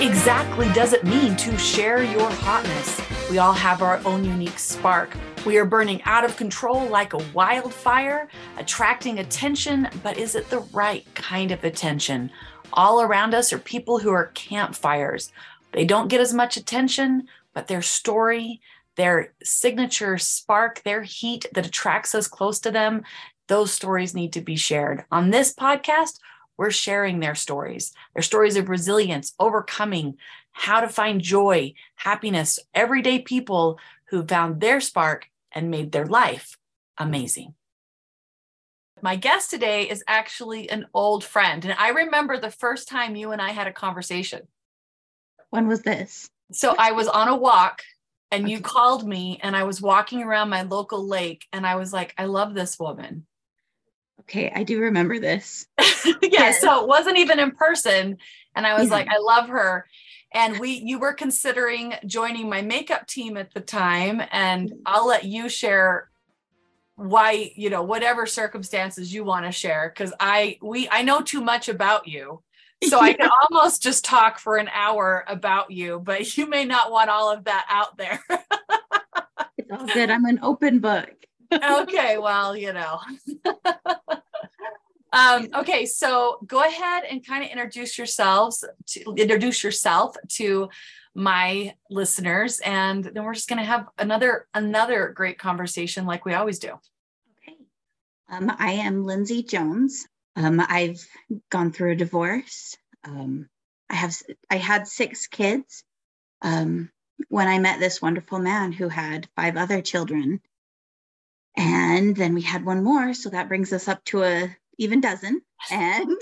exactly 0.00 0.68
does 0.72 0.92
it 0.92 1.04
mean 1.04 1.36
to 1.36 1.56
share 1.56 2.02
your 2.02 2.28
hotness? 2.30 3.00
We 3.30 3.38
all 3.38 3.52
have 3.52 3.82
our 3.82 4.00
own 4.04 4.24
unique 4.24 4.58
spark. 4.58 5.16
We 5.46 5.56
are 5.56 5.64
burning 5.64 6.02
out 6.04 6.24
of 6.24 6.36
control 6.36 6.86
like 6.86 7.14
a 7.14 7.24
wildfire, 7.32 8.28
attracting 8.58 9.18
attention, 9.18 9.88
but 10.02 10.18
is 10.18 10.34
it 10.34 10.50
the 10.50 10.60
right 10.72 11.06
kind 11.14 11.50
of 11.50 11.64
attention? 11.64 12.30
All 12.72 13.00
around 13.00 13.34
us 13.34 13.52
are 13.52 13.58
people 13.58 13.98
who 13.98 14.10
are 14.10 14.32
campfires. 14.34 15.32
They 15.72 15.84
don't 15.84 16.08
get 16.08 16.20
as 16.20 16.34
much 16.34 16.56
attention, 16.56 17.26
but 17.54 17.68
their 17.68 17.82
story, 17.82 18.60
their 18.96 19.32
signature 19.42 20.18
spark, 20.18 20.82
their 20.82 21.02
heat 21.02 21.46
that 21.54 21.66
attracts 21.66 22.14
us 22.14 22.28
close 22.28 22.60
to 22.60 22.70
them, 22.70 23.02
those 23.48 23.72
stories 23.72 24.14
need 24.14 24.32
to 24.34 24.40
be 24.40 24.56
shared. 24.56 25.04
On 25.10 25.30
this 25.30 25.54
podcast, 25.54 26.18
we're 26.56 26.70
sharing 26.70 27.20
their 27.20 27.34
stories, 27.34 27.92
their 28.14 28.22
stories 28.22 28.56
of 28.56 28.68
resilience, 28.68 29.34
overcoming, 29.38 30.16
how 30.52 30.80
to 30.80 30.88
find 30.88 31.20
joy, 31.20 31.74
happiness, 31.96 32.58
everyday 32.74 33.18
people 33.18 33.78
who 34.08 34.26
found 34.26 34.60
their 34.60 34.80
spark 34.80 35.28
and 35.52 35.70
made 35.70 35.92
their 35.92 36.06
life 36.06 36.56
amazing. 36.98 37.54
My 39.02 39.16
guest 39.16 39.50
today 39.50 39.88
is 39.88 40.02
actually 40.08 40.70
an 40.70 40.86
old 40.94 41.22
friend. 41.22 41.64
And 41.64 41.74
I 41.78 41.90
remember 41.90 42.38
the 42.38 42.50
first 42.50 42.88
time 42.88 43.16
you 43.16 43.32
and 43.32 43.42
I 43.42 43.50
had 43.50 43.66
a 43.66 43.72
conversation. 43.72 44.48
When 45.50 45.68
was 45.68 45.82
this? 45.82 46.30
So 46.52 46.74
I 46.78 46.92
was 46.92 47.06
on 47.08 47.28
a 47.28 47.36
walk 47.36 47.82
and 48.30 48.44
okay. 48.44 48.52
you 48.52 48.60
called 48.60 49.06
me, 49.06 49.38
and 49.42 49.56
I 49.56 49.62
was 49.62 49.80
walking 49.80 50.22
around 50.22 50.48
my 50.48 50.62
local 50.62 51.06
lake, 51.06 51.46
and 51.52 51.64
I 51.64 51.76
was 51.76 51.92
like, 51.92 52.12
I 52.18 52.24
love 52.24 52.54
this 52.54 52.78
woman. 52.78 53.24
Okay, 54.28 54.50
I 54.54 54.64
do 54.64 54.80
remember 54.80 55.20
this. 55.20 55.66
yeah, 56.04 56.14
yes. 56.20 56.60
so 56.60 56.82
it 56.82 56.88
wasn't 56.88 57.18
even 57.18 57.38
in 57.38 57.52
person. 57.52 58.18
And 58.56 58.66
I 58.66 58.74
was 58.74 58.88
yeah. 58.88 58.94
like, 58.94 59.08
I 59.08 59.18
love 59.18 59.48
her. 59.48 59.86
And 60.34 60.58
we 60.58 60.82
you 60.84 60.98
were 60.98 61.14
considering 61.14 61.94
joining 62.06 62.48
my 62.48 62.60
makeup 62.60 63.06
team 63.06 63.36
at 63.36 63.54
the 63.54 63.60
time. 63.60 64.20
And 64.32 64.72
I'll 64.84 65.06
let 65.06 65.24
you 65.24 65.48
share 65.48 66.10
why, 66.96 67.52
you 67.54 67.70
know, 67.70 67.84
whatever 67.84 68.26
circumstances 68.26 69.14
you 69.14 69.22
want 69.22 69.46
to 69.46 69.52
share. 69.52 69.92
Cause 69.96 70.12
I 70.18 70.58
we 70.60 70.88
I 70.90 71.02
know 71.02 71.20
too 71.20 71.40
much 71.40 71.68
about 71.68 72.08
you. 72.08 72.42
So 72.84 73.00
I 73.00 73.14
can 73.14 73.30
almost 73.50 73.82
just 73.82 74.04
talk 74.04 74.38
for 74.38 74.58
an 74.58 74.68
hour 74.70 75.24
about 75.28 75.70
you, 75.70 75.98
but 75.98 76.36
you 76.36 76.46
may 76.46 76.66
not 76.66 76.92
want 76.92 77.08
all 77.08 77.32
of 77.32 77.44
that 77.44 77.64
out 77.70 77.96
there. 77.96 78.22
it's 79.56 79.70
all 79.70 79.86
good. 79.86 80.10
I'm 80.10 80.26
an 80.26 80.40
open 80.42 80.80
book. 80.80 81.10
okay, 81.52 82.18
well, 82.18 82.56
you 82.56 82.72
know. 82.72 83.00
Um, 85.16 85.48
okay, 85.54 85.86
so 85.86 86.38
go 86.46 86.62
ahead 86.62 87.04
and 87.10 87.26
kind 87.26 87.42
of 87.42 87.50
introduce 87.50 87.96
yourselves 87.96 88.62
to 88.88 89.14
introduce 89.16 89.64
yourself 89.64 90.14
to 90.32 90.68
my 91.14 91.74
listeners, 91.88 92.60
and 92.60 93.02
then 93.02 93.24
we're 93.24 93.32
just 93.32 93.48
going 93.48 93.58
to 93.58 93.64
have 93.64 93.86
another 93.96 94.46
another 94.52 95.08
great 95.08 95.38
conversation 95.38 96.04
like 96.04 96.26
we 96.26 96.34
always 96.34 96.58
do. 96.58 96.68
Okay, 96.68 97.56
um, 98.28 98.54
I 98.58 98.72
am 98.72 99.06
Lindsay 99.06 99.42
Jones. 99.42 100.06
Um, 100.36 100.60
I've 100.60 101.02
gone 101.50 101.72
through 101.72 101.92
a 101.92 101.96
divorce. 101.96 102.76
Um, 103.02 103.48
I 103.88 103.94
have 103.94 104.14
I 104.50 104.56
had 104.56 104.86
six 104.86 105.28
kids 105.28 105.82
um, 106.42 106.90
when 107.28 107.48
I 107.48 107.58
met 107.58 107.80
this 107.80 108.02
wonderful 108.02 108.38
man 108.38 108.70
who 108.70 108.90
had 108.90 109.28
five 109.34 109.56
other 109.56 109.80
children. 109.80 110.42
And 111.58 112.14
then 112.14 112.34
we 112.34 112.42
had 112.42 112.66
one 112.66 112.84
more. 112.84 113.14
So 113.14 113.30
that 113.30 113.48
brings 113.48 113.72
us 113.72 113.88
up 113.88 114.04
to 114.06 114.24
a 114.24 114.54
even 114.78 115.00
dozen. 115.00 115.40
And 115.70 116.20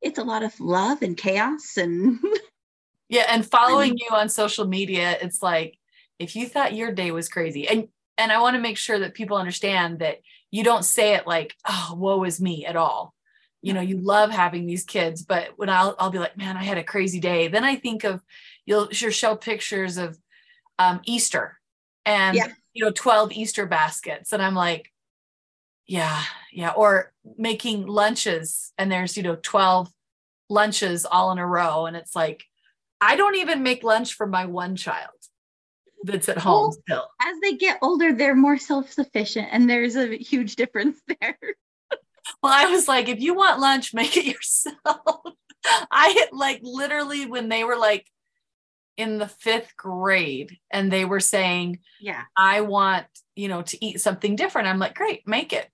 it's 0.00 0.18
a 0.18 0.24
lot 0.24 0.42
of 0.42 0.58
love 0.60 1.02
and 1.02 1.16
chaos 1.16 1.76
and 1.76 2.18
yeah. 3.08 3.26
And 3.28 3.48
following 3.48 3.96
you 3.96 4.08
on 4.12 4.28
social 4.28 4.66
media, 4.66 5.16
it's 5.20 5.42
like 5.42 5.76
if 6.18 6.36
you 6.36 6.48
thought 6.48 6.74
your 6.74 6.92
day 6.92 7.10
was 7.10 7.28
crazy, 7.28 7.68
and 7.68 7.88
and 8.18 8.32
I 8.32 8.40
want 8.40 8.54
to 8.54 8.62
make 8.62 8.76
sure 8.76 8.98
that 8.98 9.14
people 9.14 9.36
understand 9.36 10.00
that 10.00 10.20
you 10.50 10.64
don't 10.64 10.84
say 10.84 11.14
it 11.14 11.26
like, 11.26 11.54
oh, 11.68 11.94
woe 11.96 12.24
is 12.24 12.40
me 12.40 12.66
at 12.66 12.76
all. 12.76 13.14
You 13.62 13.72
know, 13.74 13.80
you 13.80 13.98
love 13.98 14.30
having 14.30 14.66
these 14.66 14.84
kids, 14.84 15.22
but 15.22 15.50
when 15.56 15.68
I'll 15.68 15.94
I'll 15.98 16.10
be 16.10 16.18
like, 16.18 16.36
man, 16.36 16.56
I 16.56 16.64
had 16.64 16.78
a 16.78 16.84
crazy 16.84 17.20
day. 17.20 17.48
Then 17.48 17.64
I 17.64 17.76
think 17.76 18.04
of 18.04 18.22
you'll 18.66 18.90
show 18.90 19.36
pictures 19.36 19.96
of 19.96 20.18
um, 20.78 21.00
Easter 21.04 21.58
and 22.06 22.36
yeah 22.36 22.48
you 22.72 22.84
know 22.84 22.92
12 22.92 23.32
easter 23.32 23.66
baskets 23.66 24.32
and 24.32 24.42
i'm 24.42 24.54
like 24.54 24.90
yeah 25.86 26.22
yeah 26.52 26.70
or 26.70 27.12
making 27.36 27.86
lunches 27.86 28.72
and 28.78 28.90
there's 28.90 29.16
you 29.16 29.22
know 29.22 29.36
12 29.42 29.90
lunches 30.48 31.06
all 31.06 31.30
in 31.32 31.38
a 31.38 31.46
row. 31.46 31.86
And 31.86 31.96
it's 31.96 32.14
like 32.14 32.44
i 33.00 33.16
don't 33.16 33.36
even 33.36 33.62
make 33.62 33.82
lunch 33.82 34.14
for 34.14 34.26
my 34.26 34.46
one 34.46 34.76
child 34.76 35.08
that's 36.04 36.28
at 36.28 36.38
home 36.38 36.70
well, 36.70 36.72
still. 36.72 37.06
as 37.20 37.36
they 37.42 37.54
get 37.54 37.78
older 37.82 38.12
they're 38.12 38.34
more 38.34 38.56
self-sufficient 38.56 39.48
and 39.52 39.68
there's 39.68 39.96
a 39.96 40.16
huge 40.16 40.56
difference 40.56 41.00
there. 41.20 41.38
Well 42.42 42.52
i 42.52 42.70
was 42.70 42.86
like 42.86 43.08
if 43.08 43.20
you 43.20 43.34
want 43.34 43.60
lunch 43.60 43.92
make 43.92 44.16
it 44.16 44.24
yourself. 44.34 45.34
I 45.90 46.26
like 46.32 46.60
literally 46.62 47.26
when 47.26 47.48
they 47.48 47.64
were 47.64 47.76
like 47.76 48.06
in 48.96 49.18
the 49.18 49.28
fifth 49.28 49.76
grade 49.76 50.58
and 50.70 50.92
they 50.92 51.04
were 51.04 51.20
saying, 51.20 51.80
Yeah, 52.00 52.22
I 52.36 52.62
want, 52.62 53.06
you 53.34 53.48
know, 53.48 53.62
to 53.62 53.84
eat 53.84 54.00
something 54.00 54.36
different. 54.36 54.68
I'm 54.68 54.78
like, 54.78 54.94
Great, 54.94 55.26
make 55.26 55.52
it. 55.52 55.68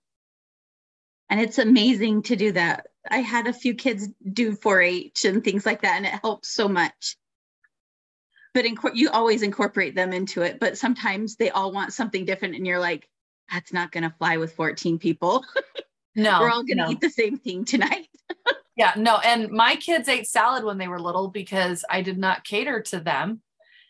And 1.28 1.40
it's 1.40 1.58
amazing 1.58 2.22
to 2.24 2.36
do 2.36 2.52
that. 2.52 2.86
I 3.10 3.18
had 3.18 3.46
a 3.46 3.52
few 3.52 3.74
kids 3.74 4.08
do 4.32 4.54
4 4.54 4.80
H 4.80 5.24
and 5.24 5.42
things 5.42 5.66
like 5.66 5.82
that, 5.82 5.96
and 5.96 6.06
it 6.06 6.20
helps 6.22 6.50
so 6.50 6.68
much. 6.68 7.16
But 8.54 8.64
inc- 8.64 8.94
you 8.94 9.10
always 9.10 9.42
incorporate 9.42 9.94
them 9.94 10.12
into 10.12 10.42
it. 10.42 10.58
But 10.60 10.78
sometimes 10.78 11.36
they 11.36 11.50
all 11.50 11.72
want 11.72 11.92
something 11.92 12.24
different, 12.24 12.54
and 12.54 12.66
you're 12.66 12.78
like, 12.78 13.08
That's 13.52 13.72
not 13.72 13.92
going 13.92 14.04
to 14.04 14.14
fly 14.18 14.36
with 14.36 14.54
14 14.54 14.98
people. 14.98 15.44
No, 16.18 16.40
we're 16.40 16.48
all 16.48 16.64
going 16.64 16.78
to 16.78 16.84
no. 16.84 16.90
eat 16.90 17.02
the 17.02 17.10
same 17.10 17.36
thing 17.36 17.66
tonight. 17.66 18.08
Yeah, 18.76 18.92
no. 18.94 19.16
And 19.24 19.50
my 19.50 19.76
kids 19.76 20.06
ate 20.06 20.26
salad 20.26 20.62
when 20.62 20.76
they 20.76 20.86
were 20.86 21.00
little 21.00 21.28
because 21.28 21.82
I 21.88 22.02
did 22.02 22.18
not 22.18 22.44
cater 22.44 22.82
to 22.82 23.00
them 23.00 23.40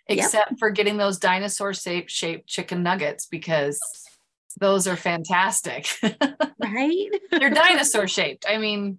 except 0.06 0.52
yep. 0.52 0.58
for 0.58 0.70
getting 0.70 0.96
those 0.96 1.18
dinosaur 1.18 1.74
shaped 1.74 2.46
chicken 2.46 2.82
nuggets 2.84 3.26
because 3.26 3.80
those 4.56 4.86
are 4.86 4.96
fantastic. 4.96 5.88
right? 6.02 7.08
They're 7.30 7.50
dinosaur 7.50 8.08
shaped. 8.08 8.46
I 8.48 8.58
mean, 8.58 8.98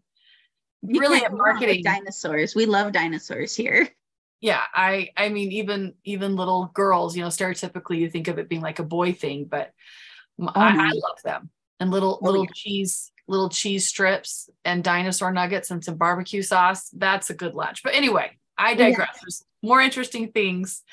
really 0.84 1.22
yeah, 1.22 1.30
marketing 1.30 1.84
dinosaurs. 1.84 2.56
We 2.56 2.66
love 2.66 2.92
dinosaurs 2.92 3.56
here. 3.56 3.90
Yeah, 4.40 4.62
I 4.74 5.10
I 5.18 5.30
mean 5.30 5.52
even 5.52 5.96
even 6.04 6.36
little 6.36 6.72
girls, 6.74 7.18
you 7.18 7.24
know, 7.24 7.30
stereotypically 7.30 7.98
you 7.98 8.10
think 8.10 8.28
of 8.28 8.38
it 8.38 8.50
being 8.50 8.62
like 8.62 8.80
a 8.80 8.84
boy 8.84 9.14
thing, 9.14 9.46
but 9.46 9.72
oh, 10.40 10.52
I, 10.54 10.68
I, 10.68 10.72
mm-hmm. 10.72 10.92
love 10.92 11.22
them. 11.24 11.50
And 11.80 11.90
little 11.92 12.20
oh, 12.22 12.26
little 12.26 12.44
yeah. 12.44 12.52
cheese 12.54 13.12
little 13.28 13.50
cheese 13.50 13.88
strips 13.88 14.50
and 14.64 14.84
dinosaur 14.84 15.32
nuggets 15.32 15.72
and 15.72 15.84
some 15.84 15.96
barbecue 15.96 16.42
sauce. 16.42 16.90
That's 16.90 17.30
a 17.30 17.34
good 17.34 17.56
lunch. 17.56 17.84
But 17.84 17.96
anyway, 17.96 18.38
I 18.58 18.74
digress. 18.74 19.10
Yeah. 19.14 19.20
There's 19.24 19.44
more 19.62 19.82
interesting 19.82 20.32
things. 20.32 20.84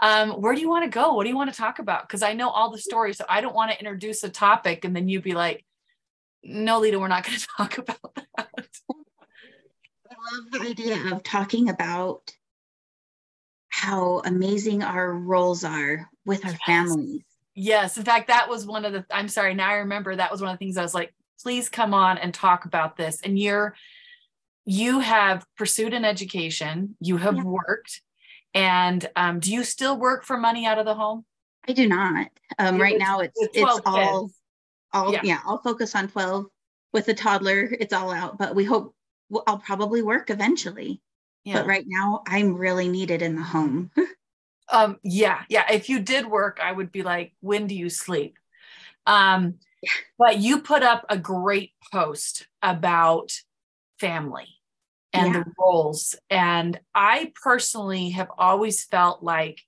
Um, 0.00 0.32
where 0.32 0.54
do 0.54 0.60
you 0.60 0.68
want 0.68 0.84
to 0.84 0.90
go? 0.90 1.14
What 1.14 1.24
do 1.24 1.30
you 1.30 1.36
want 1.36 1.52
to 1.52 1.56
talk 1.56 1.78
about? 1.78 2.06
Because 2.08 2.22
I 2.22 2.32
know 2.32 2.50
all 2.50 2.70
the 2.70 2.78
stories, 2.78 3.16
so 3.18 3.24
I 3.28 3.40
don't 3.40 3.54
want 3.54 3.70
to 3.70 3.78
introduce 3.78 4.22
a 4.24 4.28
topic 4.28 4.84
and 4.84 4.94
then 4.94 5.08
you 5.08 5.20
be 5.20 5.32
like, 5.32 5.64
no, 6.42 6.80
Lita, 6.80 6.98
we're 6.98 7.08
not 7.08 7.24
going 7.24 7.38
to 7.38 7.46
talk 7.56 7.78
about 7.78 8.14
that. 8.36 8.48
I 10.10 10.36
love 10.36 10.50
the 10.52 10.60
idea 10.60 11.14
of 11.14 11.22
talking 11.22 11.68
about 11.68 12.30
how 13.68 14.22
amazing 14.24 14.82
our 14.82 15.12
roles 15.12 15.64
are 15.64 16.08
with 16.24 16.44
our 16.44 16.52
yes. 16.52 16.60
families. 16.64 17.22
Yes. 17.54 17.96
In 17.96 18.04
fact, 18.04 18.28
that 18.28 18.48
was 18.48 18.66
one 18.66 18.84
of 18.84 18.92
the, 18.92 19.04
I'm 19.10 19.28
sorry, 19.28 19.54
now 19.54 19.68
I 19.68 19.74
remember 19.74 20.14
that 20.14 20.30
was 20.30 20.40
one 20.40 20.50
of 20.50 20.54
the 20.54 20.64
things 20.64 20.76
I 20.76 20.82
was 20.82 20.94
like, 20.94 21.14
please 21.42 21.68
come 21.68 21.94
on 21.94 22.18
and 22.18 22.32
talk 22.32 22.64
about 22.64 22.96
this. 22.96 23.20
And 23.22 23.38
you're, 23.38 23.74
you 24.64 25.00
have 25.00 25.44
pursued 25.56 25.92
an 25.92 26.04
education, 26.04 26.96
you 27.00 27.16
have 27.16 27.36
yeah. 27.36 27.42
worked, 27.42 28.00
and 28.54 29.08
um, 29.16 29.40
do 29.40 29.52
you 29.52 29.64
still 29.64 29.98
work 29.98 30.24
for 30.24 30.38
money 30.38 30.66
out 30.66 30.78
of 30.78 30.86
the 30.86 30.94
home? 30.94 31.24
I 31.66 31.72
do 31.72 31.88
not. 31.88 32.28
Um, 32.58 32.80
right 32.80 32.98
now, 32.98 33.20
it's 33.20 33.38
it's 33.52 33.80
all, 33.84 34.30
all 34.92 35.12
yeah. 35.12 35.20
yeah. 35.24 35.38
I'll 35.44 35.62
focus 35.62 35.94
on 35.94 36.08
twelve 36.08 36.46
with 36.92 37.08
a 37.08 37.14
toddler. 37.14 37.68
It's 37.78 37.92
all 37.92 38.12
out, 38.12 38.38
but 38.38 38.54
we 38.54 38.64
hope 38.64 38.94
I'll 39.46 39.58
probably 39.58 40.02
work 40.02 40.30
eventually. 40.30 41.00
Yeah. 41.44 41.54
But 41.54 41.66
right 41.66 41.84
now, 41.86 42.22
I'm 42.26 42.56
really 42.56 42.88
needed 42.88 43.22
in 43.22 43.34
the 43.34 43.42
home. 43.42 43.90
um, 44.68 44.98
yeah, 45.02 45.42
yeah. 45.48 45.70
If 45.70 45.88
you 45.88 46.00
did 46.00 46.26
work, 46.26 46.58
I 46.62 46.72
would 46.72 46.92
be 46.92 47.02
like, 47.02 47.32
when 47.40 47.66
do 47.66 47.74
you 47.74 47.90
sleep? 47.90 48.38
Um, 49.06 49.54
but 50.18 50.38
you 50.38 50.60
put 50.60 50.82
up 50.82 51.04
a 51.10 51.18
great 51.18 51.72
post 51.92 52.46
about 52.62 53.32
family 53.98 54.48
and 55.14 55.32
yeah. 55.32 55.44
the 55.44 55.52
roles. 55.58 56.16
And 56.28 56.78
I 56.94 57.32
personally 57.42 58.10
have 58.10 58.28
always 58.36 58.84
felt 58.84 59.22
like 59.22 59.62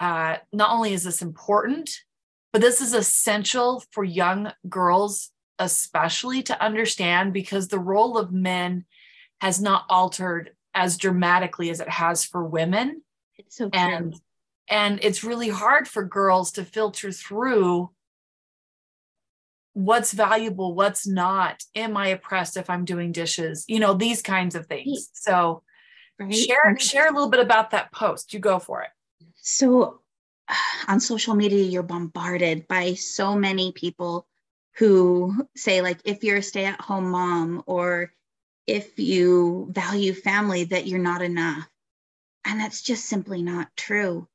uh, 0.00 0.38
not 0.52 0.70
only 0.70 0.94
is 0.94 1.04
this 1.04 1.22
important, 1.22 1.90
but 2.52 2.62
this 2.62 2.80
is 2.80 2.94
essential 2.94 3.84
for 3.92 4.02
young 4.02 4.52
girls, 4.68 5.30
especially 5.58 6.42
to 6.44 6.60
understand 6.64 7.32
because 7.32 7.68
the 7.68 7.78
role 7.78 8.16
of 8.16 8.32
men 8.32 8.86
has 9.40 9.60
not 9.60 9.84
altered 9.88 10.52
as 10.74 10.96
dramatically 10.96 11.70
as 11.70 11.80
it 11.80 11.88
has 11.88 12.24
for 12.24 12.42
women. 12.44 13.02
It's 13.36 13.56
so 13.56 13.70
and 13.72 14.14
and 14.68 15.00
it's 15.02 15.24
really 15.24 15.48
hard 15.48 15.88
for 15.88 16.04
girls 16.04 16.52
to 16.52 16.64
filter 16.64 17.12
through 17.12 17.90
what's 19.72 20.12
valuable, 20.12 20.74
what's 20.74 21.06
not. 21.06 21.62
Am 21.74 21.96
I 21.96 22.08
oppressed 22.08 22.56
if 22.56 22.68
I'm 22.68 22.84
doing 22.84 23.12
dishes? 23.12 23.64
You 23.68 23.80
know, 23.80 23.94
these 23.94 24.22
kinds 24.22 24.54
of 24.54 24.66
things. 24.66 25.10
So 25.12 25.62
right. 26.18 26.34
share 26.34 26.76
share 26.78 27.08
a 27.08 27.12
little 27.12 27.30
bit 27.30 27.40
about 27.40 27.70
that 27.70 27.92
post. 27.92 28.32
You 28.34 28.40
go 28.40 28.58
for 28.58 28.82
it. 28.82 28.90
So 29.36 30.00
on 30.88 31.00
social 31.00 31.34
media, 31.34 31.64
you're 31.64 31.82
bombarded 31.82 32.66
by 32.68 32.94
so 32.94 33.34
many 33.34 33.72
people 33.72 34.26
who 34.76 35.46
say, 35.56 35.82
like, 35.82 36.00
if 36.04 36.24
you're 36.24 36.38
a 36.38 36.42
stay-at-home 36.42 37.10
mom 37.10 37.62
or 37.66 38.12
if 38.66 38.98
you 38.98 39.68
value 39.70 40.14
family, 40.14 40.64
that 40.64 40.86
you're 40.86 40.98
not 40.98 41.22
enough. 41.22 41.68
And 42.44 42.58
that's 42.60 42.82
just 42.82 43.04
simply 43.06 43.42
not 43.42 43.68
true. 43.76 44.26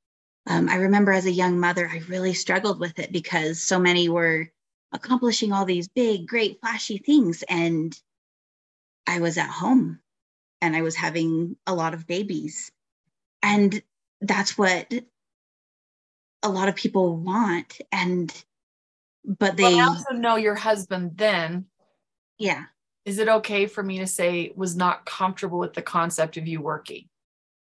Um, 0.48 0.70
I 0.70 0.76
remember 0.76 1.12
as 1.12 1.26
a 1.26 1.32
young 1.32 1.60
mother, 1.60 1.90
I 1.92 2.02
really 2.08 2.34
struggled 2.34 2.80
with 2.80 3.00
it 3.00 3.12
because 3.12 3.64
so 3.64 3.80
many 3.80 4.10
were 4.10 4.52
accomplishing 4.96 5.52
all 5.52 5.66
these 5.66 5.88
big, 5.88 6.28
great, 6.28 6.60
flashy 6.62 6.98
things. 6.98 7.44
And 7.48 7.98
I 9.06 9.20
was 9.20 9.38
at 9.38 9.50
home 9.50 10.00
and 10.62 10.76
I 10.76 10.82
was 10.82 10.96
having 10.96 11.58
a 11.68 11.76
lot 11.76 11.94
of 11.94 12.08
babies. 12.08 12.72
And 13.44 13.82
that's 14.22 14.58
what 14.58 14.92
a 16.42 16.50
lot 16.50 16.70
of 16.70 16.76
people 16.76 17.16
want. 17.18 17.80
And, 17.92 18.34
but 19.24 19.58
they 19.58 19.76
well, 19.76 19.90
also 19.90 20.14
know 20.14 20.38
your 20.38 20.56
husband 20.56 21.12
then. 21.16 21.66
Yeah. 22.40 22.64
Is 23.06 23.20
it 23.20 23.28
okay 23.28 23.68
for 23.68 23.84
me 23.84 24.00
to 24.00 24.08
say 24.08 24.52
was 24.56 24.76
not 24.76 25.06
comfortable 25.06 25.60
with 25.60 25.74
the 25.74 25.82
concept 25.82 26.38
of 26.38 26.48
you 26.48 26.62
working? 26.62 27.08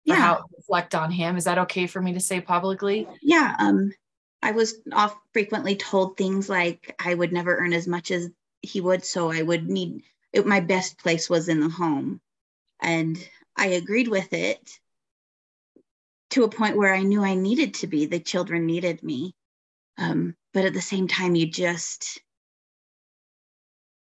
Yeah. 0.04 0.14
how 0.16 0.44
reflect 0.56 0.94
on 0.94 1.10
him. 1.10 1.36
Is 1.36 1.44
that 1.44 1.58
okay 1.58 1.86
for 1.86 2.00
me 2.00 2.14
to 2.14 2.20
say 2.20 2.40
publicly? 2.40 3.06
Yeah. 3.20 3.54
Um, 3.58 3.92
I 4.42 4.52
was 4.52 4.76
off 4.92 5.16
frequently 5.32 5.76
told 5.76 6.16
things 6.16 6.48
like 6.48 6.94
I 6.98 7.12
would 7.12 7.32
never 7.32 7.56
earn 7.56 7.72
as 7.72 7.86
much 7.86 8.10
as 8.10 8.30
he 8.62 8.80
would, 8.80 9.04
so 9.04 9.30
I 9.30 9.42
would 9.42 9.68
need 9.68 10.02
it, 10.32 10.46
my 10.46 10.60
best 10.60 10.98
place 10.98 11.28
was 11.28 11.48
in 11.48 11.60
the 11.60 11.68
home. 11.68 12.20
And 12.80 13.18
I 13.56 13.68
agreed 13.68 14.08
with 14.08 14.32
it 14.32 14.78
to 16.30 16.44
a 16.44 16.50
point 16.50 16.76
where 16.76 16.94
I 16.94 17.02
knew 17.02 17.22
I 17.22 17.34
needed 17.34 17.74
to 17.74 17.86
be. 17.86 18.06
The 18.06 18.20
children 18.20 18.66
needed 18.66 19.02
me. 19.02 19.34
Um, 19.96 20.36
but 20.54 20.64
at 20.64 20.74
the 20.74 20.80
same 20.80 21.08
time, 21.08 21.34
you 21.34 21.46
just, 21.46 22.20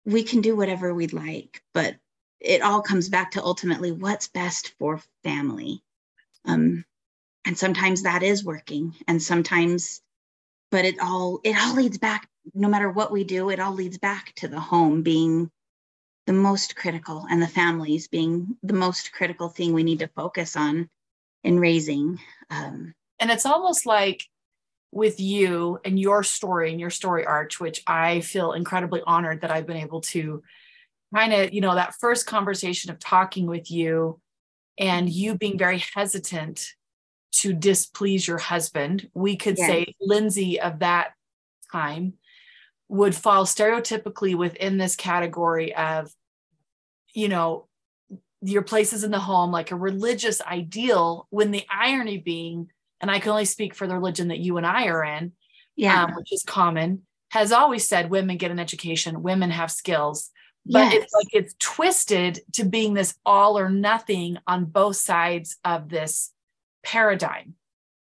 we 0.05 0.23
can 0.23 0.41
do 0.41 0.57
whatever 0.57 0.95
we'd 0.95 1.13
like, 1.13 1.63
but 1.75 1.97
it 2.41 2.63
all 2.63 2.83
comes 2.83 3.09
back 3.09 3.33
to 3.33 3.43
ultimately 3.43 3.93
what's 3.93 4.29
best 4.29 4.73
for 4.79 5.01
family. 5.23 5.83
Um, 6.45 6.85
and 7.45 7.59
sometimes 7.59 8.03
that 8.03 8.23
is 8.23 8.45
working, 8.45 8.95
and 9.07 9.23
sometimes 9.23 10.01
but 10.73 10.85
it 10.85 10.97
all 11.01 11.39
it 11.45 11.55
all 11.57 11.75
leads 11.77 11.99
back 11.99 12.29
no 12.55 12.67
matter 12.67 12.91
what 12.91 13.13
we 13.13 13.23
do 13.23 13.51
it 13.51 13.61
all 13.61 13.73
leads 13.73 13.99
back 13.99 14.35
to 14.35 14.49
the 14.49 14.59
home 14.59 15.03
being 15.03 15.49
the 16.27 16.33
most 16.33 16.75
critical 16.75 17.27
and 17.31 17.41
the 17.41 17.47
families 17.47 18.09
being 18.09 18.57
the 18.65 18.73
most 18.73 19.13
critical 19.13 19.49
thing 19.49 19.73
we 19.73 19.85
need 19.85 20.01
to 20.01 20.09
focus 20.09 20.57
on 20.57 20.89
in 21.45 21.61
raising 21.61 22.19
um, 22.51 22.93
and 23.21 23.31
it's 23.31 23.47
almost 23.47 23.87
like 23.87 24.25
with 24.91 25.21
you 25.21 25.79
and 25.85 25.99
your 25.99 26.23
story 26.23 26.71
and 26.71 26.81
your 26.81 26.91
story 26.91 27.25
arch 27.25 27.61
which 27.61 27.83
i 27.87 28.21
feel 28.21 28.53
incredibly 28.53 29.03
honored 29.07 29.43
that 29.43 29.51
i've 29.51 29.67
been 29.67 29.77
able 29.77 30.01
to 30.01 30.43
kind 31.15 31.33
of 31.33 31.53
you 31.53 31.61
know 31.61 31.75
that 31.75 31.95
first 32.01 32.27
conversation 32.27 32.91
of 32.91 32.99
talking 32.99 33.47
with 33.47 33.71
you 33.71 34.19
and 34.79 35.11
you 35.11 35.37
being 35.37 35.59
very 35.59 35.83
hesitant 35.95 36.73
to 37.33 37.53
displease 37.53 38.27
your 38.27 38.39
husband. 38.39 39.09
We 39.15 39.37
could 39.37 39.59
yes. 39.59 39.67
say 39.67 39.95
Lindsay 40.01 40.61
of 40.61 40.81
that 40.81 41.13
time 41.71 42.15
would 42.89 43.15
fall 43.15 43.45
stereotypically 43.45 44.37
within 44.37 44.77
this 44.77 44.97
category 44.97 45.75
of, 45.75 46.13
you 47.15 47.29
know, 47.29 47.67
your 48.43 48.63
places 48.63 49.05
in 49.05 49.11
the 49.11 49.19
home, 49.19 49.51
like 49.51 49.71
a 49.71 49.77
religious 49.77 50.43
ideal, 50.43 51.27
when 51.31 51.53
the 51.53 51.65
irony 51.71 52.19
being, 52.19 52.71
and 53.01 53.11
I 53.11 53.19
can 53.19 53.31
only 53.31 53.45
speak 53.45 53.75
for 53.75 53.87
the 53.87 53.95
religion 53.95 54.29
that 54.29 54.41
you 54.41 54.57
and 54.57 54.67
I 54.67 54.87
are 54.87 55.05
in, 55.05 55.33
yeah. 55.77 56.05
Um, 56.05 56.15
which 56.17 56.33
is 56.33 56.43
common, 56.43 57.03
has 57.31 57.51
always 57.51 57.89
said 57.89 58.11
women 58.11 58.37
get 58.37 58.51
an 58.51 58.59
education, 58.59 59.23
women 59.23 59.51
have 59.51 59.71
skills. 59.71 60.31
But 60.67 60.93
yes. 60.93 61.05
it's 61.05 61.15
like 61.15 61.29
it's 61.33 61.55
twisted 61.59 62.41
to 62.53 62.65
being 62.65 62.95
this 62.95 63.15
all 63.25 63.59
or 63.59 63.71
nothing 63.71 64.37
on 64.47 64.67
both 64.67 64.97
sides 64.97 65.57
of 65.65 65.89
this 65.89 66.32
paradigm. 66.83 67.55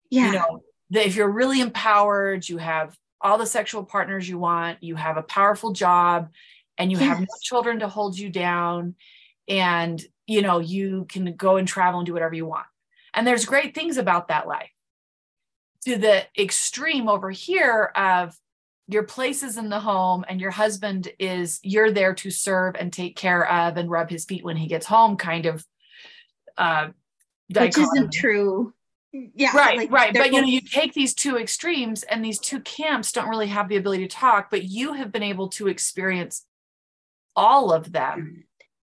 Yeah. 0.10 0.28
You 0.28 0.32
know, 0.34 0.64
that 0.92 1.06
if 1.06 1.16
you're 1.16 1.30
really 1.30 1.62
empowered, 1.62 2.48
you 2.48 2.58
have 2.58 2.98
all 3.22 3.38
the 3.38 3.46
sexual 3.46 3.84
partners 3.84 4.28
you 4.28 4.40
want, 4.40 4.82
you 4.82 4.96
have 4.96 5.18
a 5.18 5.24
powerful 5.24 5.72
job, 5.72 6.30
and 6.78 6.92
you 6.92 6.98
yes. 6.98 7.08
have 7.08 7.20
no 7.20 7.28
children 7.42 7.80
to 7.80 7.88
hold 7.88 8.18
you 8.18 8.30
down, 8.30 8.96
and 9.48 10.02
you 10.26 10.42
know, 10.42 10.60
you 10.60 11.06
can 11.10 11.36
go 11.36 11.58
and 11.58 11.68
travel 11.68 12.00
and 12.00 12.06
do 12.06 12.14
whatever 12.14 12.36
you 12.36 12.46
want. 12.46 12.68
And 13.14 13.26
there's 13.26 13.46
great 13.46 13.74
things 13.74 13.98
about 13.98 14.28
that 14.28 14.48
life. 14.48 14.70
To 15.86 15.98
the 15.98 16.24
extreme 16.38 17.10
over 17.10 17.32
here 17.32 17.92
of 17.96 18.38
your 18.88 19.04
place 19.04 19.44
is 19.44 19.58
in 19.58 19.70
the 19.70 19.80
home 19.80 20.26
and 20.28 20.42
your 20.42 20.52
husband 20.52 21.08
is 21.20 21.60
you're 21.64 21.92
there 21.92 22.14
to 22.16 22.32
serve 22.32 22.76
and 22.76 22.92
take 22.92 23.16
care 23.16 23.48
of 23.48 23.78
and 23.78 23.90
rub 23.90 24.10
his 24.10 24.26
feet 24.26 24.44
when 24.44 24.58
he 24.58 24.68
gets 24.68 24.86
home 24.86 25.16
kind 25.16 25.46
of 25.46 25.66
uh, 26.58 26.90
dichotomy. 27.52 27.86
which 27.86 27.98
isn't 27.98 28.14
true. 28.14 28.74
Yeah 29.12 29.58
right 29.58 29.78
like 29.78 29.92
right. 29.92 30.14
but 30.14 30.32
you 30.32 30.40
know 30.40 30.48
you 30.48 30.62
take 30.62 30.94
these 30.94 31.16
two 31.16 31.38
extremes 31.38 32.04
and 32.04 32.24
these 32.24 32.38
two 32.38 32.60
camps 32.60 33.12
don't 33.12 33.28
really 33.28 33.48
have 33.48 33.68
the 33.68 33.78
ability 33.78 34.08
to 34.08 34.16
talk 34.16 34.52
but 34.52 34.66
you 34.66 34.94
have 34.94 35.12
been 35.12 35.24
able 35.24 35.48
to 35.50 35.68
experience 35.68 36.46
all 37.36 37.72
of 37.72 37.92
them. 37.92 38.44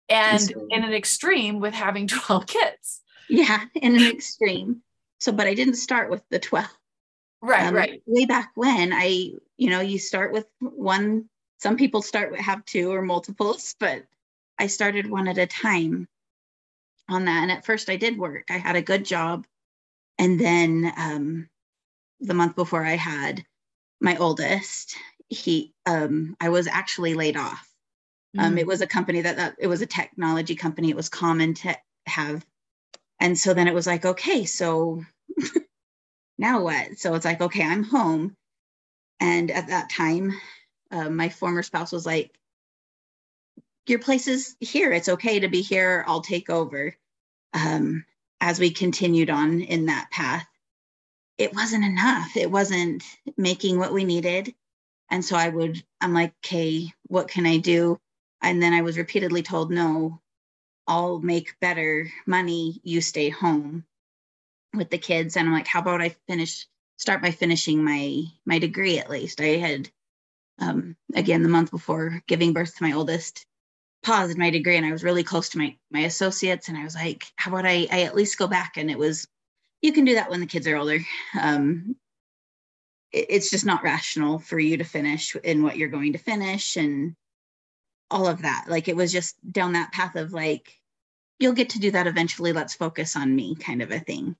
And 0.08 0.52
in 0.70 0.84
an 0.84 0.92
extreme 0.92 1.58
with 1.58 1.74
having 1.74 2.06
12 2.08 2.46
kids. 2.46 3.00
Yeah 3.28 3.64
in 3.74 3.96
an 3.96 4.06
extreme. 4.08 4.82
So 5.18 5.32
but 5.32 5.46
i 5.48 5.54
didn't 5.54 5.74
start 5.74 6.10
with 6.10 6.22
the 6.30 6.38
12 6.38 6.68
right 7.44 7.66
um, 7.66 7.74
right. 7.74 8.02
way 8.06 8.24
back 8.24 8.52
when 8.54 8.92
i 8.92 9.32
you 9.56 9.70
know 9.70 9.80
you 9.80 9.98
start 9.98 10.32
with 10.32 10.46
one 10.60 11.28
some 11.58 11.76
people 11.76 12.02
start 12.02 12.30
with 12.30 12.40
have 12.40 12.64
two 12.64 12.92
or 12.92 13.02
multiples 13.02 13.74
but 13.78 14.04
i 14.58 14.66
started 14.66 15.10
one 15.10 15.28
at 15.28 15.38
a 15.38 15.46
time 15.46 16.08
on 17.08 17.24
that. 17.26 17.42
And 17.42 17.52
at 17.52 17.64
first, 17.64 17.90
I 17.90 17.96
did 17.96 18.18
work. 18.18 18.44
I 18.50 18.58
had 18.58 18.76
a 18.76 18.82
good 18.82 19.04
job. 19.04 19.46
And 20.18 20.38
then 20.38 20.92
um, 20.96 21.48
the 22.20 22.34
month 22.34 22.56
before 22.56 22.84
I 22.84 22.96
had 22.96 23.44
my 24.00 24.16
oldest, 24.16 24.96
he, 25.28 25.72
um, 25.86 26.36
I 26.40 26.48
was 26.48 26.66
actually 26.66 27.14
laid 27.14 27.36
off. 27.36 27.68
Um, 28.36 28.58
it 28.58 28.64
mm. 28.64 28.68
was 28.68 28.80
a 28.80 28.86
company 28.86 29.20
that, 29.20 29.36
that 29.36 29.54
it 29.58 29.68
was 29.68 29.80
a 29.80 29.86
technology 29.86 30.56
company. 30.56 30.90
It 30.90 30.96
was 30.96 31.08
common 31.08 31.54
to 31.54 31.76
have. 32.06 32.44
And 33.20 33.38
so 33.38 33.54
then 33.54 33.68
it 33.68 33.74
was 33.74 33.86
like, 33.86 34.04
okay, 34.04 34.44
so 34.44 35.04
now 36.38 36.62
what? 36.62 36.98
So 36.98 37.14
it's 37.14 37.24
like, 37.24 37.40
okay, 37.40 37.62
I'm 37.62 37.84
home. 37.84 38.36
And 39.20 39.50
at 39.50 39.68
that 39.68 39.88
time, 39.90 40.32
uh, 40.90 41.10
my 41.10 41.28
former 41.28 41.62
spouse 41.62 41.92
was 41.92 42.06
like, 42.06 42.32
your 43.86 43.98
place 43.98 44.28
is 44.28 44.56
here. 44.60 44.92
It's 44.92 45.08
okay 45.08 45.40
to 45.40 45.48
be 45.48 45.62
here. 45.62 46.04
I'll 46.06 46.20
take 46.22 46.50
over. 46.50 46.94
Um, 47.52 48.04
as 48.40 48.58
we 48.58 48.70
continued 48.70 49.30
on 49.30 49.60
in 49.60 49.86
that 49.86 50.10
path, 50.10 50.46
it 51.38 51.54
wasn't 51.54 51.84
enough. 51.84 52.36
It 52.36 52.50
wasn't 52.50 53.02
making 53.36 53.78
what 53.78 53.92
we 53.92 54.04
needed. 54.04 54.54
And 55.10 55.24
so 55.24 55.36
I 55.36 55.48
would, 55.48 55.82
I'm 56.00 56.14
like, 56.14 56.32
okay, 56.44 56.92
what 57.06 57.28
can 57.28 57.46
I 57.46 57.58
do? 57.58 58.00
And 58.42 58.62
then 58.62 58.72
I 58.72 58.82
was 58.82 58.98
repeatedly 58.98 59.42
told, 59.42 59.70
no, 59.70 60.20
I'll 60.86 61.20
make 61.20 61.58
better 61.60 62.10
money. 62.26 62.80
You 62.82 63.00
stay 63.00 63.30
home 63.30 63.84
with 64.74 64.90
the 64.90 64.98
kids. 64.98 65.36
And 65.36 65.48
I'm 65.48 65.54
like, 65.54 65.66
how 65.66 65.80
about 65.80 66.02
I 66.02 66.10
finish, 66.26 66.66
start 66.96 67.22
by 67.22 67.30
finishing 67.30 67.82
my 67.82 68.24
my 68.44 68.58
degree 68.58 68.98
at 68.98 69.10
least. 69.10 69.40
I 69.40 69.56
had 69.56 69.90
um, 70.58 70.96
again 71.14 71.42
the 71.42 71.48
month 71.48 71.70
before 71.70 72.22
giving 72.26 72.52
birth 72.52 72.76
to 72.76 72.82
my 72.82 72.92
oldest 72.92 73.46
paused 74.04 74.38
my 74.38 74.50
degree 74.50 74.76
and 74.76 74.86
I 74.86 74.92
was 74.92 75.02
really 75.02 75.24
close 75.24 75.48
to 75.50 75.58
my 75.58 75.76
my 75.90 76.00
associates 76.00 76.68
and 76.68 76.78
I 76.78 76.84
was 76.84 76.94
like, 76.94 77.24
how 77.36 77.50
about 77.50 77.66
I, 77.66 77.88
I 77.90 78.02
at 78.02 78.14
least 78.14 78.38
go 78.38 78.46
back? 78.46 78.76
And 78.76 78.90
it 78.90 78.98
was, 78.98 79.26
you 79.82 79.92
can 79.92 80.04
do 80.04 80.14
that 80.14 80.30
when 80.30 80.40
the 80.40 80.46
kids 80.46 80.66
are 80.68 80.76
older. 80.76 81.00
Um, 81.40 81.96
it, 83.12 83.26
it's 83.30 83.50
just 83.50 83.66
not 83.66 83.82
rational 83.82 84.38
for 84.38 84.58
you 84.58 84.76
to 84.76 84.84
finish 84.84 85.34
in 85.42 85.62
what 85.62 85.76
you're 85.76 85.88
going 85.88 86.12
to 86.12 86.18
finish 86.18 86.76
and 86.76 87.16
all 88.10 88.28
of 88.28 88.42
that. 88.42 88.66
Like 88.68 88.86
it 88.88 88.96
was 88.96 89.10
just 89.10 89.36
down 89.50 89.72
that 89.72 89.92
path 89.92 90.14
of 90.14 90.32
like, 90.32 90.78
you'll 91.40 91.52
get 91.52 91.70
to 91.70 91.80
do 91.80 91.90
that 91.90 92.06
eventually. 92.06 92.52
Let's 92.52 92.74
focus 92.74 93.16
on 93.16 93.34
me, 93.34 93.56
kind 93.56 93.82
of 93.82 93.90
a 93.90 93.98
thing. 93.98 94.36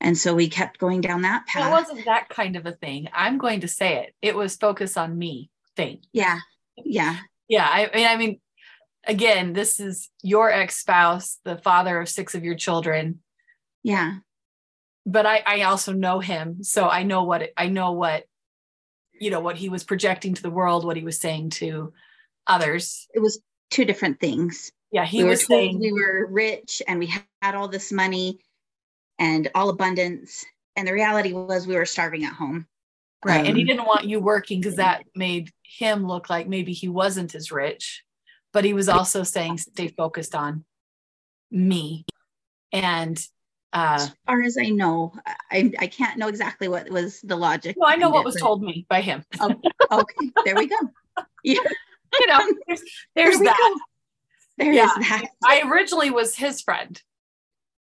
And 0.00 0.18
so 0.18 0.34
we 0.34 0.48
kept 0.48 0.78
going 0.78 1.00
down 1.00 1.22
that 1.22 1.46
path. 1.46 1.68
It 1.68 1.70
wasn't 1.70 2.04
that 2.04 2.28
kind 2.28 2.56
of 2.56 2.66
a 2.66 2.72
thing. 2.72 3.08
I'm 3.12 3.38
going 3.38 3.60
to 3.60 3.68
say 3.68 3.96
it. 3.98 4.14
It 4.20 4.34
was 4.34 4.56
focus 4.56 4.96
on 4.96 5.16
me 5.16 5.50
thing. 5.76 6.00
Yeah. 6.12 6.40
Yeah. 6.76 7.16
Yeah. 7.48 7.66
I 7.66 7.90
mean, 7.94 8.06
I 8.06 8.16
mean, 8.16 8.40
again, 9.06 9.52
this 9.52 9.80
is 9.80 10.10
your 10.22 10.50
ex 10.50 10.76
spouse, 10.76 11.38
the 11.44 11.56
father 11.58 12.00
of 12.00 12.08
six 12.08 12.34
of 12.34 12.44
your 12.44 12.56
children. 12.56 13.20
Yeah. 13.82 14.16
But 15.04 15.26
I, 15.26 15.42
I 15.46 15.62
also 15.62 15.92
know 15.92 16.18
him. 16.20 16.62
So 16.64 16.88
I 16.88 17.04
know 17.04 17.24
what, 17.24 17.50
I 17.56 17.68
know 17.68 17.92
what, 17.92 18.24
you 19.18 19.30
know, 19.30 19.40
what 19.40 19.56
he 19.56 19.68
was 19.68 19.84
projecting 19.84 20.34
to 20.34 20.42
the 20.42 20.50
world, 20.50 20.84
what 20.84 20.96
he 20.96 21.04
was 21.04 21.18
saying 21.18 21.50
to 21.50 21.92
others. 22.46 23.06
It 23.14 23.20
was 23.20 23.40
two 23.70 23.84
different 23.84 24.20
things. 24.20 24.72
Yeah. 24.90 25.04
He 25.04 25.22
we 25.22 25.30
was 25.30 25.46
saying, 25.46 25.78
we 25.78 25.92
were 25.92 26.26
rich 26.26 26.82
and 26.86 26.98
we 26.98 27.12
had 27.40 27.54
all 27.54 27.68
this 27.68 27.92
money 27.92 28.40
and 29.18 29.48
all 29.54 29.68
abundance. 29.68 30.44
And 30.74 30.86
the 30.86 30.92
reality 30.92 31.32
was 31.32 31.66
we 31.66 31.76
were 31.76 31.86
starving 31.86 32.24
at 32.24 32.34
home. 32.34 32.66
right. 33.24 33.46
and 33.46 33.56
he 33.56 33.62
Um, 33.62 33.66
didn't 33.68 33.86
want 33.86 34.04
you 34.06 34.20
working 34.20 34.60
because 34.60 34.76
that 34.76 35.04
made 35.14 35.50
him 35.62 36.06
look 36.06 36.28
like 36.28 36.48
maybe 36.48 36.72
he 36.72 36.88
wasn't 36.88 37.34
as 37.34 37.50
rich. 37.50 38.02
But 38.56 38.64
he 38.64 38.72
was 38.72 38.88
also 38.88 39.22
saying, 39.22 39.58
stay 39.58 39.88
focused 39.88 40.34
on 40.34 40.64
me. 41.50 42.06
And, 42.72 43.22
uh, 43.74 43.98
as 44.00 44.12
far 44.26 44.42
as 44.42 44.56
I 44.58 44.70
know, 44.70 45.12
I, 45.52 45.70
I 45.78 45.86
can't 45.88 46.16
know 46.18 46.28
exactly 46.28 46.66
what 46.66 46.88
was 46.88 47.20
the 47.20 47.36
logic. 47.36 47.76
well, 47.78 47.90
I 47.90 47.96
know 47.96 48.08
what 48.08 48.20
it, 48.20 48.24
was 48.24 48.36
but- 48.36 48.40
told 48.40 48.62
me 48.62 48.86
by 48.88 49.02
him. 49.02 49.24
Okay, 49.92 50.30
there 50.46 50.54
we 50.56 50.68
go. 50.68 50.76
Yeah, 51.44 51.60
you 52.18 52.26
know, 52.28 52.40
there's, 52.66 52.82
there's 53.14 53.36
there 53.36 53.44
that. 53.44 53.58
go. 53.60 53.80
There 54.64 54.70
is 54.72 54.76
Yeah. 54.76 54.92
that. 55.00 55.24
I 55.44 55.60
originally 55.70 56.10
was 56.10 56.34
his 56.34 56.62
friend. 56.62 56.98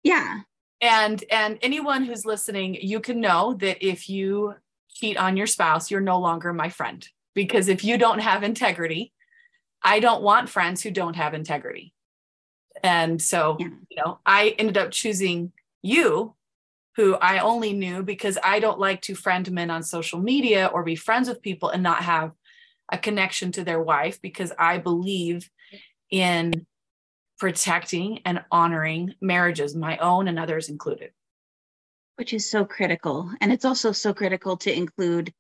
Yeah, 0.02 0.41
And 0.81 1.23
and 1.31 1.59
anyone 1.61 2.02
who's 2.05 2.25
listening, 2.25 2.79
you 2.81 3.00
can 3.00 3.21
know 3.21 3.52
that 3.61 3.87
if 3.87 4.09
you 4.09 4.55
cheat 4.88 5.19
on 5.19 5.37
your 5.37 5.47
spouse, 5.47 5.91
you're 5.91 6.00
no 6.00 6.19
longer 6.19 6.55
my 6.55 6.71
friend. 6.71 7.07
Because 7.35 7.69
if 7.69 7.85
you 7.85 7.99
don't 7.99 8.21
have 8.21 8.43
integrity, 8.43 9.12
I 9.85 10.01
don't 10.01 10.23
want 10.23 10.49
friends 10.49 10.83
who 10.83 10.91
don't 10.91 11.17
have 11.17 11.35
integrity. 11.35 11.93
And 12.83 13.21
so, 13.21 13.57
Yeah. 13.61 13.69
you 13.91 13.97
know, 13.97 14.19
I 14.25 14.55
ended 14.59 14.79
up 14.79 14.91
choosing 14.91 15.53
you, 15.83 16.35
who 16.97 17.15
I 17.15 17.39
only 17.39 17.73
knew 17.73 18.03
because 18.03 18.39
I 18.45 18.61
don't 18.61 18.79
like 18.79 19.01
to 19.03 19.15
friend 19.15 19.51
men 19.51 19.71
on 19.71 19.83
social 19.83 20.21
media 20.21 20.67
or 20.67 20.83
be 20.83 20.95
friends 20.97 21.29
with 21.29 21.41
people 21.43 21.71
and 21.71 21.83
not 21.83 22.03
have 22.05 22.33
a 22.91 22.99
connection 22.99 23.51
to 23.53 23.65
their 23.65 23.81
wife 23.83 24.21
because 24.21 24.53
I 24.59 24.79
believe 24.79 25.49
in 26.11 26.67
protecting 27.39 28.21
and 28.25 28.45
honoring 28.51 29.15
marriages, 29.21 29.75
my 29.75 29.97
own 29.99 30.29
and 30.29 30.39
others 30.39 30.69
included. 30.69 31.12
which 32.17 32.35
is 32.35 32.49
so 32.49 32.65
critical. 32.65 33.31
And 33.41 33.51
it's 33.53 33.65
also 33.65 33.91
so 33.91 34.12
critical 34.15 34.59
to 34.59 34.73
include 34.73 35.33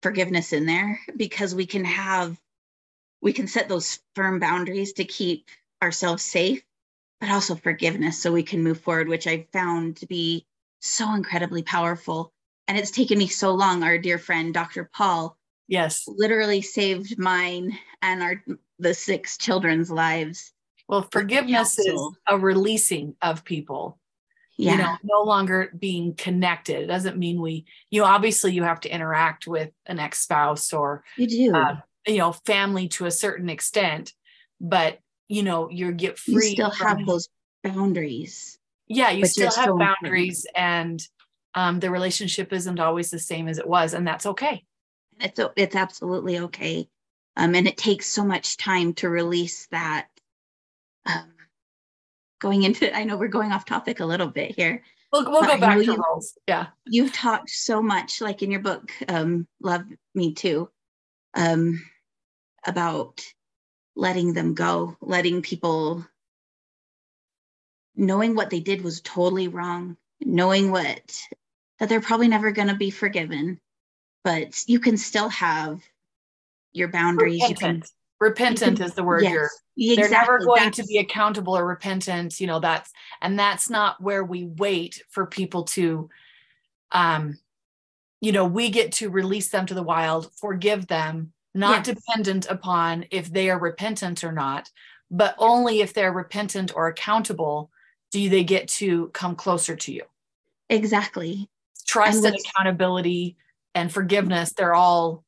forgiveness 0.00 0.52
in 0.52 0.64
there 0.64 1.00
because 1.16 1.54
we 1.54 1.66
can 1.66 1.84
have, 1.84 2.38
we 3.24 3.32
can 3.32 3.48
set 3.48 3.68
those 3.70 3.98
firm 4.14 4.38
boundaries 4.38 4.92
to 4.92 5.04
keep 5.04 5.48
ourselves 5.82 6.22
safe, 6.22 6.62
but 7.20 7.30
also 7.30 7.54
forgiveness 7.54 8.22
so 8.22 8.30
we 8.30 8.42
can 8.42 8.62
move 8.62 8.78
forward, 8.80 9.08
which 9.08 9.26
I 9.26 9.48
found 9.50 9.96
to 9.96 10.06
be 10.06 10.46
so 10.80 11.14
incredibly 11.14 11.62
powerful. 11.62 12.32
And 12.68 12.76
it's 12.78 12.90
taken 12.90 13.18
me 13.18 13.26
so 13.26 13.52
long. 13.52 13.82
Our 13.82 13.96
dear 13.98 14.18
friend, 14.18 14.52
Dr. 14.54 14.90
Paul, 14.94 15.36
Yes. 15.66 16.04
literally 16.06 16.60
saved 16.60 17.18
mine 17.18 17.76
and 18.02 18.22
our 18.22 18.44
the 18.78 18.92
six 18.92 19.38
children's 19.38 19.90
lives. 19.90 20.52
Well, 20.86 21.08
forgiveness 21.10 21.78
is 21.78 21.98
a 22.28 22.38
releasing 22.38 23.16
of 23.22 23.42
people, 23.44 23.98
Yeah. 24.58 24.72
you 24.72 24.78
know, 24.78 24.96
no 25.02 25.22
longer 25.22 25.72
being 25.78 26.14
connected. 26.14 26.82
It 26.82 26.86
doesn't 26.88 27.16
mean 27.16 27.40
we, 27.40 27.64
you 27.90 28.02
know, 28.02 28.06
obviously 28.06 28.52
you 28.52 28.64
have 28.64 28.80
to 28.80 28.94
interact 28.94 29.46
with 29.46 29.70
an 29.86 29.98
ex 29.98 30.20
spouse 30.20 30.74
or, 30.74 31.04
you 31.16 31.26
do. 31.26 31.54
uh, 31.54 31.76
you 32.06 32.18
know, 32.18 32.32
family 32.32 32.88
to 32.88 33.06
a 33.06 33.10
certain 33.10 33.48
extent, 33.48 34.12
but, 34.60 34.98
you 35.28 35.42
know, 35.42 35.70
you 35.70 35.92
get 35.92 36.18
you 36.26 36.34
free. 36.34 36.52
still 36.52 36.70
from- 36.70 36.98
have 36.98 37.06
those 37.06 37.28
boundaries. 37.62 38.58
yeah, 38.88 39.10
you 39.10 39.24
still 39.26 39.50
have 39.50 39.64
so 39.64 39.78
boundaries 39.78 40.46
and 40.54 41.06
um, 41.54 41.80
the 41.80 41.90
relationship 41.90 42.52
isn't 42.52 42.80
always 42.80 43.10
the 43.10 43.18
same 43.18 43.48
as 43.48 43.58
it 43.58 43.66
was. 43.66 43.94
And 43.94 44.06
that's 44.06 44.26
okay. 44.26 44.64
It's 45.20 45.40
it's 45.56 45.76
absolutely 45.76 46.40
okay. 46.40 46.88
Um, 47.36 47.54
and 47.54 47.66
it 47.66 47.76
takes 47.76 48.06
so 48.06 48.24
much 48.24 48.56
time 48.56 48.92
to 48.94 49.08
release 49.08 49.66
that. 49.70 50.08
Um, 51.06 51.32
going 52.40 52.64
into, 52.64 52.94
I 52.94 53.04
know 53.04 53.16
we're 53.16 53.28
going 53.28 53.52
off 53.52 53.64
topic 53.64 54.00
a 54.00 54.04
little 54.06 54.26
bit 54.26 54.54
here. 54.56 54.82
We'll, 55.12 55.24
we'll 55.30 55.42
go 55.42 55.58
back 55.58 55.78
to 55.78 55.84
you- 55.84 55.96
roles. 55.96 56.36
Yeah. 56.48 56.66
You've 56.84 57.12
talked 57.12 57.48
so 57.50 57.80
much, 57.80 58.20
like 58.20 58.42
in 58.42 58.50
your 58.50 58.60
book, 58.60 58.90
um, 59.08 59.46
Love 59.62 59.84
Me 60.14 60.34
Too, 60.34 60.68
um, 61.34 61.80
about 62.66 63.22
letting 63.96 64.32
them 64.32 64.54
go, 64.54 64.96
letting 65.00 65.42
people 65.42 66.06
knowing 67.96 68.34
what 68.34 68.50
they 68.50 68.60
did 68.60 68.82
was 68.82 69.00
totally 69.00 69.48
wrong, 69.48 69.96
knowing 70.20 70.70
what 70.70 71.16
that 71.78 71.88
they're 71.88 72.00
probably 72.00 72.28
never 72.28 72.50
going 72.50 72.68
to 72.68 72.74
be 72.74 72.90
forgiven, 72.90 73.60
but 74.22 74.62
you 74.66 74.80
can 74.80 74.96
still 74.96 75.28
have 75.28 75.80
your 76.72 76.88
boundaries. 76.88 77.48
You 77.48 77.54
can 77.54 77.82
Repentant. 78.20 78.70
Repentant 78.70 78.80
is 78.80 78.94
the 78.94 79.02
word 79.02 79.24
you're 79.24 79.50
Yes, 79.76 79.96
they're 79.96 80.08
never 80.08 80.38
going 80.38 80.70
to 80.70 80.84
be 80.84 80.98
accountable 80.98 81.56
or 81.56 81.66
repentant 81.66 82.40
you 82.40 82.46
know 82.46 82.60
that's 82.60 82.90
and 83.20 83.38
that's 83.38 83.68
not 83.68 84.00
where 84.00 84.24
we 84.24 84.44
wait 84.44 85.02
for 85.10 85.26
people 85.26 85.64
to 85.64 86.08
um 86.92 87.36
you 88.20 88.30
know 88.30 88.46
we 88.46 88.70
get 88.70 88.92
to 88.92 89.10
release 89.10 89.50
them 89.50 89.66
to 89.66 89.74
the 89.74 89.82
wild 89.82 90.32
forgive 90.36 90.86
them 90.86 91.33
not 91.54 91.86
Yes. 91.86 91.94
dependent 91.96 92.46
upon 92.50 93.06
if 93.10 93.32
they 93.32 93.48
are 93.50 93.58
repentant 93.58 94.24
or 94.24 94.32
not 94.32 94.70
but 95.10 95.34
only 95.38 95.80
if 95.80 95.92
they're 95.92 96.12
repentant 96.12 96.74
or 96.74 96.88
accountable 96.88 97.70
do 98.10 98.28
they 98.28 98.42
get 98.44 98.66
to 98.68 99.08
come 99.08 99.36
closer 99.36 99.76
to 99.76 99.92
you 99.92 100.02
exactly. 100.70 101.48
trust 101.86 102.16
and, 102.16 102.24
what's- 102.24 102.44
accountability 102.50 103.36
and 103.74 103.92
forgiveness 103.92 104.52
they're 104.52 104.74
all 104.74 105.24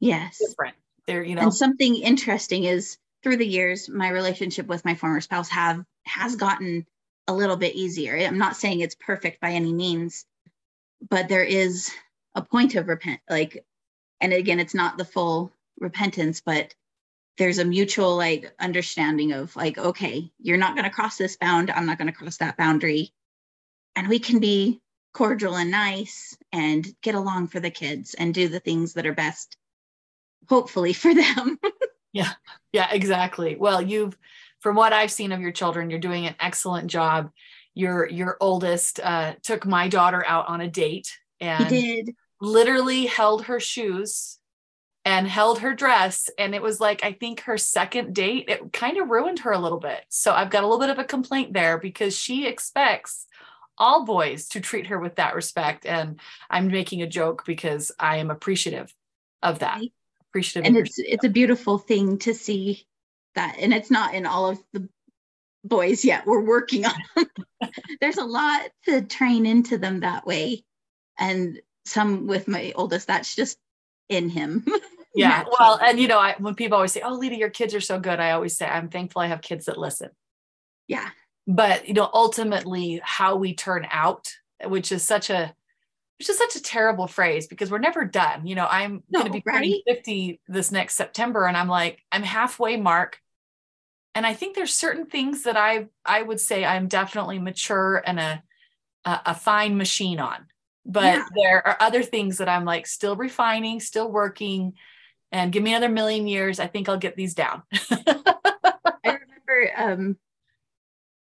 Yes. 0.00 0.38
different 0.38 0.76
they're 1.06 1.22
you 1.22 1.34
know 1.34 1.42
And 1.42 1.54
something 1.54 1.96
interesting 1.96 2.64
is 2.64 2.98
through 3.22 3.38
the 3.38 3.46
years, 3.46 3.88
my 3.88 4.08
relationship 4.10 4.66
with 4.68 4.84
my 4.84 4.94
former 4.94 5.20
spouse 5.20 5.48
have 5.48 5.84
has 6.04 6.36
gotten 6.36 6.86
a 7.26 7.34
little 7.34 7.56
bit 7.56 7.74
easier. 7.74 8.16
I'm 8.16 8.38
not 8.38 8.54
saying 8.56 8.80
it's 8.80 8.94
perfect 8.94 9.40
by 9.40 9.50
any 9.50 9.72
means, 9.72 10.26
but 11.10 11.28
there 11.28 11.42
is 11.42 11.90
a 12.36 12.42
point 12.42 12.76
of 12.76 12.86
repent 12.86 13.20
like 13.28 13.64
and 14.20 14.32
again 14.32 14.60
it's 14.60 14.74
not 14.74 14.96
the 14.98 15.04
full 15.04 15.50
repentance, 15.78 16.40
but 16.40 16.74
there's 17.38 17.58
a 17.58 17.64
mutual 17.64 18.16
like 18.16 18.52
understanding 18.58 19.32
of 19.32 19.54
like, 19.56 19.78
okay, 19.78 20.30
you're 20.38 20.56
not 20.56 20.76
gonna 20.76 20.90
cross 20.90 21.16
this 21.16 21.36
bound, 21.36 21.70
I'm 21.70 21.86
not 21.86 21.98
gonna 21.98 22.12
cross 22.12 22.38
that 22.38 22.56
boundary. 22.56 23.12
And 23.94 24.08
we 24.08 24.18
can 24.18 24.40
be 24.40 24.80
cordial 25.14 25.56
and 25.56 25.70
nice 25.70 26.36
and 26.52 26.86
get 27.02 27.14
along 27.14 27.48
for 27.48 27.60
the 27.60 27.70
kids 27.70 28.14
and 28.14 28.34
do 28.34 28.48
the 28.48 28.60
things 28.60 28.94
that 28.94 29.06
are 29.06 29.14
best, 29.14 29.56
hopefully 30.48 30.92
for 30.92 31.14
them. 31.14 31.58
Yeah, 32.12 32.32
Yeah, 32.72 32.88
exactly. 32.90 33.56
Well, 33.56 33.82
you've 33.82 34.16
from 34.60 34.74
what 34.76 34.92
I've 34.94 35.10
seen 35.10 35.32
of 35.32 35.40
your 35.40 35.52
children, 35.52 35.90
you're 35.90 35.98
doing 35.98 36.26
an 36.26 36.34
excellent 36.40 36.90
job. 36.90 37.30
Your 37.74 38.08
your 38.08 38.38
oldest 38.40 39.00
uh, 39.00 39.34
took 39.42 39.66
my 39.66 39.88
daughter 39.88 40.24
out 40.26 40.48
on 40.48 40.62
a 40.62 40.68
date 40.68 41.18
he 41.38 41.46
and 41.46 41.68
did. 41.68 42.16
literally 42.40 43.06
held 43.06 43.44
her 43.44 43.60
shoes 43.60 44.38
and 45.06 45.28
held 45.28 45.60
her 45.60 45.72
dress 45.72 46.28
and 46.36 46.52
it 46.52 46.60
was 46.60 46.80
like 46.80 47.04
I 47.04 47.12
think 47.12 47.42
her 47.42 47.56
second 47.56 48.12
date 48.12 48.46
it 48.48 48.72
kind 48.72 48.98
of 48.98 49.08
ruined 49.08 49.38
her 49.38 49.52
a 49.52 49.58
little 49.58 49.78
bit. 49.78 50.04
So 50.08 50.32
I've 50.32 50.50
got 50.50 50.64
a 50.64 50.66
little 50.66 50.80
bit 50.80 50.90
of 50.90 50.98
a 50.98 51.04
complaint 51.04 51.52
there 51.52 51.78
because 51.78 52.18
she 52.18 52.46
expects 52.46 53.26
all 53.78 54.04
boys 54.04 54.48
to 54.48 54.60
treat 54.60 54.88
her 54.88 54.98
with 54.98 55.14
that 55.16 55.36
respect 55.36 55.86
and 55.86 56.18
I'm 56.50 56.66
making 56.66 57.02
a 57.02 57.06
joke 57.06 57.44
because 57.46 57.92
I 58.00 58.16
am 58.16 58.32
appreciative 58.32 58.92
of 59.44 59.60
that. 59.60 59.80
Appreciative 60.30 60.66
and 60.66 60.76
it's 60.76 60.98
it's 60.98 61.24
a 61.24 61.30
beautiful 61.30 61.78
thing 61.78 62.18
to 62.18 62.34
see 62.34 62.84
that 63.36 63.58
and 63.60 63.72
it's 63.72 63.92
not 63.92 64.12
in 64.12 64.26
all 64.26 64.48
of 64.48 64.62
the 64.72 64.88
boys 65.62 66.04
yet 66.04 66.26
we're 66.26 66.44
working 66.44 66.84
on 66.84 66.94
them. 67.14 67.26
there's 68.00 68.18
a 68.18 68.24
lot 68.24 68.62
to 68.86 69.02
train 69.02 69.46
into 69.46 69.78
them 69.78 70.00
that 70.00 70.26
way 70.26 70.64
and 71.16 71.60
some 71.84 72.26
with 72.26 72.48
my 72.48 72.72
oldest 72.74 73.06
that's 73.06 73.36
just 73.36 73.56
in 74.08 74.28
him 74.28 74.64
Yeah. 75.16 75.44
Well, 75.58 75.78
and 75.82 75.98
you 75.98 76.08
know, 76.08 76.18
I, 76.18 76.34
when 76.38 76.54
people 76.54 76.76
always 76.76 76.92
say, 76.92 77.00
"Oh, 77.02 77.14
Lita, 77.14 77.36
your 77.36 77.50
kids 77.50 77.74
are 77.74 77.80
so 77.80 77.98
good," 77.98 78.20
I 78.20 78.32
always 78.32 78.56
say, 78.56 78.66
"I'm 78.66 78.88
thankful 78.88 79.22
I 79.22 79.26
have 79.28 79.40
kids 79.42 79.66
that 79.66 79.78
listen." 79.78 80.10
yeah 80.88 81.10
But 81.46 81.88
you 81.88 81.94
know, 81.94 82.08
ultimately, 82.12 83.00
how 83.04 83.36
we 83.36 83.54
turn 83.54 83.86
out, 83.90 84.28
which 84.64 84.92
is 84.92 85.02
such 85.02 85.30
a, 85.30 85.54
which 86.18 86.28
is 86.28 86.38
such 86.38 86.56
a 86.56 86.62
terrible 86.62 87.06
phrase 87.06 87.46
because 87.46 87.70
we're 87.70 87.78
never 87.78 88.04
done. 88.04 88.46
You 88.46 88.54
know, 88.56 88.66
I'm 88.70 89.02
going 89.12 89.26
to 89.26 89.32
be 89.32 89.42
right? 89.46 89.82
50 89.86 90.40
this 90.48 90.72
next 90.72 90.96
September, 90.96 91.46
and 91.46 91.56
I'm 91.56 91.68
like, 91.68 92.02
I'm 92.12 92.22
halfway 92.22 92.76
mark. 92.76 93.20
And 94.14 94.26
I 94.26 94.32
think 94.34 94.56
there's 94.56 94.72
certain 94.74 95.06
things 95.06 95.42
that 95.44 95.56
I 95.56 95.86
I 96.04 96.22
would 96.22 96.40
say 96.40 96.64
I'm 96.64 96.88
definitely 96.88 97.38
mature 97.38 98.02
and 98.06 98.18
a 98.18 98.42
a, 99.04 99.20
a 99.26 99.34
fine 99.34 99.76
machine 99.76 100.18
on. 100.20 100.46
But 100.84 101.04
Yeah. 101.04 101.24
there 101.34 101.66
are 101.66 101.76
other 101.80 102.02
things 102.02 102.38
that 102.38 102.48
I'm 102.48 102.64
like 102.64 102.86
still 102.86 103.16
refining, 103.16 103.80
still 103.80 104.10
working, 104.10 104.74
and 105.36 105.52
give 105.52 105.62
me 105.62 105.74
another 105.74 105.92
million 105.92 106.26
years. 106.26 106.58
I 106.58 106.66
think 106.66 106.88
I'll 106.88 106.96
get 106.96 107.14
these 107.14 107.34
down. 107.34 107.62
i 107.90 108.80
remember 109.04 109.70
um, 109.76 110.16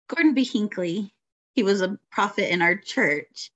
Gordon 0.08 0.34
B. 0.34 0.44
Hinckley. 0.44 1.14
He 1.54 1.62
was 1.62 1.82
a 1.82 1.98
prophet 2.10 2.52
in 2.52 2.62
our 2.62 2.74
church, 2.76 3.52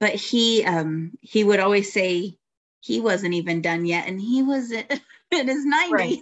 but 0.00 0.14
he 0.14 0.64
um, 0.64 1.12
he 1.20 1.44
would 1.44 1.60
always 1.60 1.92
say 1.92 2.38
he 2.80 3.00
wasn't 3.00 3.34
even 3.34 3.60
done 3.60 3.84
yet, 3.84 4.08
and 4.08 4.20
he 4.20 4.42
was 4.42 4.70
in, 4.70 4.86
in 5.30 5.48
his 5.48 5.64
nineties. 5.66 5.90
Right. 5.92 6.18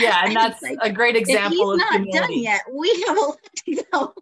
Yeah, 0.00 0.20
and, 0.20 0.28
and 0.28 0.36
that's 0.36 0.62
like, 0.62 0.78
a 0.82 0.90
great 0.90 1.14
example. 1.14 1.72
If 1.72 1.80
he's 1.80 2.12
not 2.12 2.22
done 2.22 2.38
yet. 2.38 2.62
We 2.72 3.04
have 3.06 3.16
a 3.16 3.20
lot 3.20 3.38
to 3.66 3.84
go. 3.92 4.14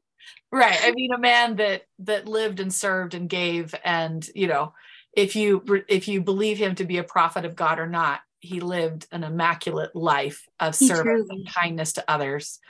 Right. 0.53 0.79
I 0.83 0.93
mean, 0.93 1.13
a 1.13 1.19
man 1.19 1.57
that 1.57 1.87
that 2.01 2.29
lived 2.29 2.61
and 2.61 2.75
served 2.75 3.15
and 3.15 3.29
gave, 3.29 3.75
and 3.85 4.29
you 4.35 4.47
know, 4.47 4.75
if 5.15 5.37
you 5.37 5.85
if 5.89 6.09
you 6.09 6.21
believe 6.21 6.59
him 6.59 6.75
to 6.75 6.85
be 6.85 6.99
a 6.99 7.05
prophet 7.05 7.45
of 7.45 7.57
God 7.57 7.79
or 7.79 7.87
not, 7.87 8.21
he 8.45 8.61
lived 8.61 9.07
an 9.11 9.25
immaculate 9.25 9.97
life 9.97 10.47
of 10.61 10.79
he 10.79 10.87
service 10.87 11.03
truly. 11.03 11.27
and 11.31 11.53
kindness 11.53 11.95
to 11.95 12.05
others. 12.07 12.61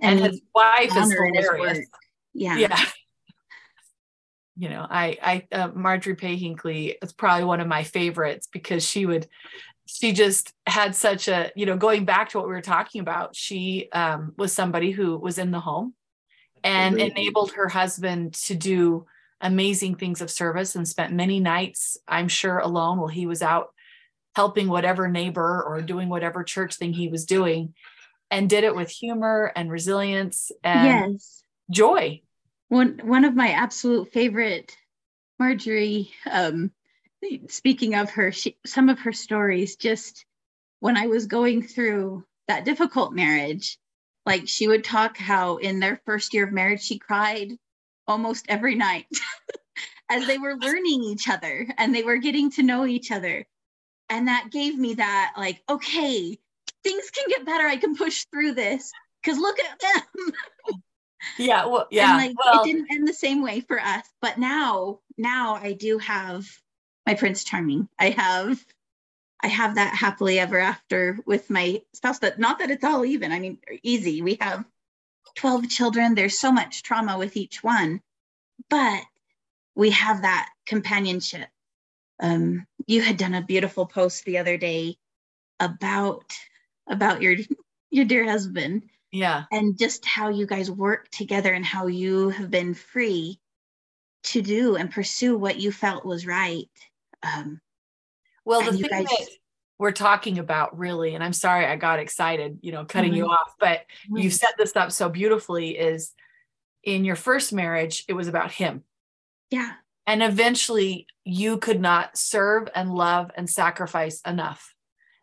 And, 0.00 0.20
and 0.20 0.30
his 0.30 0.40
wife 0.54 0.96
is 0.96 1.12
hilarious. 1.12 1.86
Yeah. 2.32 2.56
Yeah. 2.56 2.84
You 4.56 4.68
know, 4.68 4.86
I, 4.88 5.18
I, 5.20 5.54
uh, 5.54 5.68
Marjorie 5.74 6.14
Pay 6.14 6.36
Hinckley 6.36 6.96
is 7.02 7.12
probably 7.12 7.44
one 7.44 7.60
of 7.60 7.66
my 7.66 7.82
favorites 7.82 8.48
because 8.52 8.86
she 8.88 9.04
would, 9.04 9.26
she 9.86 10.12
just 10.12 10.52
had 10.66 10.94
such 10.94 11.26
a, 11.26 11.50
you 11.56 11.66
know, 11.66 11.76
going 11.76 12.04
back 12.04 12.28
to 12.30 12.38
what 12.38 12.46
we 12.46 12.54
were 12.54 12.60
talking 12.60 13.00
about, 13.00 13.34
she 13.34 13.88
um, 13.92 14.32
was 14.38 14.52
somebody 14.52 14.92
who 14.92 15.18
was 15.18 15.38
in 15.38 15.50
the 15.50 15.60
home 15.60 15.94
and 16.62 16.96
mm-hmm. 16.96 17.10
enabled 17.10 17.52
her 17.52 17.68
husband 17.68 18.34
to 18.34 18.54
do 18.54 19.06
amazing 19.40 19.96
things 19.96 20.20
of 20.20 20.30
service 20.30 20.76
and 20.76 20.86
spent 20.88 21.12
many 21.12 21.40
nights, 21.40 21.98
I'm 22.08 22.28
sure, 22.28 22.58
alone 22.58 22.98
while 22.98 23.08
he 23.08 23.26
was 23.26 23.42
out 23.42 23.73
helping 24.34 24.68
whatever 24.68 25.08
neighbor 25.08 25.62
or 25.62 25.80
doing 25.80 26.08
whatever 26.08 26.42
church 26.42 26.76
thing 26.76 26.92
he 26.92 27.08
was 27.08 27.24
doing 27.24 27.74
and 28.30 28.50
did 28.50 28.64
it 28.64 28.74
with 28.74 28.90
humor 28.90 29.52
and 29.54 29.70
resilience 29.70 30.50
and 30.62 31.12
yes. 31.12 31.42
joy. 31.70 32.20
One 32.68 33.00
one 33.04 33.24
of 33.24 33.34
my 33.34 33.50
absolute 33.50 34.12
favorite 34.12 34.76
Marjorie 35.38 36.10
um 36.30 36.72
speaking 37.48 37.94
of 37.94 38.10
her 38.10 38.32
she, 38.32 38.56
some 38.66 38.88
of 38.88 38.98
her 39.00 39.12
stories 39.12 39.76
just 39.76 40.26
when 40.80 40.96
I 40.96 41.06
was 41.06 41.26
going 41.26 41.62
through 41.62 42.24
that 42.48 42.64
difficult 42.64 43.12
marriage 43.12 43.78
like 44.26 44.48
she 44.48 44.68
would 44.68 44.84
talk 44.84 45.16
how 45.16 45.56
in 45.56 45.80
their 45.80 46.00
first 46.04 46.34
year 46.34 46.44
of 46.44 46.52
marriage 46.52 46.82
she 46.82 46.98
cried 46.98 47.52
almost 48.06 48.46
every 48.48 48.74
night 48.74 49.06
as 50.10 50.26
they 50.26 50.38
were 50.38 50.56
learning 50.56 51.02
each 51.02 51.28
other 51.28 51.66
and 51.78 51.94
they 51.94 52.02
were 52.02 52.18
getting 52.18 52.50
to 52.50 52.62
know 52.62 52.86
each 52.86 53.10
other 53.10 53.46
and 54.10 54.28
that 54.28 54.50
gave 54.50 54.78
me 54.78 54.94
that 54.94 55.34
like 55.36 55.62
okay 55.68 56.38
things 56.84 57.10
can 57.10 57.24
get 57.28 57.46
better. 57.46 57.66
I 57.66 57.76
can 57.76 57.96
push 57.96 58.26
through 58.30 58.52
this. 58.52 58.92
Because 59.22 59.38
look 59.38 59.58
at 59.58 59.80
them. 59.80 60.32
Yeah 61.38 61.64
well 61.64 61.86
yeah 61.90 62.18
like 62.18 62.34
well, 62.36 62.62
it 62.62 62.66
didn't 62.66 62.92
end 62.92 63.08
the 63.08 63.14
same 63.14 63.42
way 63.42 63.60
for 63.60 63.80
us. 63.80 64.04
But 64.20 64.36
now 64.36 64.98
now 65.16 65.54
i 65.54 65.72
do 65.72 65.96
have 65.96 66.46
my 67.06 67.14
prince 67.14 67.44
charming. 67.44 67.88
I 67.98 68.10
have 68.10 68.62
i 69.42 69.46
have 69.46 69.76
that 69.76 69.94
happily 69.94 70.38
ever 70.38 70.58
after 70.58 71.18
with 71.24 71.48
my 71.48 71.80
spouse. 71.94 72.18
That 72.18 72.38
not 72.38 72.58
that 72.58 72.70
it's 72.70 72.84
all 72.84 73.06
even. 73.06 73.32
I 73.32 73.38
mean 73.38 73.56
easy. 73.82 74.20
We 74.20 74.36
have 74.42 74.66
12 75.36 75.70
children. 75.70 76.14
There's 76.14 76.38
so 76.38 76.52
much 76.52 76.82
trauma 76.82 77.16
with 77.16 77.38
each 77.38 77.64
one. 77.64 78.02
But 78.68 79.02
we 79.74 79.90
have 79.90 80.20
that 80.22 80.50
companionship 80.66 81.48
um, 82.20 82.66
you 82.86 83.02
had 83.02 83.16
done 83.16 83.34
a 83.34 83.42
beautiful 83.42 83.86
post 83.86 84.24
the 84.24 84.38
other 84.38 84.56
day 84.56 84.96
about 85.60 86.24
about 86.88 87.22
your 87.22 87.36
your 87.90 88.04
dear 88.04 88.24
husband 88.24 88.82
yeah 89.12 89.44
and 89.52 89.78
just 89.78 90.04
how 90.04 90.28
you 90.28 90.46
guys 90.46 90.70
work 90.70 91.08
together 91.10 91.52
and 91.52 91.64
how 91.64 91.86
you 91.86 92.30
have 92.30 92.50
been 92.50 92.74
free 92.74 93.38
to 94.24 94.42
do 94.42 94.76
and 94.76 94.90
pursue 94.90 95.36
what 95.36 95.58
you 95.60 95.70
felt 95.70 96.04
was 96.04 96.26
right 96.26 96.68
um, 97.22 97.60
well 98.44 98.60
the 98.62 98.76
thing 98.76 98.90
guys... 98.90 99.06
that 99.06 99.28
we're 99.78 99.92
talking 99.92 100.38
about 100.38 100.76
really 100.78 101.14
and 101.14 101.22
i'm 101.22 101.32
sorry 101.32 101.66
i 101.66 101.76
got 101.76 101.98
excited 101.98 102.58
you 102.62 102.72
know 102.72 102.84
cutting 102.84 103.10
mm-hmm. 103.10 103.18
you 103.18 103.26
off 103.26 103.54
but 103.58 103.80
mm-hmm. 104.06 104.18
you 104.18 104.30
set 104.30 104.54
this 104.58 104.76
up 104.76 104.92
so 104.92 105.08
beautifully 105.08 105.78
is 105.78 106.12
in 106.82 107.04
your 107.04 107.16
first 107.16 107.52
marriage 107.52 108.04
it 108.08 108.12
was 108.12 108.28
about 108.28 108.50
him 108.50 108.82
yeah 109.50 109.72
and 110.06 110.22
eventually 110.22 111.06
you 111.24 111.58
could 111.58 111.80
not 111.80 112.16
serve 112.16 112.68
and 112.74 112.94
love 112.94 113.30
and 113.36 113.48
sacrifice 113.48 114.20
enough 114.22 114.74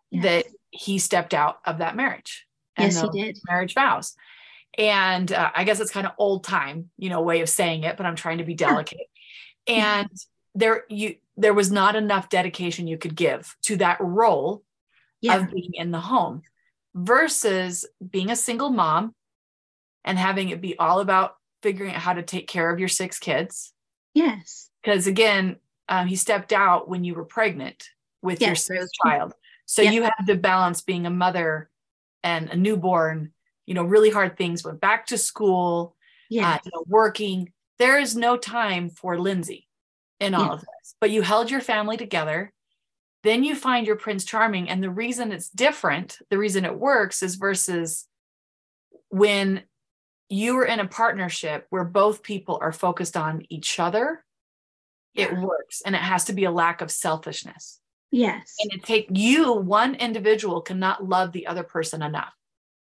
yes. 0.10 0.24
that 0.24 0.46
he 0.72 0.98
stepped 1.00 1.34
out 1.34 1.60
of 1.66 1.80
that 1.80 1.96
marriage 1.96 2.48
and 2.78 2.92
yes 2.92 3.02
he 3.02 3.22
did 3.22 3.38
marriage 3.48 3.74
vows 3.74 4.16
and 4.78 5.32
uh, 5.32 5.52
i 5.56 5.64
guess 5.64 5.80
it's 5.80 5.92
kind 5.92 6.08
of 6.08 6.14
old 6.18 6.44
time 6.44 6.90
you 6.98 7.10
know 7.10 7.22
way 7.22 7.42
of 7.42 7.50
saying 7.50 7.84
it 7.84 7.98
but 7.98 8.06
i'm 8.06 8.16
trying 8.16 8.38
to 8.38 8.44
be 8.44 8.54
delicate 8.54 9.08
yeah. 9.68 10.00
and 10.02 10.10
there 10.56 10.84
you 10.90 11.16
there 11.38 11.54
was 11.54 11.72
not 11.72 11.96
enough 11.96 12.30
dedication 12.30 12.88
you 12.88 12.98
could 12.98 13.16
give 13.16 13.56
to 13.62 13.78
that 13.78 13.98
role 14.00 14.64
yeah. 15.22 15.38
of 15.38 15.52
being 15.52 15.72
in 15.74 15.92
the 15.92 16.00
home 16.00 16.42
versus 16.94 17.86
being 18.10 18.30
a 18.30 18.36
single 18.36 18.70
mom 18.70 19.14
and 20.04 20.18
having 20.18 20.50
it 20.50 20.62
be 20.62 20.78
all 20.78 21.00
about 21.00 21.36
figuring 21.62 21.94
out 21.94 22.02
how 22.02 22.14
to 22.14 22.24
take 22.24 22.48
care 22.48 22.72
of 22.72 22.80
your 22.80 22.90
six 22.90 23.20
kids 23.20 23.74
yes 24.14 24.71
because 24.82 25.08
again, 25.08 25.58
um, 25.90 26.08
he 26.08 26.16
stepped 26.16 26.54
out 26.54 26.88
when 26.88 27.04
you 27.04 27.14
were 27.14 27.26
pregnant 27.26 27.90
with 28.22 28.42
yes, 28.42 28.70
your 28.70 28.88
child. 29.06 29.34
So 29.66 29.82
you 29.82 30.04
had 30.04 30.26
to 30.28 30.36
balance 30.36 30.82
being 30.82 31.06
a 31.06 31.10
mother 31.10 31.70
and 32.24 32.50
a 32.50 32.56
newborn, 32.56 33.32
you 33.66 33.74
know, 33.74 33.84
really 33.84 34.10
hard 34.10 34.38
things, 34.38 34.64
went 34.64 34.82
back 34.82 35.08
to 35.08 35.18
school, 35.18 35.96
yeah, 36.30 36.54
uh, 36.54 36.58
you 36.66 36.72
know, 36.74 36.84
working. 36.88 37.52
There 37.80 38.00
is 38.00 38.16
no 38.16 38.38
time 38.38 38.90
for 38.90 39.20
Lindsay 39.20 39.68
in 40.20 40.34
all 40.34 40.54
of 40.54 40.60
this, 40.60 40.96
but 41.00 41.10
you 41.10 41.22
held 41.22 41.50
your 41.50 41.62
family 41.62 41.98
together. 41.98 42.54
Then 43.24 43.44
you 43.44 43.56
find 43.56 43.86
your 43.88 43.96
Prince 43.96 44.26
Charming. 44.26 44.70
And 44.70 44.84
the 44.84 44.90
reason 44.90 45.32
it's 45.32 45.50
different, 45.50 46.20
the 46.30 46.38
reason 46.38 46.66
it 46.66 46.78
works 46.78 47.24
is 47.24 47.36
versus 47.36 48.08
when 49.10 49.64
you 50.30 50.58
are 50.58 50.66
in 50.66 50.80
a 50.80 50.88
partnership 50.88 51.68
where 51.70 51.84
both 51.84 52.24
people 52.24 52.58
are 52.62 52.72
focused 52.72 53.18
on 53.18 53.46
each 53.50 53.80
other 53.80 54.24
yeah. 55.14 55.26
it 55.26 55.38
works 55.38 55.82
and 55.86 55.96
it 55.96 56.02
has 56.02 56.26
to 56.26 56.34
be 56.34 56.46
a 56.46 56.52
lack 56.52 56.82
of 56.82 56.92
selfishness. 56.92 57.80
Yes. 58.12 58.56
And 58.60 58.74
it 58.74 58.84
take 58.84 59.08
you 59.12 59.54
one 59.54 59.96
individual 59.96 60.62
cannot 60.62 61.08
love 61.08 61.32
the 61.32 61.48
other 61.48 61.64
person 61.64 62.02
enough. 62.02 62.34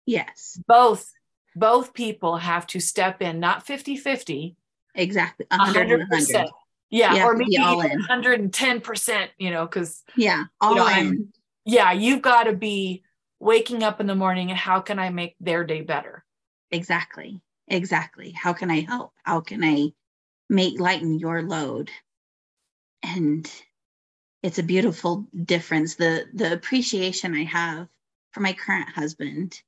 Yes. 0.06 0.60
Both 0.68 1.12
both 1.56 1.94
people 1.94 2.38
have 2.38 2.66
to 2.68 2.80
step 2.80 3.22
in 3.22 3.40
not 3.40 3.66
50 3.66 3.96
50 3.96 4.56
exactly 4.96 5.46
100 5.52 6.10
percent. 6.10 6.50
Yeah 6.90 7.26
or 7.26 7.36
maybe 7.36 7.58
all 7.58 7.82
in. 7.82 7.90
110 7.90 8.82
percent 8.82 9.32
you 9.38 9.52
know 9.52 9.66
because 9.66 10.04
yeah 10.16 10.46
all 10.60 10.72
you 10.72 10.78
know, 10.78 10.88
in. 10.88 11.34
yeah 11.66 11.92
you've 11.92 12.22
got 12.22 12.44
to 12.44 12.54
be 12.54 13.04
waking 13.40 13.84
up 13.84 14.00
in 14.00 14.08
the 14.08 14.16
morning 14.16 14.50
and 14.50 14.58
how 14.58 14.80
can 14.80 14.98
i 15.00 15.10
make 15.10 15.36
their 15.40 15.64
day 15.64 15.82
better? 15.82 16.24
Exactly. 16.72 17.40
Exactly. 17.68 18.32
How 18.32 18.54
can 18.54 18.72
i 18.72 18.82
help? 18.82 19.14
How 19.24 19.42
can 19.42 19.64
i 19.64 19.90
make 20.50 20.80
lighten 20.80 21.20
your 21.20 21.42
load 21.42 21.90
and 23.04 23.50
it's 24.44 24.60
a 24.60 24.64
beautiful 24.64 25.28
difference. 25.46 25.96
The 25.96 26.26
the 26.34 26.54
appreciation 26.54 27.36
i 27.36 27.46
have 27.46 27.88
for 28.34 28.42
my 28.42 28.54
current 28.54 28.90
husband 28.90 29.62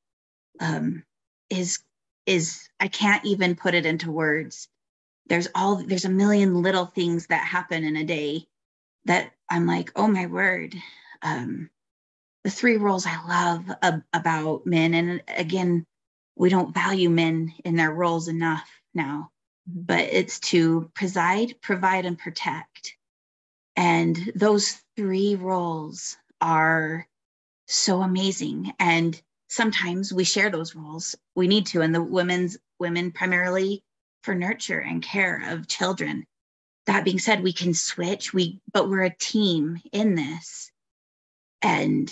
um, 0.61 1.03
is 1.49 1.79
is 2.25 2.69
i 2.79 2.87
can't 2.89 3.25
even 3.25 3.55
put 3.55 3.75
it 3.75 3.85
into 3.87 4.11
words. 4.11 4.69
There's 5.27 5.49
all 5.55 5.77
there's 5.77 6.05
a 6.05 6.09
million 6.09 6.61
little 6.63 6.85
things 6.87 7.27
that 7.27 7.45
happen 7.45 7.83
in 7.85 7.97
a 7.97 8.05
day 8.05 8.45
that 9.05 9.31
i'm 9.51 9.67
like 9.67 9.91
oh 9.95 10.07
my 10.07 10.27
word. 10.27 10.75
Um, 11.23 11.69
the 12.45 12.51
three 12.51 12.77
roles 12.77 13.07
i 13.07 13.17
love 13.27 13.65
ab- 13.83 14.03
about 14.13 14.67
men 14.67 14.95
and 14.95 15.23
again 15.29 15.85
we 16.37 16.49
don't 16.49 16.75
value 16.75 17.11
men 17.11 17.53
in 17.65 17.77
their 17.77 17.93
roles 17.93 18.29
enough 18.29 18.69
now 18.95 19.31
but 19.67 20.01
it's 20.11 20.41
to 20.41 20.91
preside, 20.95 21.55
provide, 21.61 22.05
and 22.05 22.19
protect. 22.19 22.97
And 23.75 24.31
those 24.35 24.81
three 24.95 25.35
roles 25.35 26.17
are 26.41 27.07
so 27.67 28.01
amazing. 28.01 28.73
And 28.79 29.19
sometimes 29.49 30.13
we 30.13 30.23
share 30.23 30.49
those 30.49 30.75
roles. 30.75 31.15
We 31.35 31.47
need 31.47 31.65
to. 31.67 31.81
And 31.81 31.93
the 31.93 32.03
women's 32.03 32.57
women 32.79 33.11
primarily 33.11 33.83
for 34.23 34.35
nurture 34.35 34.79
and 34.79 35.01
care 35.01 35.43
of 35.49 35.67
children. 35.67 36.25
That 36.85 37.03
being 37.03 37.19
said, 37.19 37.41
we 37.41 37.53
can 37.53 37.73
switch. 37.73 38.33
We 38.33 38.59
but 38.71 38.89
we're 38.89 39.03
a 39.03 39.15
team 39.15 39.81
in 39.91 40.15
this. 40.15 40.71
And 41.61 42.11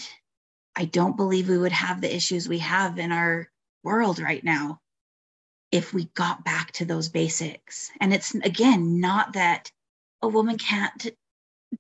I 0.76 0.86
don't 0.86 1.18
believe 1.18 1.48
we 1.48 1.58
would 1.58 1.72
have 1.72 2.02
the 2.02 2.14
issues 2.14 2.50
we 2.50 2.60
have 2.60 2.98
in 2.98 3.12
our 3.12 3.50
world 3.84 4.20
right 4.20 4.44
now 4.44 4.80
if 5.72 5.94
we 5.94 6.06
got 6.16 6.44
back 6.44 6.72
to 6.74 6.86
those 6.86 7.10
basics. 7.10 7.92
And 8.00 8.14
it's 8.14 8.34
again 8.36 9.00
not 9.00 9.34
that 9.34 9.72
a 10.22 10.28
woman 10.28 10.58
can't 10.58 11.08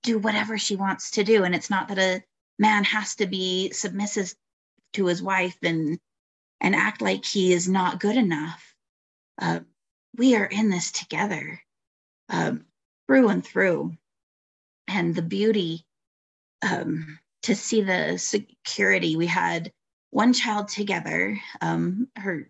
do 0.02 0.18
whatever 0.18 0.58
she 0.58 0.76
wants 0.76 1.12
to 1.12 1.24
do. 1.24 1.44
And 1.44 1.54
it's 1.54 1.70
not 1.70 1.88
that 1.90 2.00
a 2.00 2.24
man 2.60 2.84
has 2.84 3.16
to 3.16 3.28
be 3.28 3.72
submissive 3.72 4.34
to 4.94 5.06
his 5.06 5.22
wife 5.22 5.58
and 5.64 6.00
and 6.62 6.76
act 6.76 7.02
like 7.02 7.26
he 7.26 7.52
is 7.52 7.68
not 7.68 8.00
good 8.00 8.16
enough. 8.16 8.74
Uh, 9.42 9.60
we 10.16 10.36
are 10.36 10.46
in 10.46 10.70
this 10.70 10.92
together 10.92 11.60
um, 12.30 12.66
through 13.08 13.28
and 13.30 13.46
through. 13.46 13.98
And 14.88 15.14
the 15.14 15.22
beauty 15.22 15.86
um, 16.62 17.20
to 17.44 17.56
see 17.56 17.82
the 17.82 18.18
security. 18.18 19.16
We 19.16 19.28
had 19.28 19.72
one 20.12 20.34
child 20.34 20.70
together, 20.70 21.38
um, 21.62 22.08
her 22.16 22.50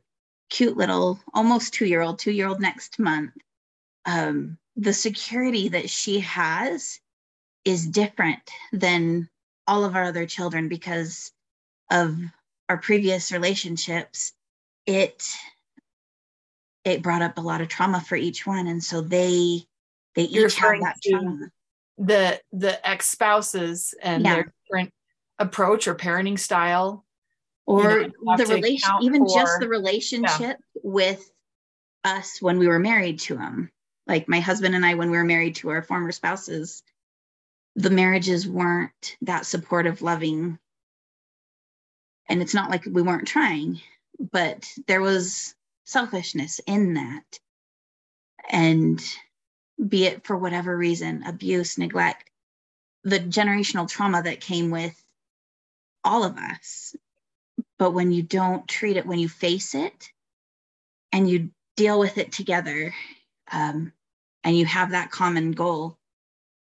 cute 0.50 0.78
little, 0.78 1.20
almost 1.34 1.74
two 1.74 1.86
year 1.86 2.02
old, 2.02 2.20
two 2.20 2.32
year 2.32 2.48
old 2.48 2.62
next 2.62 3.00
month. 3.00 3.34
Um, 4.06 4.58
the 4.76 4.94
security 4.94 5.70
that 5.70 5.90
she 5.90 6.20
has 6.20 7.00
is 7.65 7.88
different 7.88 8.41
than 8.71 9.30
all 9.67 9.86
of 9.86 9.95
our 9.95 10.04
other 10.04 10.26
children 10.26 10.67
because 10.67 11.32
of 11.91 12.17
our 12.69 12.78
previous 12.78 13.32
relationships 13.32 14.34
it 14.86 15.26
it 16.84 17.02
brought 17.02 17.21
up 17.21 17.38
a 17.38 17.41
lot 17.41 17.62
of 17.62 17.67
trauma 17.67 18.02
for 18.02 18.15
each 18.15 18.45
one 18.45 18.67
and 18.67 18.84
so 18.84 19.02
they 19.02 19.62
they 20.15 20.23
You're 20.23 20.47
each 20.47 20.56
have 20.56 20.80
that 20.82 20.97
trauma 21.06 21.49
the 21.97 22.41
the 22.52 22.88
ex-spouses 22.88 23.93
and 24.02 24.23
yeah. 24.23 24.34
their 24.36 24.54
different 24.65 24.91
approach 25.39 25.88
or 25.88 25.95
parenting 25.95 26.39
style 26.39 27.06
or 27.65 28.02
you 28.02 28.13
know, 28.21 28.38
the 28.38 28.45
relation 28.45 28.89
even 29.02 29.26
for, 29.26 29.36
just 29.36 29.60
the 29.60 29.67
relationship 29.67 30.58
yeah. 30.58 30.82
with 30.84 31.32
us 32.04 32.41
when 32.41 32.58
we 32.58 32.67
were 32.67 32.80
married 32.80 33.19
to 33.19 33.38
him 33.38 33.71
like 34.08 34.28
my 34.28 34.39
husband 34.39 34.76
and 34.76 34.86
i 34.86 34.95
when 34.95 35.10
we 35.10 35.17
were 35.17 35.23
married 35.23 35.56
to 35.56 35.69
our 35.69 35.82
former 35.82 36.12
spouses 36.12 36.84
the 37.76 37.90
marriages 37.90 38.48
weren't 38.48 39.18
that 39.22 39.46
supportive 39.46 40.02
loving. 40.02 40.60
And 42.30 42.42
it's 42.42 42.54
not 42.54 42.70
like 42.70 42.86
we 42.86 43.02
weren't 43.02 43.28
trying 43.28 43.82
but 44.20 44.68
there 44.88 45.02
was 45.02 45.56
selfishness 45.86 46.60
in 46.66 46.94
that. 46.96 47.40
And 48.50 49.02
be 49.88 50.06
it 50.06 50.26
for 50.26 50.38
whatever 50.38 50.76
reason 50.76 51.24
abuse 51.24 51.78
neglect 51.78 52.30
the 53.04 53.20
generational 53.20 53.88
trauma 53.88 54.22
that 54.24 54.40
came 54.40 54.70
with 54.70 54.96
all 56.06 56.24
of 56.24 56.38
us. 56.38 56.96
But 57.78 57.92
when 57.92 58.12
you 58.12 58.22
don't 58.22 58.68
treat 58.68 58.98
it 58.98 59.06
when 59.06 59.20
you 59.20 59.28
face 59.28 59.76
it 59.76 60.10
and 61.12 61.30
you 61.30 61.52
deal 61.76 62.00
with 62.00 62.18
it 62.18 62.32
together 62.32 62.94
um, 63.52 63.92
and 64.44 64.58
you 64.58 64.66
have 64.66 64.92
that 64.92 65.12
common 65.12 65.52
goal 65.52 65.98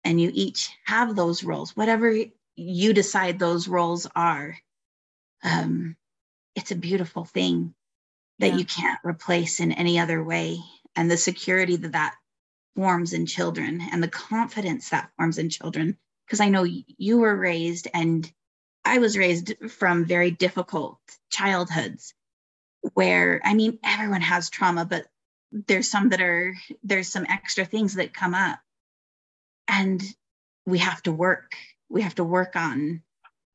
and 0.05 0.21
you 0.21 0.31
each 0.33 0.69
have 0.85 1.15
those 1.15 1.43
roles 1.43 1.75
whatever 1.75 2.15
you 2.55 2.93
decide 2.93 3.37
those 3.37 3.67
roles 3.67 4.07
are 4.15 4.57
um, 5.43 5.95
it's 6.55 6.71
a 6.71 6.75
beautiful 6.75 7.25
thing 7.25 7.73
that 8.39 8.51
yeah. 8.51 8.57
you 8.57 8.65
can't 8.65 8.99
replace 9.03 9.59
in 9.59 9.71
any 9.71 9.99
other 9.99 10.23
way 10.23 10.57
and 10.95 11.11
the 11.11 11.17
security 11.17 11.75
that 11.75 11.91
that 11.91 12.15
forms 12.75 13.13
in 13.13 13.25
children 13.25 13.81
and 13.91 14.01
the 14.01 14.07
confidence 14.07 14.89
that 14.89 15.09
forms 15.17 15.37
in 15.37 15.49
children 15.49 15.97
because 16.25 16.39
i 16.39 16.49
know 16.49 16.63
you 16.63 17.17
were 17.17 17.35
raised 17.35 17.87
and 17.93 18.31
i 18.83 18.99
was 18.99 19.17
raised 19.17 19.53
from 19.69 20.05
very 20.05 20.31
difficult 20.31 20.99
childhoods 21.29 22.13
where 22.93 23.41
i 23.43 23.53
mean 23.53 23.79
everyone 23.83 24.21
has 24.21 24.49
trauma 24.49 24.85
but 24.85 25.05
there's 25.51 25.89
some 25.89 26.09
that 26.09 26.21
are 26.21 26.53
there's 26.83 27.07
some 27.07 27.25
extra 27.29 27.63
things 27.63 27.95
that 27.95 28.13
come 28.13 28.33
up 28.33 28.59
and 29.67 30.01
we 30.65 30.79
have 30.79 31.01
to 31.03 31.11
work 31.11 31.55
we 31.89 32.01
have 32.01 32.15
to 32.15 32.23
work 32.23 32.55
on 32.55 33.01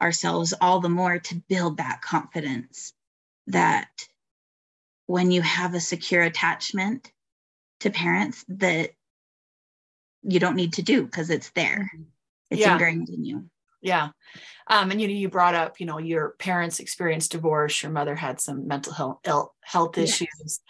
ourselves 0.00 0.54
all 0.60 0.80
the 0.80 0.88
more 0.88 1.18
to 1.18 1.34
build 1.48 1.76
that 1.76 2.00
confidence 2.00 2.92
that 3.48 3.90
when 5.06 5.30
you 5.30 5.42
have 5.42 5.74
a 5.74 5.80
secure 5.80 6.22
attachment 6.22 7.12
to 7.80 7.90
parents 7.90 8.44
that 8.48 8.90
you 10.22 10.38
don't 10.38 10.56
need 10.56 10.74
to 10.74 10.82
do 10.82 11.04
because 11.04 11.30
it's 11.30 11.50
there 11.50 11.90
mm-hmm. 11.94 12.02
it's 12.50 12.60
yeah. 12.60 12.72
ingrained 12.72 13.08
in 13.08 13.24
you 13.24 13.44
yeah 13.82 14.10
um, 14.68 14.90
and 14.90 15.00
you 15.00 15.08
know 15.08 15.14
you 15.14 15.28
brought 15.28 15.54
up 15.54 15.80
you 15.80 15.86
know 15.86 15.98
your 15.98 16.30
parents 16.38 16.80
experienced 16.80 17.32
divorce 17.32 17.82
your 17.82 17.92
mother 17.92 18.14
had 18.14 18.40
some 18.40 18.66
mental 18.68 18.92
health 18.92 19.50
health 19.62 19.98
issues 19.98 20.28
yes. 20.44 20.60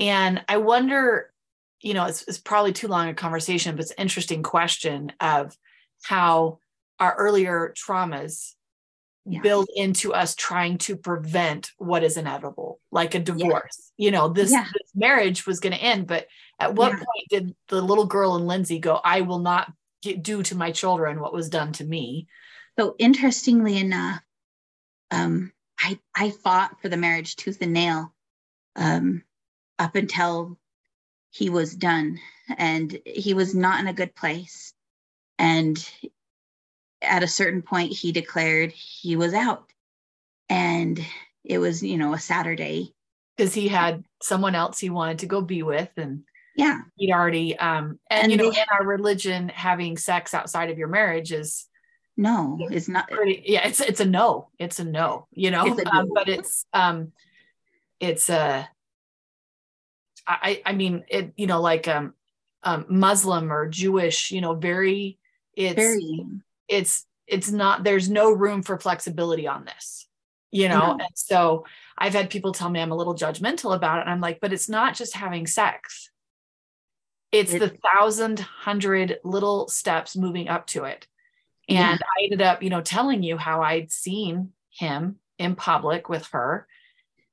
and 0.00 0.44
i 0.48 0.56
wonder 0.56 1.30
you 1.80 1.94
know 1.94 2.04
it's, 2.06 2.22
it's 2.28 2.38
probably 2.38 2.72
too 2.72 2.88
long 2.88 3.08
a 3.08 3.14
conversation 3.14 3.74
but 3.74 3.82
it's 3.82 3.90
an 3.92 4.02
interesting 4.02 4.42
question 4.42 5.12
of 5.20 5.56
how 6.02 6.58
our 6.98 7.14
earlier 7.16 7.74
traumas 7.76 8.52
yeah. 9.24 9.40
build 9.40 9.68
into 9.74 10.14
us 10.14 10.34
trying 10.34 10.78
to 10.78 10.96
prevent 10.96 11.72
what 11.78 12.04
is 12.04 12.16
inevitable 12.16 12.80
like 12.90 13.14
a 13.14 13.18
divorce 13.18 13.92
yeah. 13.96 14.04
you 14.04 14.10
know 14.10 14.28
this, 14.28 14.52
yeah. 14.52 14.64
this, 14.72 14.92
marriage 14.94 15.46
was 15.46 15.60
going 15.60 15.72
to 15.72 15.82
end 15.82 16.06
but 16.06 16.26
at 16.58 16.74
what 16.74 16.92
point 16.92 17.28
did 17.28 17.54
the 17.68 17.82
little 17.82 18.06
girl 18.06 18.36
in 18.36 18.46
lindsay 18.46 18.78
go 18.78 19.00
i 19.04 19.20
will 19.20 19.40
not 19.40 19.72
get, 20.02 20.22
do 20.22 20.42
to 20.42 20.54
my 20.54 20.70
children 20.70 21.20
what 21.20 21.34
was 21.34 21.48
done 21.48 21.72
to 21.72 21.84
me 21.84 22.26
so 22.78 22.94
interestingly 22.98 23.78
enough 23.78 24.20
um, 25.10 25.52
I, 25.78 25.98
I 26.14 26.30
fought 26.30 26.80
for 26.80 26.88
the 26.88 26.96
marriage 26.96 27.36
tooth 27.36 27.58
and 27.60 27.72
nail 27.72 28.12
um, 28.74 29.22
up 29.78 29.94
until 29.94 30.58
he 31.36 31.50
was 31.50 31.74
done 31.74 32.18
and 32.56 32.98
he 33.04 33.34
was 33.34 33.54
not 33.54 33.80
in 33.80 33.88
a 33.88 33.92
good 33.92 34.14
place. 34.14 34.72
And 35.38 35.76
at 37.02 37.22
a 37.22 37.28
certain 37.28 37.60
point 37.60 37.92
he 37.92 38.10
declared 38.10 38.72
he 38.72 39.16
was 39.16 39.34
out. 39.34 39.70
And 40.48 40.98
it 41.44 41.58
was 41.58 41.82
you 41.82 41.98
know 41.98 42.14
a 42.14 42.18
saturday. 42.18 42.94
Because 43.36 43.52
he 43.52 43.68
had 43.68 44.02
someone 44.22 44.54
else 44.54 44.78
he 44.78 44.88
wanted 44.88 45.18
to 45.18 45.26
go 45.26 45.42
be 45.42 45.62
with 45.62 45.90
and 45.98 46.22
yeah. 46.56 46.80
he'd 46.96 47.12
already 47.12 47.58
um 47.58 47.98
and, 48.08 48.22
and 48.24 48.32
you 48.32 48.38
know 48.38 48.50
they, 48.50 48.60
in 48.60 48.66
our 48.72 48.86
religion 48.86 49.50
having 49.50 49.98
sex 49.98 50.32
outside 50.32 50.70
of 50.70 50.78
your 50.78 50.88
marriage 50.88 51.32
is 51.32 51.66
no 52.16 52.56
it's 52.70 52.88
not. 52.88 53.10
pretty, 53.10 53.42
yeah 53.44 53.68
it's 53.68 53.80
it's 53.80 54.00
a 54.00 54.06
no. 54.06 54.48
It's 54.58 54.78
a 54.78 54.84
no 54.84 55.26
you 55.32 55.50
know? 55.50 55.78
Um, 55.92 56.08
but 56.14 56.30
it's 56.30 56.64
um 56.72 57.12
it's 58.00 58.30
a 58.30 58.40
uh, 58.40 58.64
I 60.26 60.62
I 60.64 60.72
mean 60.72 61.04
it 61.08 61.32
you 61.36 61.46
know 61.46 61.60
like 61.60 61.88
um 61.88 62.14
um 62.62 62.86
muslim 62.88 63.52
or 63.52 63.68
jewish 63.68 64.30
you 64.30 64.40
know 64.40 64.54
very 64.54 65.18
it's 65.54 65.76
very. 65.76 66.26
it's 66.68 67.06
it's 67.26 67.50
not 67.50 67.84
there's 67.84 68.10
no 68.10 68.32
room 68.32 68.62
for 68.62 68.78
flexibility 68.78 69.46
on 69.46 69.64
this 69.64 70.06
you 70.52 70.68
know? 70.68 70.92
And 70.92 71.02
so 71.14 71.64
i've 71.98 72.14
had 72.14 72.30
people 72.30 72.52
tell 72.52 72.70
me 72.70 72.80
i'm 72.80 72.92
a 72.92 72.96
little 72.96 73.14
judgmental 73.14 73.74
about 73.74 73.98
it 73.98 74.02
and 74.02 74.10
i'm 74.10 74.20
like 74.20 74.40
but 74.40 74.52
it's 74.52 74.68
not 74.68 74.94
just 74.94 75.14
having 75.14 75.46
sex. 75.46 76.10
It's 77.32 77.52
it, 77.52 77.58
the 77.58 77.76
thousand 77.94 78.38
hundred 78.38 79.18
little 79.24 79.68
steps 79.68 80.16
moving 80.16 80.48
up 80.48 80.66
to 80.68 80.84
it. 80.84 81.06
And 81.68 81.98
yeah. 82.00 82.06
i 82.18 82.24
ended 82.24 82.42
up 82.42 82.62
you 82.62 82.70
know 82.70 82.80
telling 82.80 83.22
you 83.22 83.36
how 83.36 83.62
i'd 83.62 83.90
seen 83.90 84.52
him 84.70 85.16
in 85.38 85.56
public 85.56 86.08
with 86.08 86.26
her 86.28 86.66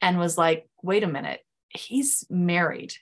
and 0.01 0.17
was 0.17 0.37
like 0.37 0.67
wait 0.81 1.03
a 1.03 1.07
minute 1.07 1.42
he's 1.73 2.25
married 2.29 2.93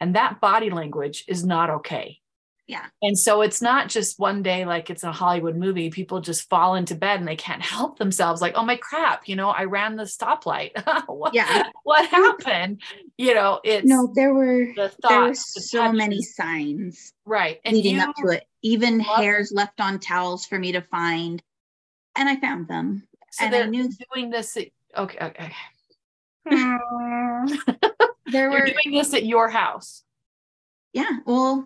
and 0.00 0.14
that 0.14 0.40
body 0.40 0.70
language 0.70 1.24
is 1.28 1.44
not 1.44 1.70
okay 1.70 2.20
yeah. 2.68 2.84
And 3.00 3.18
so 3.18 3.40
it's 3.40 3.62
not 3.62 3.88
just 3.88 4.18
one 4.18 4.42
day 4.42 4.66
like 4.66 4.90
it's 4.90 5.02
a 5.02 5.10
Hollywood 5.10 5.56
movie. 5.56 5.88
People 5.88 6.20
just 6.20 6.50
fall 6.50 6.74
into 6.74 6.94
bed 6.94 7.18
and 7.18 7.26
they 7.26 7.34
can't 7.34 7.62
help 7.62 7.98
themselves. 7.98 8.42
Like, 8.42 8.52
oh 8.56 8.62
my 8.62 8.76
crap, 8.76 9.26
you 9.26 9.36
know, 9.36 9.48
I 9.48 9.64
ran 9.64 9.96
the 9.96 10.04
stoplight. 10.04 10.72
what, 11.06 11.32
yeah. 11.32 11.70
What 11.84 12.06
happened? 12.10 12.82
You 13.16 13.34
know, 13.34 13.60
it's 13.64 13.86
no, 13.86 14.12
there 14.14 14.34
were 14.34 14.66
the 14.76 14.90
thoughts, 14.90 15.02
there 15.02 15.20
were 15.22 15.34
so 15.34 15.78
touches. 15.78 15.96
many 15.96 16.20
signs. 16.20 17.14
Right. 17.24 17.58
And 17.64 17.74
leading 17.74 18.00
up 18.00 18.14
to 18.16 18.28
it. 18.28 18.44
Even 18.62 19.00
hairs 19.00 19.50
left 19.50 19.80
on 19.80 19.98
towels 19.98 20.44
for 20.44 20.58
me 20.58 20.72
to 20.72 20.82
find. 20.82 21.42
And 22.16 22.28
I 22.28 22.36
found 22.38 22.68
them. 22.68 23.08
So 23.30 23.46
and 23.46 23.54
they're 23.54 23.64
I 23.64 23.68
knew 23.68 23.88
doing 24.14 24.28
this. 24.28 24.58
Okay. 24.94 25.18
Okay. 25.22 25.52
there 28.30 28.50
were 28.50 28.66
doing 28.66 28.96
this 28.96 29.14
at 29.14 29.26
your 29.26 29.48
house. 29.48 30.04
Yeah. 30.92 31.18
Well, 31.26 31.64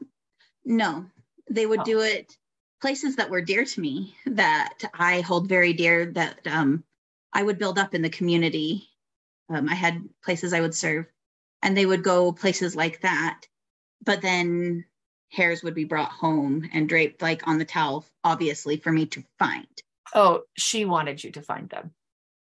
no, 0.64 1.06
they 1.50 1.66
would 1.66 1.80
oh. 1.80 1.84
do 1.84 2.00
it 2.00 2.36
places 2.82 3.16
that 3.16 3.30
were 3.30 3.40
dear 3.40 3.64
to 3.64 3.80
me 3.80 4.14
that 4.26 4.78
I 4.92 5.20
hold 5.20 5.48
very 5.48 5.72
dear 5.72 6.06
that 6.06 6.40
um, 6.46 6.82
I 7.32 7.42
would 7.42 7.58
build 7.58 7.78
up 7.78 7.94
in 7.94 8.02
the 8.02 8.10
community. 8.10 8.88
Um, 9.48 9.68
I 9.68 9.74
had 9.74 10.02
places 10.22 10.52
I 10.52 10.60
would 10.60 10.74
serve, 10.74 11.06
and 11.62 11.76
they 11.76 11.86
would 11.86 12.02
go 12.02 12.32
places 12.32 12.74
like 12.74 13.00
that. 13.02 13.46
But 14.04 14.20
then 14.20 14.84
hairs 15.30 15.62
would 15.62 15.74
be 15.74 15.84
brought 15.84 16.10
home 16.10 16.68
and 16.74 16.88
draped 16.88 17.22
like 17.22 17.46
on 17.46 17.58
the 17.58 17.64
towel, 17.64 18.04
obviously 18.24 18.76
for 18.76 18.90
me 18.90 19.06
to 19.06 19.22
find. 19.38 19.66
Oh, 20.14 20.42
she 20.56 20.84
wanted 20.84 21.22
you 21.22 21.30
to 21.30 21.40
find 21.40 21.70
them. 21.70 21.92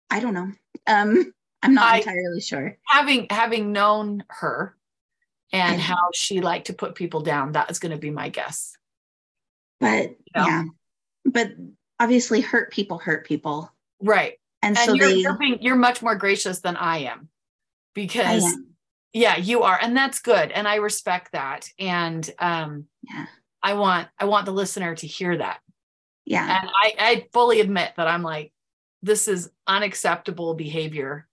I 0.10 0.20
don't 0.20 0.34
know. 0.34 0.52
Um, 0.88 1.34
I'm 1.64 1.74
not 1.74 1.94
I, 1.94 1.98
entirely 1.98 2.42
sure. 2.42 2.78
Having 2.88 3.28
having 3.30 3.72
known 3.72 4.24
her, 4.30 4.76
and 5.54 5.80
how 5.80 6.10
she 6.14 6.42
liked 6.42 6.68
to 6.68 6.74
put 6.74 6.96
people 6.96 7.22
down. 7.22 7.54
That 7.54 7.70
is 7.70 7.80
going 7.80 7.92
to 7.92 7.98
be 7.98 8.12
my 8.12 8.30
guess. 8.30 8.76
But 9.80 10.10
you 10.10 10.16
know? 10.36 10.46
yeah, 10.46 10.64
but 11.26 11.52
obviously, 12.00 12.42
hurt 12.42 12.72
people 12.72 12.98
hurt 12.98 13.26
people, 13.26 13.72
right? 14.02 14.40
And, 14.62 14.78
and 14.78 14.86
so 14.86 14.94
you're, 14.94 15.08
they, 15.08 15.16
you're 15.16 15.38
being 15.38 15.62
you're 15.62 15.76
much 15.76 16.02
more 16.02 16.16
gracious 16.16 16.60
than 16.60 16.76
I 16.78 17.00
am. 17.00 17.30
because 17.94 18.44
yeah 19.14 19.38
you 19.38 19.64
are 19.64 19.78
and 19.82 19.96
that's 19.96 20.20
good 20.20 20.52
and 20.52 20.68
i 20.68 20.76
respect 20.76 21.32
that 21.34 21.68
and 21.78 22.30
um 22.40 22.86
yeah 23.04 23.26
i 23.62 23.74
want 23.74 24.08
i 24.18 24.26
want 24.26 24.46
the 24.46 24.54
listener 24.54 24.96
to 24.96 25.08
hear 25.08 25.38
that 25.38 25.60
yeah 26.26 26.62
and 26.62 26.70
i 26.70 26.94
i 26.98 27.28
fully 27.34 27.60
admit 27.60 27.92
that 27.98 28.08
i'm 28.08 28.24
like 28.24 28.52
this 29.02 29.28
is 29.28 29.50
unacceptable 29.68 30.54
behavior 30.54 31.28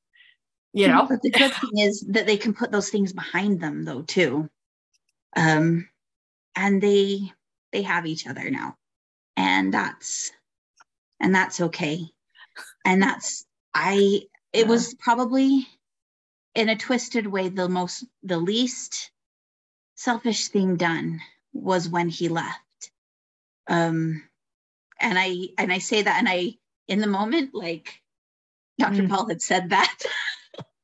you 0.73 0.89
know? 0.89 1.07
But 1.09 1.23
the 1.23 1.31
good 1.31 1.53
thing 1.53 1.79
is 1.79 2.01
that 2.11 2.27
they 2.27 2.37
can 2.37 2.55
put 2.55 2.71
those 2.71 2.91
things 2.91 3.13
behind 3.13 3.61
them 3.61 3.85
though 3.85 4.03
too. 4.03 4.49
Um 5.37 5.89
and 6.57 6.83
they 6.83 7.33
they 7.73 7.83
have 7.83 8.07
each 8.07 8.27
other 8.27 8.51
now. 8.51 8.77
And 9.37 9.73
that's 9.73 10.31
and 11.21 11.35
that's 11.35 11.61
okay. 11.61 12.01
And 12.85 13.03
that's 13.03 13.45
i 13.75 14.23
it 14.53 14.67
was 14.67 14.95
probably 14.95 15.67
in 16.55 16.69
a 16.69 16.77
twisted 16.77 17.27
way 17.27 17.49
the 17.49 17.69
most 17.69 18.05
the 18.23 18.39
least 18.39 19.11
selfish 19.95 20.49
thing 20.49 20.77
done 20.77 21.21
was 21.53 21.89
when 21.89 22.09
he 22.09 22.29
left. 22.29 22.91
Um 23.69 24.23
and 25.01 25.19
i 25.19 25.49
and 25.57 25.73
i 25.73 25.79
say 25.79 26.03
that 26.03 26.19
and 26.19 26.29
i 26.29 26.55
in 26.87 27.01
the 27.01 27.07
moment 27.07 27.51
like 27.55 28.01
dr 28.79 29.01
mm. 29.03 29.09
paul 29.09 29.29
had 29.29 29.43
said 29.43 29.71
that 29.71 29.97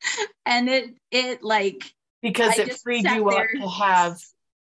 and 0.46 0.68
it 0.68 0.94
it 1.10 1.42
like 1.42 1.82
because 2.22 2.58
I 2.58 2.62
it 2.62 2.78
freed 2.82 3.04
you 3.04 3.28
up 3.28 3.46
to 3.60 3.68
have 3.68 4.20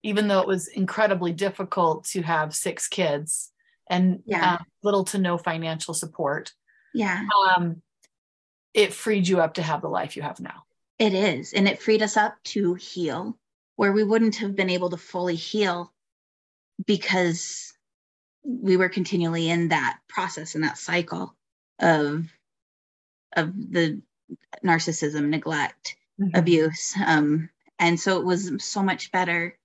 even 0.02 0.28
though 0.28 0.40
it 0.40 0.48
was 0.48 0.68
incredibly 0.68 1.32
difficult 1.32 2.04
to 2.06 2.22
have 2.22 2.54
six 2.54 2.88
kids 2.88 3.52
and 3.88 4.22
yeah. 4.26 4.54
uh, 4.54 4.58
little 4.82 5.04
to 5.04 5.18
no 5.18 5.38
financial 5.38 5.94
support 5.94 6.52
yeah. 6.94 7.24
um 7.56 7.82
it 8.74 8.92
freed 8.92 9.28
you 9.28 9.40
up 9.40 9.54
to 9.54 9.62
have 9.62 9.82
the 9.82 9.88
life 9.88 10.16
you 10.16 10.22
have 10.22 10.40
now. 10.40 10.64
It 10.98 11.14
is. 11.14 11.52
And 11.52 11.68
it 11.68 11.82
freed 11.82 12.02
us 12.02 12.16
up 12.16 12.36
to 12.44 12.74
heal 12.74 13.36
where 13.76 13.92
we 13.92 14.04
wouldn't 14.04 14.36
have 14.36 14.54
been 14.54 14.70
able 14.70 14.90
to 14.90 14.96
fully 14.96 15.34
heal 15.34 15.92
because 16.86 17.72
we 18.44 18.76
were 18.76 18.88
continually 18.88 19.48
in 19.48 19.68
that 19.68 19.98
process 20.08 20.54
and 20.54 20.64
that 20.64 20.78
cycle 20.78 21.34
of 21.78 22.26
of 23.34 23.52
the 23.54 24.00
narcissism 24.64 25.28
neglect 25.28 25.96
mm-hmm. 26.20 26.36
abuse 26.36 26.94
um 27.06 27.48
and 27.78 27.98
so 27.98 28.18
it 28.18 28.24
was 28.24 28.50
so 28.64 28.82
much 28.82 29.12
better 29.12 29.56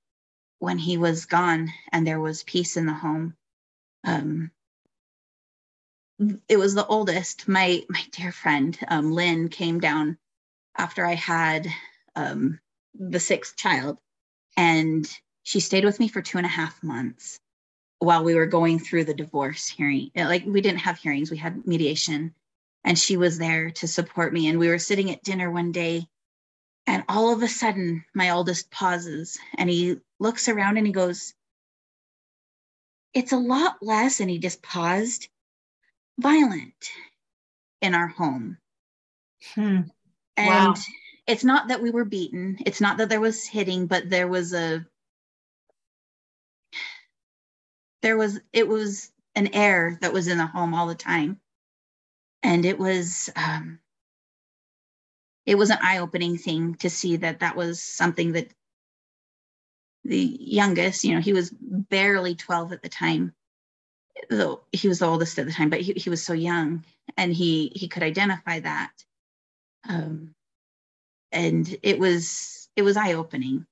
when 0.59 0.77
he 0.77 0.97
was 0.97 1.25
gone 1.25 1.69
and 1.91 2.05
there 2.05 2.19
was 2.19 2.43
peace 2.43 2.77
in 2.77 2.85
the 2.85 2.93
home 2.93 3.35
um 4.05 4.51
it 6.49 6.57
was 6.57 6.73
the 6.73 6.87
oldest 6.87 7.47
my 7.47 7.83
my 7.89 8.01
dear 8.11 8.31
friend 8.31 8.77
um 8.87 9.11
lynn 9.11 9.49
came 9.49 9.79
down 9.79 10.17
after 10.77 11.05
i 11.05 11.13
had 11.13 11.67
um 12.15 12.59
the 12.93 13.19
sixth 13.19 13.55
child 13.55 13.97
and 14.55 15.07
she 15.43 15.59
stayed 15.59 15.85
with 15.85 15.99
me 15.99 16.07
for 16.07 16.21
two 16.21 16.37
and 16.37 16.45
a 16.45 16.49
half 16.49 16.83
months 16.83 17.39
while 17.99 18.23
we 18.23 18.35
were 18.35 18.45
going 18.45 18.79
through 18.79 19.05
the 19.05 19.13
divorce 19.13 19.67
hearing. 19.67 20.11
Like 20.15 20.45
we 20.45 20.61
didn't 20.61 20.79
have 20.79 20.99
hearings, 20.99 21.31
we 21.31 21.37
had 21.37 21.65
mediation, 21.65 22.33
and 22.83 22.97
she 22.97 23.17
was 23.17 23.37
there 23.37 23.71
to 23.71 23.87
support 23.87 24.33
me. 24.33 24.47
And 24.47 24.59
we 24.59 24.69
were 24.69 24.79
sitting 24.79 25.11
at 25.11 25.23
dinner 25.23 25.51
one 25.51 25.71
day, 25.71 26.07
and 26.85 27.03
all 27.09 27.33
of 27.33 27.43
a 27.43 27.47
sudden, 27.47 28.05
my 28.13 28.29
oldest 28.29 28.71
pauses 28.71 29.37
and 29.57 29.69
he 29.69 29.97
looks 30.19 30.47
around 30.47 30.77
and 30.77 30.87
he 30.87 30.93
goes, 30.93 31.33
It's 33.13 33.33
a 33.33 33.37
lot 33.37 33.75
less, 33.81 34.21
and 34.21 34.29
he 34.29 34.39
just 34.39 34.61
paused, 34.61 35.27
violent 36.17 36.89
in 37.81 37.93
our 37.93 38.07
home. 38.07 38.57
Hmm. 39.53 39.81
And 40.37 40.47
wow. 40.47 40.75
it's 41.27 41.43
not 41.43 41.67
that 41.67 41.81
we 41.81 41.91
were 41.91 42.05
beaten, 42.05 42.57
it's 42.65 42.81
not 42.81 42.97
that 42.97 43.09
there 43.09 43.21
was 43.21 43.45
hitting, 43.45 43.87
but 43.87 44.09
there 44.09 44.27
was 44.27 44.53
a 44.53 44.85
there 48.01 48.17
was 48.17 48.39
it 48.53 48.67
was 48.67 49.11
an 49.35 49.47
air 49.53 49.97
that 50.01 50.13
was 50.13 50.27
in 50.27 50.37
the 50.37 50.45
home 50.45 50.73
all 50.73 50.87
the 50.87 50.95
time 50.95 51.39
and 52.43 52.65
it 52.65 52.79
was 52.79 53.29
um 53.35 53.79
it 55.45 55.57
was 55.57 55.69
an 55.69 55.77
eye-opening 55.81 56.37
thing 56.37 56.75
to 56.75 56.89
see 56.89 57.17
that 57.17 57.39
that 57.39 57.55
was 57.55 57.81
something 57.81 58.33
that 58.33 58.47
the 60.03 60.37
youngest 60.39 61.03
you 61.03 61.13
know 61.15 61.21
he 61.21 61.33
was 61.33 61.51
barely 61.59 62.35
12 62.35 62.73
at 62.73 62.81
the 62.81 62.89
time 62.89 63.33
though 64.29 64.61
he 64.71 64.87
was 64.87 64.99
the 64.99 65.05
oldest 65.05 65.37
at 65.39 65.45
the 65.45 65.51
time 65.51 65.69
but 65.69 65.81
he, 65.81 65.93
he 65.93 66.09
was 66.09 66.23
so 66.23 66.33
young 66.33 66.83
and 67.15 67.33
he 67.33 67.71
he 67.75 67.87
could 67.87 68.03
identify 68.03 68.59
that. 68.59 68.91
Um 69.87 70.33
and 71.31 71.77
it 71.83 71.99
was 71.99 72.69
it 72.75 72.83
was 72.83 72.97
eye-opening 72.97 73.65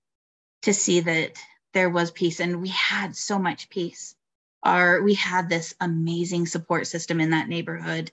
to 0.63 0.73
see 0.73 1.01
that 1.01 1.37
there 1.73 1.89
was 1.89 2.11
peace 2.11 2.39
and 2.39 2.61
we 2.61 2.69
had 2.69 3.15
so 3.15 3.39
much 3.39 3.69
peace. 3.69 4.15
Our 4.63 5.01
we 5.01 5.13
had 5.13 5.49
this 5.49 5.75
amazing 5.79 6.47
support 6.47 6.87
system 6.87 7.19
in 7.19 7.31
that 7.31 7.49
neighborhood 7.49 8.11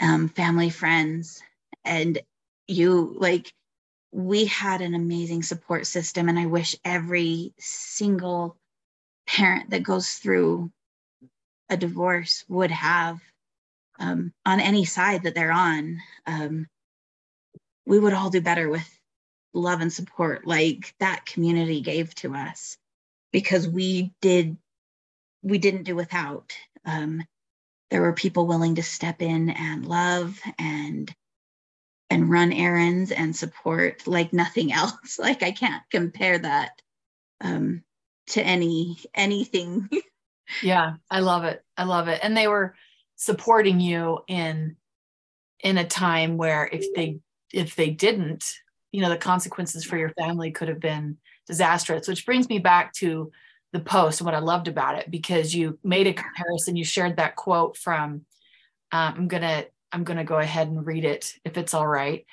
um, 0.00 0.28
family 0.28 0.70
friends 0.70 1.42
and 1.84 2.18
you 2.66 3.14
like 3.18 3.52
we 4.12 4.46
had 4.46 4.80
an 4.80 4.94
amazing 4.94 5.42
support 5.42 5.86
system 5.86 6.28
and 6.28 6.38
i 6.38 6.46
wish 6.46 6.76
every 6.84 7.52
single 7.58 8.56
parent 9.26 9.70
that 9.70 9.82
goes 9.82 10.14
through 10.14 10.70
a 11.68 11.76
divorce 11.76 12.44
would 12.48 12.70
have 12.70 13.20
um, 13.98 14.32
on 14.44 14.60
any 14.60 14.84
side 14.84 15.22
that 15.24 15.34
they're 15.34 15.52
on. 15.52 16.00
Um, 16.26 16.66
we 17.86 17.98
would 17.98 18.12
all 18.12 18.30
do 18.30 18.40
better 18.40 18.68
with 18.68 18.88
love 19.54 19.80
and 19.80 19.92
support 19.92 20.46
like 20.46 20.94
that 21.00 21.24
community 21.24 21.80
gave 21.80 22.14
to 22.16 22.34
us 22.34 22.76
because 23.32 23.66
we 23.66 24.12
did 24.20 24.56
we 25.42 25.58
didn't 25.58 25.84
do 25.84 25.94
without. 25.94 26.52
Um, 26.84 27.24
there 27.90 28.02
were 28.02 28.12
people 28.12 28.46
willing 28.46 28.76
to 28.76 28.82
step 28.82 29.22
in 29.22 29.50
and 29.50 29.86
love 29.86 30.40
and 30.58 31.14
and 32.08 32.30
run 32.30 32.52
errands 32.52 33.10
and 33.10 33.34
support 33.34 34.06
like 34.06 34.32
nothing 34.32 34.72
else. 34.72 35.18
Like 35.18 35.42
i 35.42 35.52
can't 35.52 35.82
compare 35.90 36.38
that 36.38 36.80
um, 37.40 37.82
to 38.28 38.42
any 38.42 38.98
anything. 39.14 39.88
Yeah 40.62 40.94
i 41.10 41.18
love 41.18 41.42
it. 41.42 41.64
I 41.76 41.82
love 41.82 42.06
it. 42.06 42.20
And 42.22 42.36
they 42.36 42.46
were 42.46 42.76
supporting 43.16 43.80
you 43.80 44.20
in 44.28 44.76
in 45.60 45.78
a 45.78 45.86
time 45.86 46.36
where 46.36 46.68
if 46.70 46.94
they 46.94 47.18
if 47.52 47.74
they 47.74 47.90
didn't 47.90 48.54
you 48.92 49.00
know 49.02 49.08
the 49.08 49.16
consequences 49.16 49.84
for 49.84 49.96
your 49.96 50.10
family 50.10 50.52
could 50.52 50.68
have 50.68 50.78
been 50.78 51.16
disastrous 51.46 52.06
which 52.06 52.24
brings 52.24 52.48
me 52.48 52.58
back 52.58 52.92
to 52.92 53.32
the 53.72 53.80
post 53.80 54.20
and 54.20 54.26
what 54.26 54.34
i 54.34 54.38
loved 54.38 54.68
about 54.68 54.98
it 54.98 55.10
because 55.10 55.54
you 55.54 55.78
made 55.82 56.06
a 56.06 56.12
comparison. 56.12 56.76
You 56.76 56.84
shared 56.84 57.16
that 57.16 57.36
quote 57.36 57.76
from 57.76 58.24
um, 58.92 59.14
i'm 59.16 59.28
gonna 59.28 59.64
i'm 59.92 60.04
gonna 60.04 60.24
go 60.24 60.38
ahead 60.38 60.68
and 60.68 60.86
read 60.86 61.04
it 61.04 61.34
if 61.44 61.56
it's 61.56 61.74
all 61.74 61.86
right. 61.86 62.24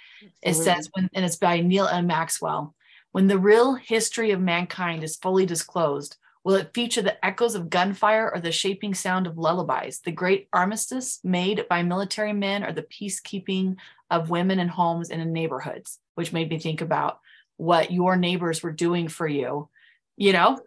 It 0.41 0.53
says 0.53 0.89
when 0.93 1.09
and 1.13 1.25
it's 1.25 1.35
by 1.35 1.59
Neal 1.59 1.87
m. 1.87 2.07
Maxwell 2.07 2.75
when 3.11 3.27
the 3.27 3.39
real 3.39 3.75
history 3.75 4.31
of 4.31 4.41
mankind 4.41 5.03
is 5.03 5.17
fully 5.17 5.45
disclosed 5.45 6.17
Will 6.43 6.55
it 6.55 6.73
feature 6.73 7.01
the 7.01 7.23
echoes 7.25 7.55
of 7.55 7.69
gunfire 7.69 8.29
or 8.33 8.41
the 8.41 8.51
shaping 8.51 8.93
sound 8.93 9.27
of 9.27 9.37
lullabies, 9.37 10.01
the 10.01 10.11
great 10.11 10.49
armistice 10.51 11.21
made 11.23 11.65
by 11.69 11.83
military 11.83 12.33
men 12.33 12.65
or 12.65 12.73
the 12.73 12.83
peacekeeping 12.83 13.77
of 14.11 14.29
women 14.29 14.59
in 14.59 14.67
homes 14.67 15.09
and 15.09 15.21
in 15.21 15.31
neighborhoods? 15.31 15.99
Which 16.15 16.33
made 16.33 16.49
me 16.49 16.59
think 16.59 16.81
about 16.81 17.19
what 17.55 17.91
your 17.91 18.17
neighbors 18.17 18.61
were 18.61 18.73
doing 18.73 19.07
for 19.07 19.25
you. 19.25 19.69
You 20.17 20.33
know, 20.33 20.59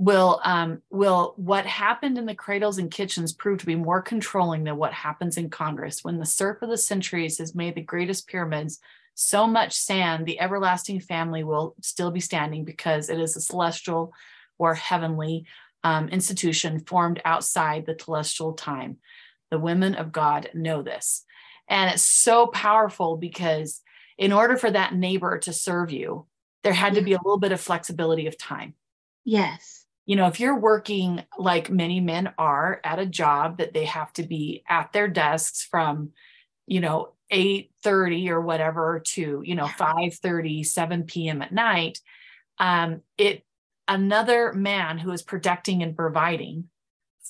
will 0.00 0.40
um, 0.44 0.80
will 0.90 1.34
what 1.36 1.66
happened 1.66 2.16
in 2.16 2.24
the 2.24 2.34
cradles 2.34 2.78
and 2.78 2.90
kitchens 2.90 3.34
prove 3.34 3.58
to 3.58 3.66
be 3.66 3.76
more 3.76 4.00
controlling 4.00 4.64
than 4.64 4.76
what 4.76 4.94
happens 4.94 5.36
in 5.36 5.50
Congress 5.50 6.02
when 6.02 6.18
the 6.18 6.24
surf 6.26 6.62
of 6.62 6.70
the 6.70 6.78
centuries 6.78 7.36
has 7.36 7.54
made 7.54 7.74
the 7.74 7.82
greatest 7.82 8.26
pyramids 8.26 8.80
so 9.14 9.46
much 9.46 9.74
sand 9.74 10.24
the 10.24 10.40
everlasting 10.40 11.00
family 11.00 11.44
will 11.44 11.74
still 11.82 12.10
be 12.10 12.20
standing 12.20 12.64
because 12.64 13.10
it 13.10 13.20
is 13.20 13.36
a 13.36 13.40
celestial 13.42 14.14
or 14.58 14.74
heavenly 14.74 15.44
um, 15.84 16.08
institution 16.08 16.80
formed 16.80 17.20
outside 17.24 17.84
the 17.84 17.94
telestial 17.94 18.56
time. 18.56 18.96
The 19.50 19.58
women 19.58 19.94
of 19.94 20.12
God 20.12 20.48
know 20.54 20.82
this. 20.82 21.24
And 21.68 21.90
it's 21.90 22.02
so 22.02 22.46
powerful 22.46 23.16
because 23.16 23.82
in 24.16 24.32
order 24.32 24.56
for 24.56 24.70
that 24.70 24.94
neighbor 24.94 25.38
to 25.40 25.52
serve 25.52 25.90
you, 25.90 26.26
there 26.62 26.72
had 26.72 26.94
to 26.94 27.02
be 27.02 27.12
a 27.12 27.18
little 27.18 27.38
bit 27.38 27.52
of 27.52 27.60
flexibility 27.60 28.26
of 28.26 28.38
time. 28.38 28.74
Yes. 29.24 29.79
You 30.10 30.16
know, 30.16 30.26
if 30.26 30.40
you're 30.40 30.58
working 30.58 31.22
like 31.38 31.70
many 31.70 32.00
men 32.00 32.34
are 32.36 32.80
at 32.82 32.98
a 32.98 33.06
job 33.06 33.58
that 33.58 33.72
they 33.72 33.84
have 33.84 34.12
to 34.14 34.24
be 34.24 34.64
at 34.68 34.92
their 34.92 35.06
desks 35.06 35.62
from, 35.62 36.10
you 36.66 36.80
know, 36.80 37.12
8 37.30 37.70
30 37.84 38.28
or 38.30 38.40
whatever 38.40 39.04
to, 39.12 39.40
you 39.44 39.54
know, 39.54 39.68
5 39.68 40.14
30, 40.14 40.64
7 40.64 41.04
p.m. 41.04 41.42
at 41.42 41.52
night, 41.52 42.00
um, 42.58 43.02
it 43.18 43.44
another 43.86 44.52
man 44.52 44.98
who 44.98 45.12
is 45.12 45.22
protecting 45.22 45.80
and 45.80 45.94
providing 45.94 46.64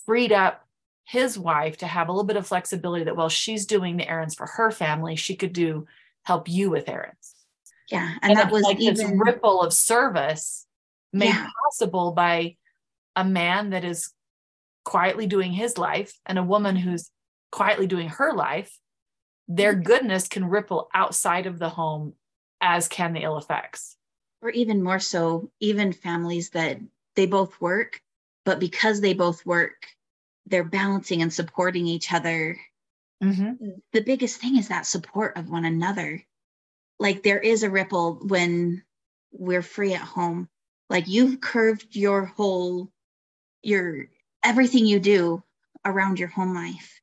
freed 0.07 0.33
up 0.33 0.66
his 1.05 1.38
wife 1.38 1.77
to 1.77 1.87
have 1.87 2.09
a 2.09 2.12
little 2.12 2.25
bit 2.25 2.38
of 2.38 2.47
flexibility 2.47 3.05
that 3.05 3.14
while 3.14 3.29
she's 3.29 3.66
doing 3.66 3.99
the 3.99 4.09
errands 4.09 4.35
for 4.35 4.47
her 4.47 4.71
family, 4.71 5.16
she 5.16 5.37
could 5.37 5.53
do 5.53 5.85
help 6.23 6.49
you 6.49 6.71
with 6.71 6.88
errands. 6.88 7.35
Yeah. 7.90 8.14
And, 8.23 8.31
and 8.31 8.38
that 8.38 8.51
was 8.51 8.62
like 8.62 8.81
even 8.81 8.95
this 8.95 9.21
ripple 9.23 9.61
of 9.61 9.75
service 9.75 10.66
made 11.12 11.27
yeah. 11.27 11.47
possible 11.62 12.12
by 12.12 12.57
a 13.21 13.25
man 13.25 13.71
that 13.71 13.85
is 13.85 14.11
quietly 14.85 15.27
doing 15.27 15.53
his 15.53 15.77
life 15.77 16.19
and 16.25 16.39
a 16.39 16.43
woman 16.43 16.75
who's 16.75 17.11
quietly 17.53 17.87
doing 17.87 18.09
her 18.09 18.33
life. 18.33 18.79
Their 19.47 19.75
mm-hmm. 19.75 19.83
goodness 19.83 20.27
can 20.27 20.49
ripple 20.49 20.89
outside 20.95 21.47
of 21.47 21.59
the 21.59 21.69
home, 21.69 22.15
as 22.61 22.89
can 22.89 23.13
the 23.13 23.23
ill 23.23 23.37
effects. 23.37 23.97
Or 24.43 24.49
even 24.51 24.83
more 24.83 25.01
so, 25.01 25.51
even 25.61 25.93
families 25.93 26.51
that 26.51 26.79
they 27.15 27.27
both 27.27 27.61
work, 27.61 28.01
but 28.47 28.59
because 28.59 29.01
they 29.01 29.13
both 29.13 29.45
work, 29.45 29.87
they're 30.47 30.65
balancing 30.65 31.21
and 31.21 31.33
supporting 31.33 31.87
each 31.87 32.13
other. 32.13 32.59
Mm-hmm. 33.23 33.71
The 33.93 34.01
biggest 34.01 34.41
thing 34.41 34.57
is 34.57 34.69
that 34.69 34.87
support 34.87 35.37
of 35.37 35.51
one 35.51 35.67
another. 35.67 36.25
Like 36.99 37.23
there 37.23 37.39
is 37.39 37.63
a 37.63 37.71
ripple 37.71 38.15
when 38.15 38.83
we're 39.31 39.63
free 39.63 39.93
at 39.93 40.01
home. 40.01 40.49
Like 40.89 41.07
you've 41.07 41.41
curved 41.41 41.95
your 41.95 42.25
whole, 42.25 42.91
your 43.62 44.07
everything 44.44 44.87
you 44.87 45.01
do 45.01 45.42
around 45.85 46.18
your 46.18 46.29
home 46.29 46.55
life, 46.55 47.01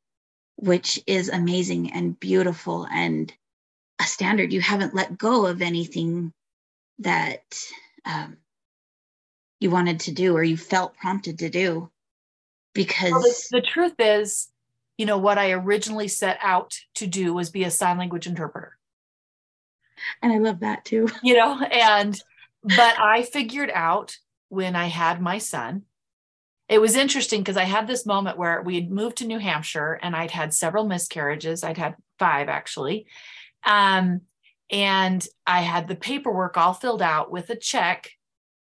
which 0.55 1.01
is 1.07 1.29
amazing 1.29 1.91
and 1.91 2.19
beautiful 2.19 2.87
and 2.91 3.33
a 3.99 4.03
standard. 4.03 4.53
You 4.53 4.61
haven't 4.61 4.95
let 4.95 5.17
go 5.17 5.45
of 5.45 5.61
anything 5.61 6.33
that 6.99 7.43
um, 8.05 8.37
you 9.59 9.69
wanted 9.69 10.01
to 10.01 10.11
do 10.11 10.35
or 10.35 10.43
you 10.43 10.57
felt 10.57 10.97
prompted 10.97 11.39
to 11.39 11.49
do 11.49 11.89
because 12.73 13.11
well, 13.11 13.21
the, 13.21 13.47
the 13.51 13.61
truth 13.61 13.95
is 13.99 14.49
you 14.97 15.05
know 15.05 15.17
what 15.17 15.37
i 15.37 15.51
originally 15.51 16.07
set 16.07 16.37
out 16.41 16.77
to 16.95 17.07
do 17.07 17.33
was 17.33 17.49
be 17.49 17.63
a 17.63 17.71
sign 17.71 17.97
language 17.97 18.27
interpreter 18.27 18.77
and 20.21 20.31
i 20.31 20.37
love 20.37 20.59
that 20.59 20.85
too 20.85 21.07
you 21.23 21.35
know 21.35 21.59
and 21.59 22.21
but 22.63 22.99
i 22.99 23.23
figured 23.23 23.71
out 23.73 24.17
when 24.49 24.75
i 24.75 24.85
had 24.85 25.21
my 25.21 25.37
son 25.37 25.83
it 26.69 26.79
was 26.79 26.95
interesting 26.95 27.41
because 27.41 27.57
i 27.57 27.63
had 27.63 27.87
this 27.87 28.05
moment 28.05 28.37
where 28.37 28.61
we 28.61 28.75
had 28.75 28.91
moved 28.91 29.17
to 29.17 29.27
new 29.27 29.39
hampshire 29.39 29.99
and 30.01 30.15
i'd 30.15 30.31
had 30.31 30.53
several 30.53 30.85
miscarriages 30.85 31.63
i'd 31.63 31.77
had 31.77 31.95
five 32.19 32.49
actually 32.49 33.05
um, 33.65 34.21
and 34.69 35.27
i 35.45 35.61
had 35.61 35.87
the 35.87 35.95
paperwork 35.95 36.57
all 36.57 36.73
filled 36.73 37.01
out 37.01 37.31
with 37.31 37.49
a 37.49 37.55
check 37.55 38.11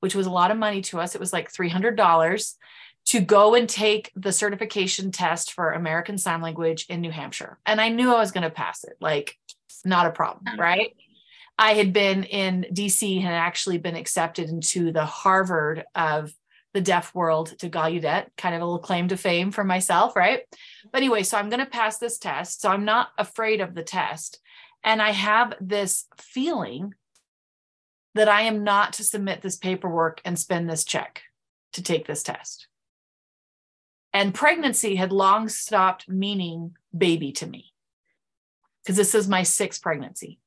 which 0.02 0.16
was 0.16 0.28
a 0.28 0.32
lot 0.32 0.52
of 0.52 0.58
money 0.58 0.82
to 0.82 1.00
us. 1.00 1.16
It 1.16 1.22
was 1.22 1.32
like 1.32 1.52
$300 1.52 2.56
to 3.06 3.20
go 3.20 3.56
and 3.56 3.70
take 3.70 4.12
the 4.16 4.32
certification 4.32 5.12
test 5.12 5.54
for 5.54 5.72
American 5.72 6.18
Sign 6.18 6.42
Language 6.42 6.88
in 6.90 7.02
New 7.02 7.12
Hampshire. 7.12 7.60
And 7.66 7.80
I 7.80 7.90
knew 7.90 8.14
I 8.14 8.20
was 8.20 8.32
going 8.32 8.44
to 8.44 8.50
pass 8.50 8.84
it, 8.84 8.98
like, 9.00 9.38
not 9.86 10.08
a 10.08 10.12
problem, 10.12 10.60
right? 10.60 10.96
I 11.58 11.74
had 11.74 11.94
been 11.94 12.24
in 12.24 12.66
DC 12.74 13.20
and 13.20 13.28
actually 13.28 13.78
been 13.78 13.96
accepted 13.96 14.50
into 14.50 14.92
the 14.92 15.06
Harvard 15.06 15.86
of 15.96 16.34
the 16.74 16.82
deaf 16.82 17.14
world 17.14 17.58
to 17.60 17.70
Gallaudet, 17.70 18.28
kind 18.38 18.56
of 18.56 18.62
a 18.62 18.66
little 18.66 18.80
claim 18.80 19.08
to 19.10 19.18
fame 19.18 19.52
for 19.52 19.64
myself, 19.64 20.16
right? 20.16 20.42
But 20.92 21.00
anyway, 21.00 21.24
so 21.24 21.38
I'm 21.38 21.50
going 21.50 21.60
to 21.60 21.66
pass 21.66 21.98
this 21.98 22.18
test. 22.18 22.62
So 22.62 22.70
I'm 22.70 22.86
not 22.86 23.10
afraid 23.18 23.62
of 23.62 23.76
the 23.76 23.84
test. 23.84 24.40
And 24.84 25.02
I 25.02 25.12
have 25.12 25.54
this 25.60 26.06
feeling 26.18 26.94
that 28.16 28.30
I 28.30 28.42
am 28.42 28.64
not 28.64 28.94
to 28.94 29.04
submit 29.04 29.42
this 29.42 29.58
paperwork 29.58 30.22
and 30.26 30.38
spend 30.38 30.70
this 30.70 30.84
check 30.84 31.24
to 31.74 31.84
take 31.84 32.08
this 32.08 32.24
test. 32.24 32.68
And 34.14 34.34
pregnancy 34.34 34.96
had 34.96 35.12
long 35.12 35.48
stopped 35.48 36.10
meaning 36.10 36.76
baby 36.96 37.32
to 37.34 37.48
me 37.48 37.72
because 38.84 38.98
this 38.98 39.16
is 39.16 39.28
my 39.28 39.44
sixth 39.44 39.82
pregnancy. 39.82 40.40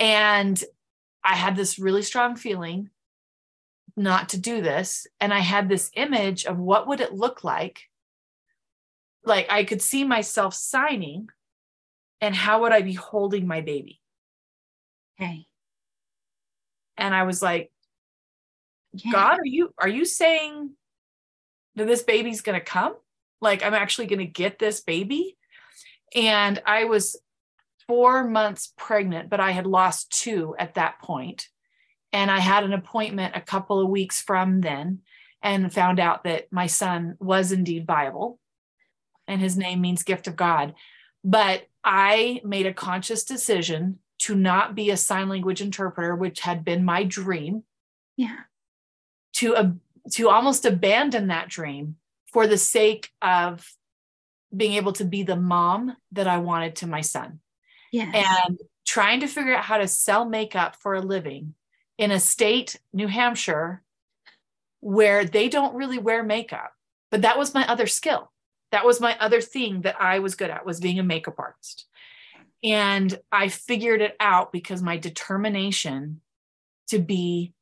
And 0.00 0.62
I 1.22 1.34
had 1.34 1.56
this 1.56 1.78
really 1.78 2.02
strong 2.02 2.36
feeling 2.36 2.90
not 3.98 4.30
to 4.30 4.38
do 4.38 4.62
this. 4.62 5.06
And 5.20 5.34
I 5.34 5.40
had 5.40 5.68
this 5.68 5.90
image 5.94 6.44
of 6.44 6.58
what 6.58 6.86
would 6.86 7.00
it 7.00 7.12
look 7.12 7.44
like? 7.44 7.82
Like 9.24 9.46
I 9.50 9.64
could 9.64 9.82
see 9.82 10.04
myself 10.04 10.54
signing 10.54 11.28
and 12.20 12.34
how 12.34 12.62
would 12.62 12.72
I 12.72 12.82
be 12.82 12.94
holding 12.94 13.46
my 13.46 13.60
baby? 13.60 14.00
Okay 15.20 15.48
and 16.98 17.14
I 17.14 17.22
was 17.22 17.40
like, 17.40 17.70
yeah. 18.92 19.12
God, 19.12 19.38
are 19.38 19.46
you 19.46 19.72
are 19.78 19.88
you 19.88 20.04
saying 20.04 20.70
that 21.76 21.86
this 21.86 22.02
baby's 22.02 22.42
gonna 22.42 22.60
come? 22.60 22.94
Like 23.40 23.62
I'm 23.62 23.74
actually 23.74 24.06
gonna 24.06 24.26
get 24.26 24.58
this 24.58 24.80
baby? 24.80 25.38
And 26.14 26.60
I 26.66 26.84
was 26.84 27.20
four 27.86 28.24
months 28.24 28.72
pregnant, 28.76 29.30
but 29.30 29.40
I 29.40 29.52
had 29.52 29.66
lost 29.66 30.10
two 30.10 30.54
at 30.58 30.74
that 30.74 31.00
point. 31.00 31.48
And 32.12 32.30
I 32.30 32.38
had 32.38 32.64
an 32.64 32.72
appointment 32.72 33.36
a 33.36 33.40
couple 33.40 33.80
of 33.80 33.88
weeks 33.88 34.20
from 34.20 34.60
then 34.60 35.00
and 35.42 35.72
found 35.72 36.00
out 36.00 36.24
that 36.24 36.52
my 36.52 36.66
son 36.66 37.16
was 37.20 37.52
indeed 37.52 37.86
viable. 37.86 38.38
And 39.26 39.40
his 39.40 39.56
name 39.56 39.80
means 39.80 40.02
gift 40.02 40.26
of 40.26 40.36
God. 40.36 40.74
But 41.22 41.68
I 41.84 42.40
made 42.44 42.66
a 42.66 42.72
conscious 42.72 43.24
decision 43.24 43.98
to 44.20 44.34
not 44.34 44.74
be 44.74 44.90
a 44.90 44.96
sign 44.96 45.28
language 45.28 45.60
interpreter, 45.60 46.14
which 46.14 46.40
had 46.40 46.64
been 46.64 46.84
my 46.84 47.04
dream. 47.04 47.64
Yeah. 48.16 48.38
To 49.34 49.54
uh, 49.54 49.70
to 50.12 50.28
almost 50.30 50.64
abandon 50.64 51.28
that 51.28 51.48
dream 51.48 51.96
for 52.32 52.46
the 52.46 52.58
sake 52.58 53.10
of 53.22 53.74
being 54.54 54.74
able 54.74 54.92
to 54.94 55.04
be 55.04 55.22
the 55.22 55.36
mom 55.36 55.96
that 56.12 56.26
I 56.26 56.38
wanted 56.38 56.76
to 56.76 56.86
my 56.86 57.02
son. 57.02 57.40
Yes. 57.92 58.14
And 58.14 58.58
trying 58.86 59.20
to 59.20 59.26
figure 59.26 59.54
out 59.54 59.64
how 59.64 59.78
to 59.78 59.86
sell 59.86 60.24
makeup 60.24 60.76
for 60.76 60.94
a 60.94 61.00
living 61.00 61.54
in 61.98 62.12
a 62.12 62.20
state, 62.20 62.80
New 62.92 63.08
Hampshire, 63.08 63.82
where 64.80 65.24
they 65.24 65.48
don't 65.48 65.74
really 65.74 65.98
wear 65.98 66.22
makeup. 66.22 66.72
But 67.10 67.22
that 67.22 67.38
was 67.38 67.54
my 67.54 67.66
other 67.66 67.86
skill. 67.86 68.30
That 68.70 68.86
was 68.86 69.00
my 69.00 69.18
other 69.18 69.40
thing 69.40 69.82
that 69.82 70.00
I 70.00 70.20
was 70.20 70.36
good 70.36 70.50
at 70.50 70.64
was 70.64 70.80
being 70.80 70.98
a 70.98 71.02
makeup 71.02 71.36
artist. 71.38 71.86
And 72.62 73.18
I 73.32 73.48
figured 73.48 74.00
it 74.00 74.16
out 74.20 74.52
because 74.52 74.82
my 74.82 74.96
determination 74.96 76.20
to 76.88 76.98
be, 76.98 77.52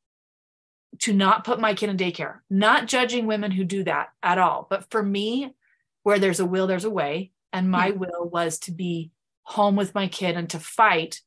to 1.00 1.12
not 1.12 1.44
put 1.44 1.60
my 1.60 1.74
kid 1.74 1.90
in 1.90 1.96
daycare, 1.96 2.38
not 2.50 2.86
judging 2.86 3.26
women 3.26 3.50
who 3.50 3.64
do 3.64 3.84
that 3.84 4.08
at 4.22 4.38
all. 4.38 4.66
But 4.68 4.90
for 4.90 5.02
me, 5.02 5.54
where 6.02 6.18
there's 6.18 6.40
a 6.40 6.46
will, 6.46 6.66
there's 6.66 6.84
a 6.84 6.90
way. 6.90 7.32
And 7.52 7.70
my 7.70 7.90
will 7.90 8.28
was 8.28 8.58
to 8.60 8.72
be 8.72 9.10
home 9.42 9.76
with 9.76 9.94
my 9.94 10.08
kid 10.08 10.36
and 10.36 10.50
to 10.50 10.58
fight 10.58 11.20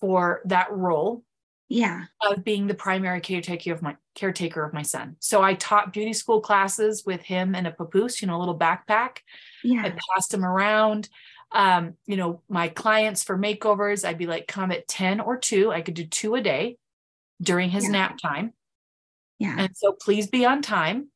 for 0.00 0.42
that 0.44 0.70
role 0.70 1.24
yeah 1.68 2.04
of 2.22 2.42
being 2.44 2.66
the 2.66 2.74
primary 2.74 3.20
caretaker 3.20 3.72
of 3.72 3.82
my 3.82 3.94
caretaker 4.14 4.64
of 4.64 4.72
my 4.72 4.82
son 4.82 5.16
so 5.20 5.42
i 5.42 5.54
taught 5.54 5.92
beauty 5.92 6.12
school 6.12 6.40
classes 6.40 7.04
with 7.04 7.20
him 7.22 7.54
in 7.54 7.66
a 7.66 7.70
papoose 7.72 8.22
you 8.22 8.28
know 8.28 8.36
a 8.36 8.40
little 8.40 8.58
backpack 8.58 9.18
yeah 9.62 9.82
i 9.82 9.94
passed 10.14 10.32
him 10.32 10.44
around 10.44 11.08
um, 11.52 11.94
you 12.06 12.16
know, 12.16 12.42
my 12.48 12.68
clients 12.68 13.24
for 13.24 13.38
makeovers, 13.38 14.06
I'd 14.06 14.18
be 14.18 14.26
like, 14.26 14.46
come 14.46 14.70
at 14.70 14.86
10 14.88 15.20
or 15.20 15.36
2. 15.36 15.72
I 15.72 15.80
could 15.80 15.94
do 15.94 16.04
two 16.04 16.34
a 16.34 16.42
day 16.42 16.76
during 17.40 17.70
his 17.70 17.84
yeah. 17.84 17.90
nap 17.90 18.18
time. 18.20 18.52
Yeah. 19.38 19.54
And 19.58 19.76
so 19.76 19.92
please 19.92 20.26
be 20.26 20.44
on 20.44 20.62
time. 20.62 21.08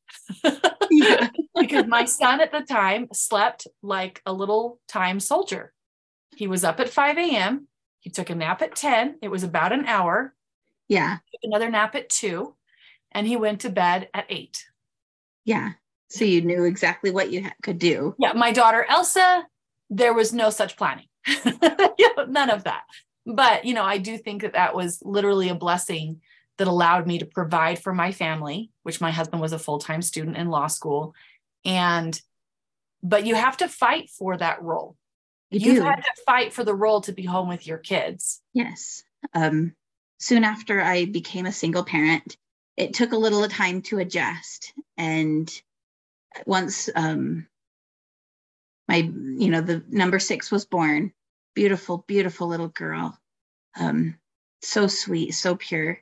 yeah. 0.89 1.29
because 1.59 1.85
my 1.87 2.05
son 2.05 2.41
at 2.41 2.51
the 2.51 2.61
time 2.61 3.09
slept 3.13 3.67
like 3.81 4.21
a 4.25 4.33
little 4.33 4.79
time 4.87 5.19
soldier. 5.19 5.73
He 6.35 6.47
was 6.47 6.63
up 6.63 6.79
at 6.79 6.89
5 6.89 7.17
a.m. 7.17 7.67
He 7.99 8.09
took 8.09 8.29
a 8.29 8.35
nap 8.35 8.61
at 8.61 8.75
10. 8.75 9.19
It 9.21 9.27
was 9.27 9.43
about 9.43 9.71
an 9.71 9.85
hour. 9.85 10.33
Yeah. 10.93 11.17
Another 11.43 11.69
nap 11.69 11.95
at 11.95 12.09
2. 12.09 12.55
And 13.11 13.27
he 13.27 13.35
went 13.35 13.61
to 13.61 13.69
bed 13.69 14.09
at 14.13 14.25
8. 14.29 14.65
Yeah. 15.45 15.71
So 16.09 16.25
you 16.25 16.41
knew 16.41 16.63
exactly 16.63 17.11
what 17.11 17.31
you 17.31 17.43
ha- 17.43 17.53
could 17.61 17.79
do. 17.79 18.15
Yeah. 18.17 18.33
My 18.33 18.51
daughter 18.51 18.85
Elsa 18.87 19.45
there 19.93 20.13
was 20.13 20.33
no 20.33 20.49
such 20.49 20.75
planning 20.75 21.05
none 22.27 22.49
of 22.49 22.63
that 22.63 22.83
but 23.25 23.63
you 23.63 23.73
know 23.73 23.83
i 23.83 23.97
do 23.97 24.17
think 24.17 24.41
that 24.41 24.53
that 24.53 24.75
was 24.75 25.01
literally 25.03 25.49
a 25.49 25.55
blessing 25.55 26.19
that 26.57 26.67
allowed 26.67 27.07
me 27.07 27.19
to 27.19 27.25
provide 27.25 27.79
for 27.79 27.93
my 27.93 28.11
family 28.11 28.71
which 28.83 28.99
my 28.99 29.11
husband 29.11 29.41
was 29.41 29.53
a 29.53 29.59
full-time 29.59 30.01
student 30.01 30.35
in 30.35 30.49
law 30.49 30.67
school 30.67 31.13
and 31.63 32.21
but 33.01 33.25
you 33.25 33.35
have 33.35 33.57
to 33.57 33.67
fight 33.67 34.09
for 34.09 34.35
that 34.37 34.61
role 34.61 34.95
you 35.51 35.75
have 35.75 35.95
had 35.95 36.01
to 36.01 36.23
fight 36.25 36.51
for 36.51 36.63
the 36.63 36.73
role 36.73 37.01
to 37.01 37.13
be 37.13 37.23
home 37.23 37.47
with 37.47 37.67
your 37.67 37.77
kids 37.77 38.41
yes 38.53 39.03
um, 39.33 39.73
soon 40.23 40.43
after 40.43 40.81
i 40.81 41.05
became 41.05 41.45
a 41.45 41.51
single 41.51 41.83
parent 41.85 42.37
it 42.77 42.93
took 42.93 43.11
a 43.11 43.17
little 43.17 43.47
time 43.47 43.81
to 43.83 43.99
adjust. 43.99 44.73
And 44.97 45.51
once 46.45 46.89
um, 46.95 47.47
my 48.87 48.97
you 48.97 49.49
know 49.49 49.61
the 49.61 49.83
number 49.89 50.19
six 50.19 50.51
was 50.51 50.65
born 50.65 51.13
beautiful 51.55 52.03
beautiful 52.07 52.47
little 52.47 52.69
girl 52.69 53.17
um 53.79 54.17
so 54.61 54.87
sweet 54.87 55.33
so 55.33 55.55
pure. 55.55 55.99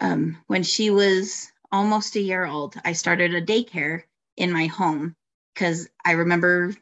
Um 0.00 0.38
when 0.48 0.62
she 0.62 0.90
was 0.90 1.50
almost 1.72 2.16
a 2.16 2.20
year 2.20 2.46
old 2.46 2.76
i 2.84 2.92
started 2.92 3.34
a 3.34 3.42
daycare 3.42 4.02
in 4.36 4.52
my 4.52 4.66
home 4.66 5.16
because 5.54 5.88
i 6.04 6.12
remember 6.12 6.74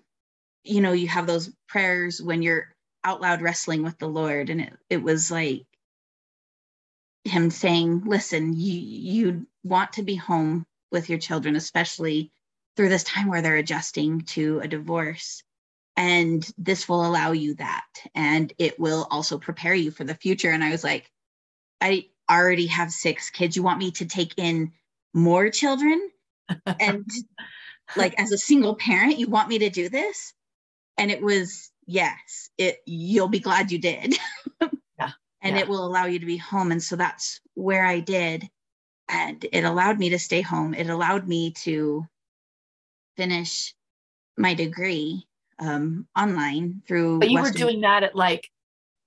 you 0.64 0.80
know 0.80 0.92
you 0.92 1.08
have 1.08 1.26
those 1.26 1.52
prayers 1.68 2.22
when 2.22 2.42
you're 2.42 2.74
out 3.04 3.20
loud 3.20 3.42
wrestling 3.42 3.82
with 3.82 3.98
the 3.98 4.08
lord 4.08 4.50
and 4.50 4.60
it, 4.62 4.74
it 4.90 5.02
was 5.02 5.30
like 5.30 5.66
him 7.24 7.50
saying, 7.50 8.02
listen, 8.04 8.54
you, 8.54 8.72
you 8.72 9.46
want 9.62 9.92
to 9.94 10.02
be 10.02 10.16
home 10.16 10.66
with 10.90 11.08
your 11.08 11.18
children, 11.18 11.56
especially 11.56 12.32
through 12.76 12.88
this 12.88 13.04
time 13.04 13.28
where 13.28 13.42
they're 13.42 13.56
adjusting 13.56 14.22
to 14.22 14.60
a 14.60 14.68
divorce. 14.68 15.42
And 15.96 16.46
this 16.56 16.88
will 16.88 17.06
allow 17.06 17.32
you 17.32 17.54
that. 17.56 17.84
And 18.14 18.52
it 18.58 18.80
will 18.80 19.06
also 19.10 19.38
prepare 19.38 19.74
you 19.74 19.90
for 19.90 20.04
the 20.04 20.14
future. 20.14 20.50
And 20.50 20.64
I 20.64 20.70
was 20.70 20.82
like, 20.82 21.10
I 21.80 22.06
already 22.30 22.66
have 22.66 22.90
six 22.90 23.30
kids. 23.30 23.56
You 23.56 23.62
want 23.62 23.78
me 23.78 23.90
to 23.92 24.06
take 24.06 24.34
in 24.38 24.72
more 25.12 25.50
children? 25.50 26.10
And 26.80 27.06
like 27.96 28.18
as 28.18 28.32
a 28.32 28.38
single 28.38 28.74
parent, 28.74 29.18
you 29.18 29.28
want 29.28 29.48
me 29.48 29.58
to 29.58 29.70
do 29.70 29.88
this? 29.88 30.32
And 30.96 31.10
it 31.10 31.22
was, 31.22 31.70
yes, 31.86 32.50
it 32.56 32.78
you'll 32.86 33.28
be 33.28 33.40
glad 33.40 33.70
you 33.70 33.78
did. 33.78 34.16
And 35.42 35.56
Yeah. 35.56 35.62
it 35.62 35.68
will 35.68 35.84
allow 35.84 36.06
you 36.06 36.18
to 36.18 36.26
be 36.26 36.36
home. 36.36 36.72
And 36.72 36.82
so 36.82 36.96
that's 36.96 37.40
where 37.54 37.84
I 37.84 38.00
did. 38.00 38.48
And 39.08 39.44
it 39.52 39.64
allowed 39.64 39.98
me 39.98 40.10
to 40.10 40.18
stay 40.18 40.40
home. 40.40 40.72
It 40.74 40.88
allowed 40.88 41.28
me 41.28 41.52
to 41.64 42.06
finish 43.16 43.74
my 44.36 44.54
degree 44.54 45.26
um, 45.58 46.06
online 46.16 46.82
through. 46.86 47.18
But 47.18 47.30
you 47.30 47.40
were 47.40 47.50
doing 47.50 47.82
that 47.82 48.02
at 48.02 48.16
like, 48.16 48.50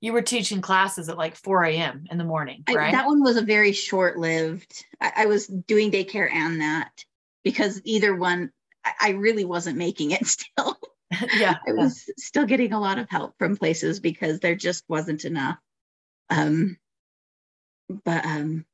you 0.01 0.13
were 0.13 0.21
teaching 0.21 0.61
classes 0.61 1.09
at 1.09 1.17
like 1.17 1.35
4 1.35 1.63
a.m. 1.63 2.05
in 2.11 2.17
the 2.17 2.23
morning, 2.23 2.63
I, 2.67 2.75
right? 2.75 2.91
that 2.91 3.07
one 3.07 3.23
was 3.23 3.37
a 3.37 3.41
very 3.41 3.71
short 3.71 4.17
lived. 4.17 4.85
I, 5.01 5.11
I 5.17 5.25
was 5.25 5.47
doing 5.47 5.89
daycare 5.89 6.31
and 6.31 6.61
that 6.61 7.03
because 7.43 7.81
either 7.85 8.15
one, 8.15 8.51
I, 8.83 8.91
I 9.01 9.09
really 9.11 9.45
wasn't 9.45 9.77
making 9.77 10.11
it 10.11 10.25
still. 10.27 10.77
yeah. 11.37 11.55
I 11.67 11.73
was 11.73 12.09
still 12.17 12.45
getting 12.45 12.73
a 12.73 12.79
lot 12.79 12.99
of 12.99 13.09
help 13.09 13.35
from 13.39 13.57
places 13.57 13.99
because 13.99 14.39
there 14.39 14.55
just 14.55 14.83
wasn't 14.87 15.25
enough. 15.25 15.57
Um, 16.29 16.77
but 18.03 18.25
um, 18.25 18.65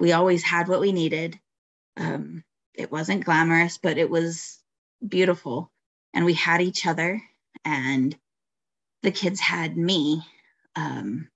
we 0.00 0.12
always 0.12 0.42
had 0.42 0.68
what 0.68 0.80
we 0.80 0.92
needed. 0.92 1.38
Um, 1.96 2.44
it 2.74 2.90
wasn't 2.92 3.24
glamorous, 3.24 3.78
but 3.78 3.98
it 3.98 4.08
was 4.08 4.58
beautiful. 5.06 5.70
And 6.14 6.24
we 6.24 6.34
had 6.34 6.60
each 6.60 6.86
other, 6.86 7.22
and 7.64 8.16
the 9.02 9.10
kids 9.10 9.40
had 9.40 9.76
me 9.76 10.22
um, 10.76 11.28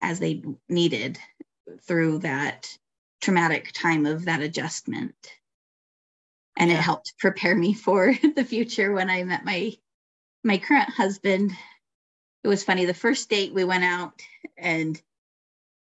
as 0.00 0.20
they 0.20 0.42
needed 0.68 1.18
through 1.86 2.18
that 2.20 2.68
traumatic 3.20 3.72
time 3.72 4.06
of 4.06 4.26
that 4.26 4.42
adjustment. 4.42 5.14
And 6.56 6.70
it 6.70 6.76
helped 6.76 7.14
prepare 7.18 7.56
me 7.56 7.72
for 7.74 8.14
the 8.36 8.44
future 8.44 8.92
when 8.92 9.10
I 9.10 9.24
met 9.24 9.44
my 9.44 9.72
my 10.44 10.58
current 10.58 10.90
husband. 10.90 11.52
It 12.44 12.48
was 12.48 12.64
funny. 12.64 12.84
The 12.84 12.94
first 12.94 13.30
date 13.30 13.54
we 13.54 13.64
went 13.64 13.84
out 13.84 14.20
and 14.56 15.00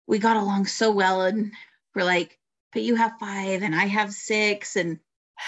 we 0.07 0.19
got 0.19 0.37
along 0.37 0.67
so 0.67 0.91
well 0.91 1.23
and 1.23 1.53
we're 1.95 2.05
like, 2.05 2.39
but 2.73 2.83
you 2.83 2.97
have 2.97 3.13
five 3.21 3.63
and 3.63 3.75
I 3.75 3.87
have 3.87 4.13
six 4.13 4.77
and 4.77 4.99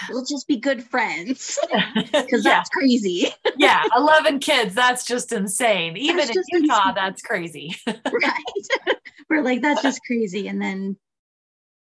we'll 0.09 0.25
just 0.25 0.47
be 0.47 0.57
good 0.57 0.83
friends. 0.83 1.59
Because 2.11 2.45
yeah. 2.45 2.51
that's 2.51 2.69
crazy. 2.69 3.29
yeah. 3.57 3.83
11 3.95 4.39
kids. 4.39 4.75
That's 4.75 5.05
just 5.05 5.31
insane. 5.31 5.97
Even 5.97 6.17
That's 6.17 6.29
in 6.29 6.43
Utah, 6.63 6.89
insane. 6.89 6.93
that's 6.95 7.21
crazy. 7.21 7.75
right? 7.87 8.87
We're 9.29 9.43
like, 9.43 9.61
that's 9.61 9.81
just 9.81 10.01
crazy. 10.05 10.47
And 10.47 10.61
then, 10.61 10.97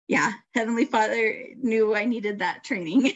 yeah, 0.07 0.31
Heavenly 0.53 0.85
Father 0.85 1.47
knew 1.57 1.95
I 1.95 2.05
needed 2.05 2.39
that 2.39 2.63
training. 2.63 3.13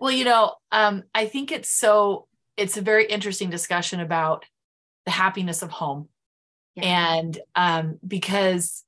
Well, 0.00 0.12
you 0.12 0.24
know, 0.24 0.54
um, 0.70 1.04
I 1.14 1.26
think 1.26 1.50
it's 1.50 1.70
so, 1.70 2.28
it's 2.56 2.76
a 2.76 2.82
very 2.82 3.06
interesting 3.06 3.50
discussion 3.50 4.00
about 4.00 4.44
the 5.08 5.12
happiness 5.12 5.62
of 5.62 5.70
home. 5.70 6.06
And 6.76 7.38
um, 7.56 7.98
because, 8.06 8.84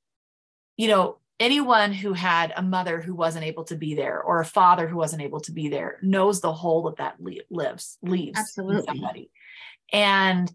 you 0.76 0.86
know, 0.86 1.16
anyone 1.40 1.94
who 1.94 2.12
had 2.12 2.52
a 2.54 2.62
mother 2.62 3.00
who 3.00 3.14
wasn't 3.14 3.46
able 3.46 3.64
to 3.64 3.74
be 3.74 3.94
there 3.94 4.20
or 4.20 4.38
a 4.38 4.44
father 4.44 4.86
who 4.86 4.98
wasn't 4.98 5.22
able 5.22 5.40
to 5.40 5.52
be 5.52 5.70
there 5.70 5.98
knows 6.02 6.42
the 6.42 6.52
hole 6.52 6.82
that 6.82 6.98
that 6.98 7.14
le- 7.18 7.46
lives, 7.48 7.96
leaves 8.02 8.38
Absolutely. 8.38 8.84
somebody. 8.84 9.30
And 9.94 10.54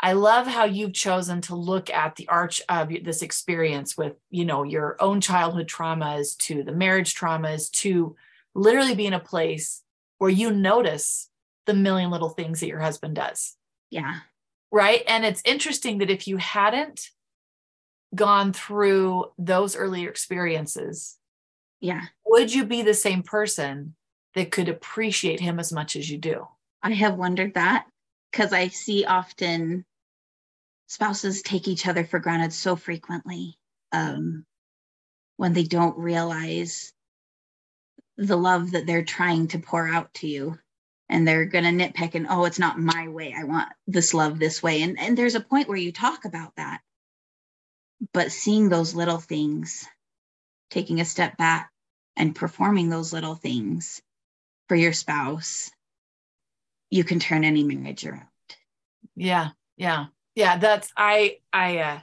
I 0.00 0.14
love 0.14 0.48
how 0.48 0.64
you've 0.64 0.92
chosen 0.92 1.40
to 1.42 1.54
look 1.54 1.88
at 1.88 2.16
the 2.16 2.26
arch 2.26 2.60
of 2.68 2.90
this 3.04 3.22
experience 3.22 3.96
with, 3.96 4.14
you 4.28 4.44
know, 4.44 4.64
your 4.64 4.96
own 4.98 5.20
childhood 5.20 5.68
traumas 5.68 6.36
to 6.38 6.64
the 6.64 6.72
marriage 6.72 7.14
traumas 7.14 7.70
to 7.82 8.16
literally 8.56 8.96
be 8.96 9.06
in 9.06 9.12
a 9.12 9.20
place 9.20 9.84
where 10.18 10.30
you 10.30 10.50
notice 10.50 11.30
the 11.66 11.74
million 11.74 12.10
little 12.10 12.30
things 12.30 12.58
that 12.58 12.66
your 12.66 12.80
husband 12.80 13.14
does 13.14 13.56
yeah. 13.92 14.20
Right 14.72 15.02
and 15.06 15.24
it's 15.24 15.42
interesting 15.44 15.98
that 15.98 16.10
if 16.10 16.26
you 16.26 16.38
hadn't 16.38 17.10
gone 18.14 18.52
through 18.52 19.26
those 19.38 19.76
earlier 19.76 20.08
experiences 20.08 21.18
Yeah. 21.80 22.02
would 22.26 22.52
you 22.52 22.64
be 22.64 22.82
the 22.82 22.94
same 22.94 23.22
person 23.22 23.94
that 24.34 24.50
could 24.50 24.68
appreciate 24.68 25.40
him 25.40 25.60
as 25.60 25.72
much 25.72 25.94
as 25.94 26.10
you 26.10 26.18
do 26.18 26.46
I 26.82 26.92
have 26.92 27.14
wondered 27.14 27.54
that 27.54 27.86
because 28.30 28.52
I 28.52 28.68
see 28.68 29.04
often 29.04 29.84
spouses 30.88 31.42
take 31.42 31.68
each 31.68 31.86
other 31.86 32.04
for 32.04 32.18
granted 32.18 32.52
so 32.52 32.76
frequently 32.76 33.58
um, 33.92 34.44
when 35.36 35.52
they 35.52 35.64
don't 35.64 35.96
realize 35.96 36.92
the 38.16 38.36
love 38.36 38.72
that 38.72 38.86
they're 38.86 39.04
trying 39.04 39.48
to 39.48 39.58
pour 39.58 39.88
out 39.88 40.12
to 40.14 40.26
you. 40.26 40.58
And 41.12 41.28
they're 41.28 41.44
going 41.44 41.64
to 41.64 41.70
nitpick 41.70 42.14
and, 42.14 42.26
oh, 42.28 42.44
it's 42.44 42.58
not 42.58 42.78
my 42.78 43.08
way. 43.08 43.34
I 43.38 43.44
want 43.44 43.68
this 43.86 44.14
love 44.14 44.38
this 44.38 44.62
way. 44.62 44.82
And, 44.82 44.98
and 44.98 45.16
there's 45.16 45.34
a 45.34 45.40
point 45.40 45.68
where 45.68 45.76
you 45.76 45.92
talk 45.92 46.24
about 46.24 46.56
that. 46.56 46.80
But 48.12 48.32
seeing 48.32 48.68
those 48.68 48.94
little 48.94 49.18
things, 49.18 49.86
taking 50.70 51.00
a 51.00 51.04
step 51.04 51.36
back 51.36 51.70
and 52.16 52.34
performing 52.34 52.88
those 52.88 53.12
little 53.12 53.34
things 53.34 54.00
for 54.68 54.74
your 54.74 54.92
spouse 54.92 55.70
you 56.92 57.04
can 57.04 57.18
turn 57.18 57.42
any 57.42 57.64
marriage 57.64 58.06
around. 58.06 58.26
yeah 59.16 59.48
yeah 59.76 60.06
yeah 60.34 60.58
that's 60.58 60.92
i 60.96 61.38
i 61.52 61.78
uh 61.78 62.00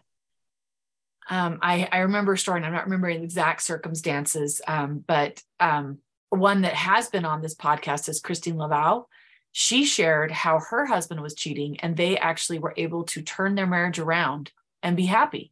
um 1.30 1.60
i 1.62 1.88
i 1.92 2.00
remember 2.00 2.34
a 2.34 2.38
story 2.38 2.58
and 2.58 2.66
i'm 2.66 2.74
not 2.74 2.86
remembering 2.86 3.20
the 3.20 3.24
exact 3.24 3.62
circumstances 3.62 4.62
um 4.68 5.04
but 5.06 5.42
um 5.60 6.00
one 6.30 6.62
that 6.62 6.74
has 6.74 7.10
been 7.10 7.26
on 7.26 7.42
this 7.42 7.56
podcast 7.56 8.08
is 8.10 8.20
christine 8.22 8.58
laval. 8.58 9.10
She 9.52 9.84
shared 9.84 10.32
how 10.32 10.60
her 10.60 10.86
husband 10.86 11.22
was 11.22 11.34
cheating 11.34 11.80
and 11.80 11.98
they 11.98 12.18
actually 12.18 12.60
were 12.60 12.74
able 12.78 13.04
to 13.06 13.22
turn 13.22 13.56
their 13.56 13.66
marriage 13.68 13.98
around 14.00 14.52
and 14.84 14.96
be 14.96 15.06
happy. 15.08 15.52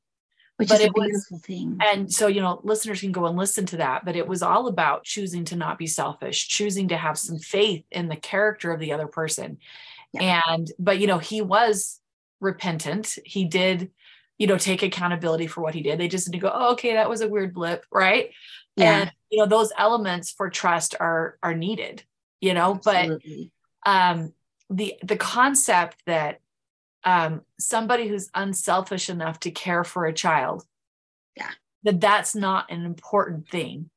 Which 0.58 0.70
But 0.70 0.76
is 0.76 0.82
a 0.82 0.86
it 0.86 0.94
was- 0.96 1.08
beautiful 1.10 1.40
thing. 1.40 1.78
and 1.82 2.12
so 2.12 2.28
you 2.28 2.42
know 2.42 2.60
listeners 2.64 3.02
can 3.02 3.12
go 3.12 3.26
and 3.28 3.38
listen 3.38 3.66
to 3.68 3.78
that 3.78 4.06
but 4.06 4.16
it 4.16 4.28
was 4.28 4.42
all 4.42 4.68
about 4.68 5.04
choosing 5.04 5.46
to 5.46 5.56
not 5.56 5.78
be 5.78 5.86
selfish 5.88 6.48
choosing 6.48 6.88
to 6.88 6.98
have 6.98 7.18
some 7.18 7.38
faith 7.38 7.86
in 7.92 8.08
the 8.08 8.16
character 8.16 8.72
of 8.72 8.80
the 8.80 8.92
other 8.94 9.08
person. 9.08 9.58
And 10.20 10.72
but 10.80 11.00
you 11.00 11.08
know 11.08 11.20
he 11.20 11.42
was 11.42 12.00
repentant. 12.40 13.18
He 13.26 13.46
did 13.46 13.92
you 14.38 14.48
know 14.48 14.58
take 14.58 14.84
accountability 14.84 15.48
for 15.48 15.62
what 15.62 15.76
he 15.76 15.82
did. 15.82 16.00
They 16.00 16.08
just 16.08 16.28
need 16.30 16.38
to 16.40 16.42
go 16.42 16.52
oh, 16.54 16.74
okay 16.74 16.94
that 16.94 17.10
was 17.10 17.22
a 17.22 17.28
weird 17.28 17.54
blip 17.54 17.86
right? 17.92 18.32
Yeah, 18.76 19.02
and 19.02 19.12
you 19.30 19.40
know 19.40 19.46
those 19.48 19.72
elements 19.78 20.32
for 20.32 20.50
trust 20.50 20.96
are 21.00 21.38
are 21.44 21.56
needed 21.56 22.04
you 22.40 22.54
know? 22.54 22.80
But 22.84 23.10
um 23.86 24.34
the 24.70 24.96
the 25.04 25.18
concept 25.18 25.98
that 26.06 26.40
um 27.04 27.42
somebody 27.60 28.08
who's 28.08 28.30
unselfish 28.36 29.10
enough 29.10 29.40
to 29.42 29.52
care 29.52 29.84
for 29.84 30.06
a 30.06 30.14
child 30.14 30.66
Yeah. 31.36 31.52
that 31.84 32.02
that's 32.02 32.36
not 32.36 32.70
an 32.72 32.86
important 32.86 33.48
thing 33.50 33.90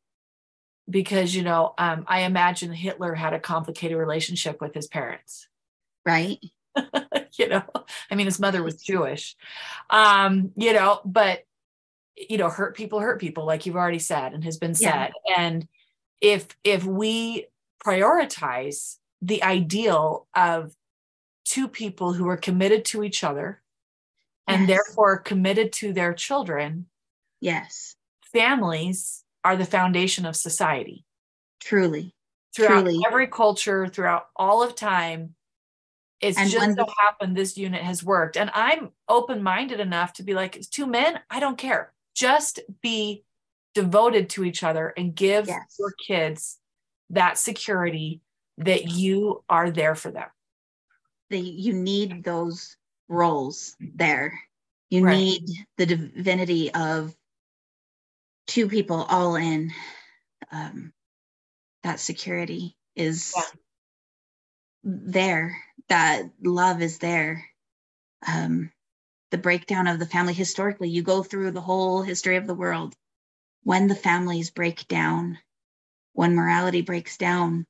because 0.89 1.35
you 1.35 1.43
know 1.43 1.75
um 1.79 2.05
i 2.07 2.21
imagine 2.21 2.73
hitler 2.73 3.15
had 3.15 3.33
a 3.33 3.41
complicated 3.41 3.97
relationship 3.99 4.61
with 4.61 4.75
his 4.75 4.87
parents. 4.87 5.49
Right? 6.07 6.39
you 7.41 7.49
know 7.49 7.63
i 8.11 8.15
mean 8.15 8.27
his 8.27 8.39
mother 8.39 8.63
was 8.63 8.77
jewish 8.83 9.37
um 9.91 10.53
you 10.57 10.73
know 10.73 11.01
but 11.05 11.47
you 12.17 12.37
know 12.39 12.49
hurt 12.51 12.77
people 12.77 13.01
hurt 13.01 13.21
people 13.21 13.45
like 13.47 13.67
you've 13.67 13.77
already 13.77 13.99
said 13.99 14.33
and 14.35 14.45
has 14.45 14.59
been 14.59 14.75
Yeah. 14.79 15.07
said 15.07 15.13
and 15.37 15.67
if 16.21 16.49
if 16.65 16.85
we 16.85 17.47
prioritize 17.85 18.99
the 19.23 19.43
ideal 19.43 20.29
of 20.37 20.75
two 21.45 21.67
people 21.67 22.13
who 22.13 22.29
are 22.29 22.37
committed 22.37 22.85
to 22.87 23.03
each 23.03 23.25
other 23.25 23.63
and 24.47 24.69
Yes. 24.69 24.69
therefore 24.69 25.19
committed 25.19 25.73
to 25.75 25.93
their 25.93 26.13
children 26.15 26.87
Yes, 27.41 27.97
families 28.33 29.25
are 29.45 29.57
the 29.57 29.65
foundation 29.65 30.27
of 30.27 30.37
society 30.37 31.07
truly. 31.61 32.15
throughout 32.55 32.85
Truly. 32.85 33.01
every 33.07 33.27
culture 33.29 33.87
throughout 33.89 34.27
all 34.37 34.63
of 34.63 34.75
time 34.75 35.35
it's 36.21 36.39
And 36.39 36.51
just 36.51 36.67
so 36.67 36.75
the- 36.75 36.95
happened 37.01 37.37
this 37.37 37.57
unit 37.57 37.83
has 37.83 38.05
worked 38.05 38.37
and 38.37 38.51
i'm 38.55 38.91
open-minded 39.09 39.81
enough 39.81 40.13
to 40.15 40.23
be 40.23 40.35
like 40.35 40.57
it's 40.57 40.69
two 40.69 40.87
men 40.87 41.19
i 41.31 41.41
don't 41.41 41.57
care 41.59 41.93
just 42.15 42.61
be 42.83 43.25
devoted 43.75 44.29
to 44.31 44.45
each 44.45 44.63
other 44.63 44.93
and 44.97 45.15
give 45.15 45.47
Yes. 45.47 45.77
your 45.79 45.93
kids 46.07 46.59
that 47.11 47.39
security 47.39 48.21
that 48.59 48.91
you 48.91 49.43
are 49.49 49.71
there 49.71 49.95
for 49.95 50.11
them 50.11 50.29
The, 51.31 51.39
you 51.41 51.73
need 51.73 52.25
those 52.25 52.77
roles 53.09 53.77
there. 53.81 54.39
You 54.91 55.05
Right. 55.05 55.17
need 55.17 55.45
the 55.79 55.87
divinity 55.87 56.73
of 56.75 57.15
two 58.49 58.69
people 58.69 59.05
all 59.09 59.37
in, 59.37 59.73
um, 60.51 60.93
that 61.85 62.01
security 62.01 62.77
is 62.97 63.33
yeah. 63.37 63.43
there. 64.83 65.57
That 65.91 66.31
love 66.43 66.81
is 66.81 66.99
there. 66.99 67.45
Um, 68.27 68.73
the 69.31 69.39
breakdown 69.39 69.87
of 69.87 69.99
the 69.99 70.07
family 70.07 70.33
historically, 70.33 70.89
you 70.89 71.03
go 71.03 71.23
through 71.23 71.51
the 71.51 71.61
whole 71.61 72.03
history 72.03 72.37
of 72.37 72.47
the 72.47 72.55
world. 72.55 72.95
When 73.63 73.89
the 73.89 73.95
families 73.95 74.51
break 74.51 74.89
down, 74.89 75.39
when 76.13 76.35
morality 76.35 76.81
breaks 76.81 77.17
down, 77.17 77.67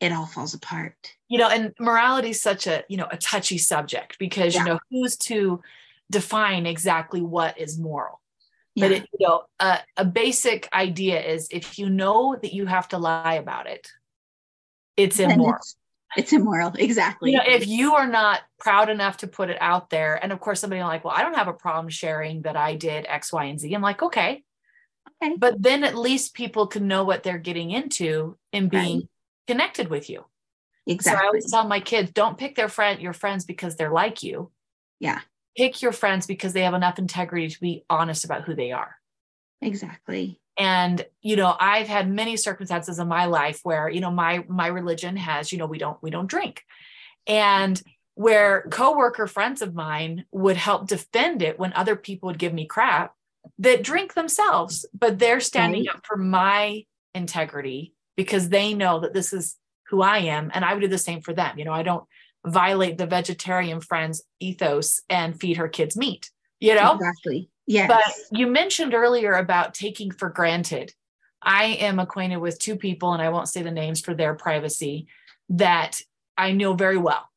it 0.00 0.12
all 0.12 0.26
falls 0.26 0.54
apart. 0.54 0.94
You 1.28 1.38
know, 1.38 1.48
and 1.48 1.74
morality 1.78 2.30
is 2.30 2.40
such 2.40 2.66
a, 2.66 2.84
you 2.88 2.96
know, 2.96 3.08
a 3.10 3.16
touchy 3.16 3.58
subject 3.58 4.18
because, 4.18 4.54
yeah. 4.54 4.62
you 4.62 4.68
know, 4.68 4.78
who's 4.90 5.16
to 5.16 5.60
define 6.10 6.64
exactly 6.66 7.20
what 7.20 7.58
is 7.58 7.78
moral? 7.78 8.20
Yeah. 8.74 8.84
But 8.84 8.92
it, 8.92 9.08
you 9.18 9.26
know, 9.26 9.42
a, 9.58 9.80
a 9.96 10.04
basic 10.04 10.68
idea 10.72 11.20
is 11.20 11.48
if 11.50 11.78
you 11.78 11.90
know 11.90 12.36
that 12.40 12.54
you 12.54 12.66
have 12.66 12.88
to 12.88 12.98
lie 12.98 13.34
about 13.34 13.66
it, 13.66 13.90
it's 14.96 15.18
immoral. 15.18 15.56
It's, 15.56 15.76
it's, 16.16 16.32
immoral, 16.32 16.72
exactly. 16.78 17.32
You 17.32 17.38
know, 17.38 17.44
if 17.46 17.66
you 17.66 17.94
are 17.94 18.06
not 18.06 18.40
proud 18.58 18.88
enough 18.88 19.18
to 19.18 19.26
put 19.26 19.50
it 19.50 19.58
out 19.60 19.90
there, 19.90 20.22
and 20.22 20.32
of 20.32 20.40
course 20.40 20.60
somebody 20.60 20.82
like, 20.82 21.04
well, 21.04 21.14
I 21.16 21.22
don't 21.22 21.36
have 21.36 21.48
a 21.48 21.52
problem 21.52 21.88
sharing 21.88 22.42
that 22.42 22.56
I 22.56 22.74
did 22.74 23.06
X, 23.08 23.32
Y, 23.32 23.44
and 23.44 23.60
Z. 23.60 23.72
I'm 23.72 23.82
like, 23.82 24.02
okay. 24.02 24.42
Okay. 25.22 25.34
But 25.36 25.60
then 25.62 25.84
at 25.84 25.96
least 25.96 26.34
people 26.34 26.66
can 26.66 26.86
know 26.86 27.04
what 27.04 27.22
they're 27.22 27.38
getting 27.38 27.70
into 27.70 28.36
in 28.52 28.68
being 28.68 28.98
right. 28.98 29.08
connected 29.46 29.88
with 29.88 30.08
you. 30.08 30.24
Exactly. 30.86 31.18
So 31.18 31.22
I 31.22 31.26
always 31.26 31.50
tell 31.50 31.66
my 31.66 31.80
kids, 31.80 32.12
don't 32.12 32.38
pick 32.38 32.54
their 32.54 32.68
friend, 32.68 33.00
your 33.00 33.12
friends 33.12 33.44
because 33.44 33.76
they're 33.76 33.92
like 33.92 34.22
you. 34.22 34.50
Yeah 35.00 35.20
pick 35.58 35.82
your 35.82 35.92
friends 35.92 36.26
because 36.26 36.52
they 36.52 36.62
have 36.62 36.74
enough 36.74 37.00
integrity 37.00 37.48
to 37.48 37.60
be 37.60 37.84
honest 37.90 38.24
about 38.24 38.44
who 38.44 38.54
they 38.54 38.70
are. 38.70 38.94
Exactly. 39.60 40.40
And 40.58 41.04
you 41.22 41.36
know, 41.36 41.56
I've 41.58 41.88
had 41.88 42.10
many 42.10 42.36
circumstances 42.36 42.98
in 42.98 43.08
my 43.08 43.26
life 43.26 43.60
where, 43.62 43.88
you 43.88 44.00
know, 44.00 44.10
my 44.10 44.44
my 44.48 44.66
religion 44.66 45.16
has, 45.16 45.52
you 45.52 45.58
know, 45.58 45.66
we 45.66 45.78
don't 45.78 46.02
we 46.02 46.10
don't 46.10 46.26
drink. 46.26 46.62
And 47.26 47.80
where 48.14 48.66
coworker 48.70 49.28
friends 49.28 49.62
of 49.62 49.74
mine 49.74 50.24
would 50.32 50.56
help 50.56 50.88
defend 50.88 51.40
it 51.40 51.58
when 51.58 51.72
other 51.74 51.94
people 51.94 52.26
would 52.26 52.38
give 52.38 52.52
me 52.52 52.66
crap 52.66 53.14
that 53.58 53.82
drink 53.82 54.14
themselves, 54.14 54.84
but 54.92 55.18
they're 55.18 55.40
standing 55.40 55.86
right. 55.86 55.94
up 55.94 56.04
for 56.04 56.16
my 56.16 56.84
integrity 57.14 57.94
because 58.16 58.48
they 58.48 58.74
know 58.74 59.00
that 59.00 59.14
this 59.14 59.32
is 59.32 59.56
who 59.88 60.02
I 60.02 60.18
am 60.18 60.50
and 60.52 60.64
I 60.64 60.74
would 60.74 60.80
do 60.80 60.88
the 60.88 60.98
same 60.98 61.20
for 61.20 61.32
them. 61.32 61.58
You 61.58 61.64
know, 61.64 61.72
I 61.72 61.82
don't 61.82 62.04
violate 62.44 62.98
the 62.98 63.06
vegetarian 63.06 63.80
friend's 63.80 64.22
ethos 64.40 65.00
and 65.08 65.38
feed 65.38 65.56
her 65.56 65.68
kids 65.68 65.96
meat, 65.96 66.30
you 66.60 66.74
know? 66.74 66.94
Exactly. 66.94 67.50
Yes. 67.68 67.88
But 67.88 68.38
you 68.38 68.46
mentioned 68.46 68.94
earlier 68.94 69.34
about 69.34 69.74
taking 69.74 70.10
for 70.10 70.30
granted. 70.30 70.94
I 71.42 71.64
am 71.64 71.98
acquainted 71.98 72.38
with 72.38 72.58
two 72.58 72.76
people, 72.76 73.12
and 73.12 73.22
I 73.22 73.28
won't 73.28 73.50
say 73.50 73.62
the 73.62 73.70
names 73.70 74.00
for 74.00 74.14
their 74.14 74.34
privacy, 74.34 75.06
that 75.50 76.00
I 76.36 76.52
know 76.52 76.72
very 76.72 76.96
well. 76.96 77.28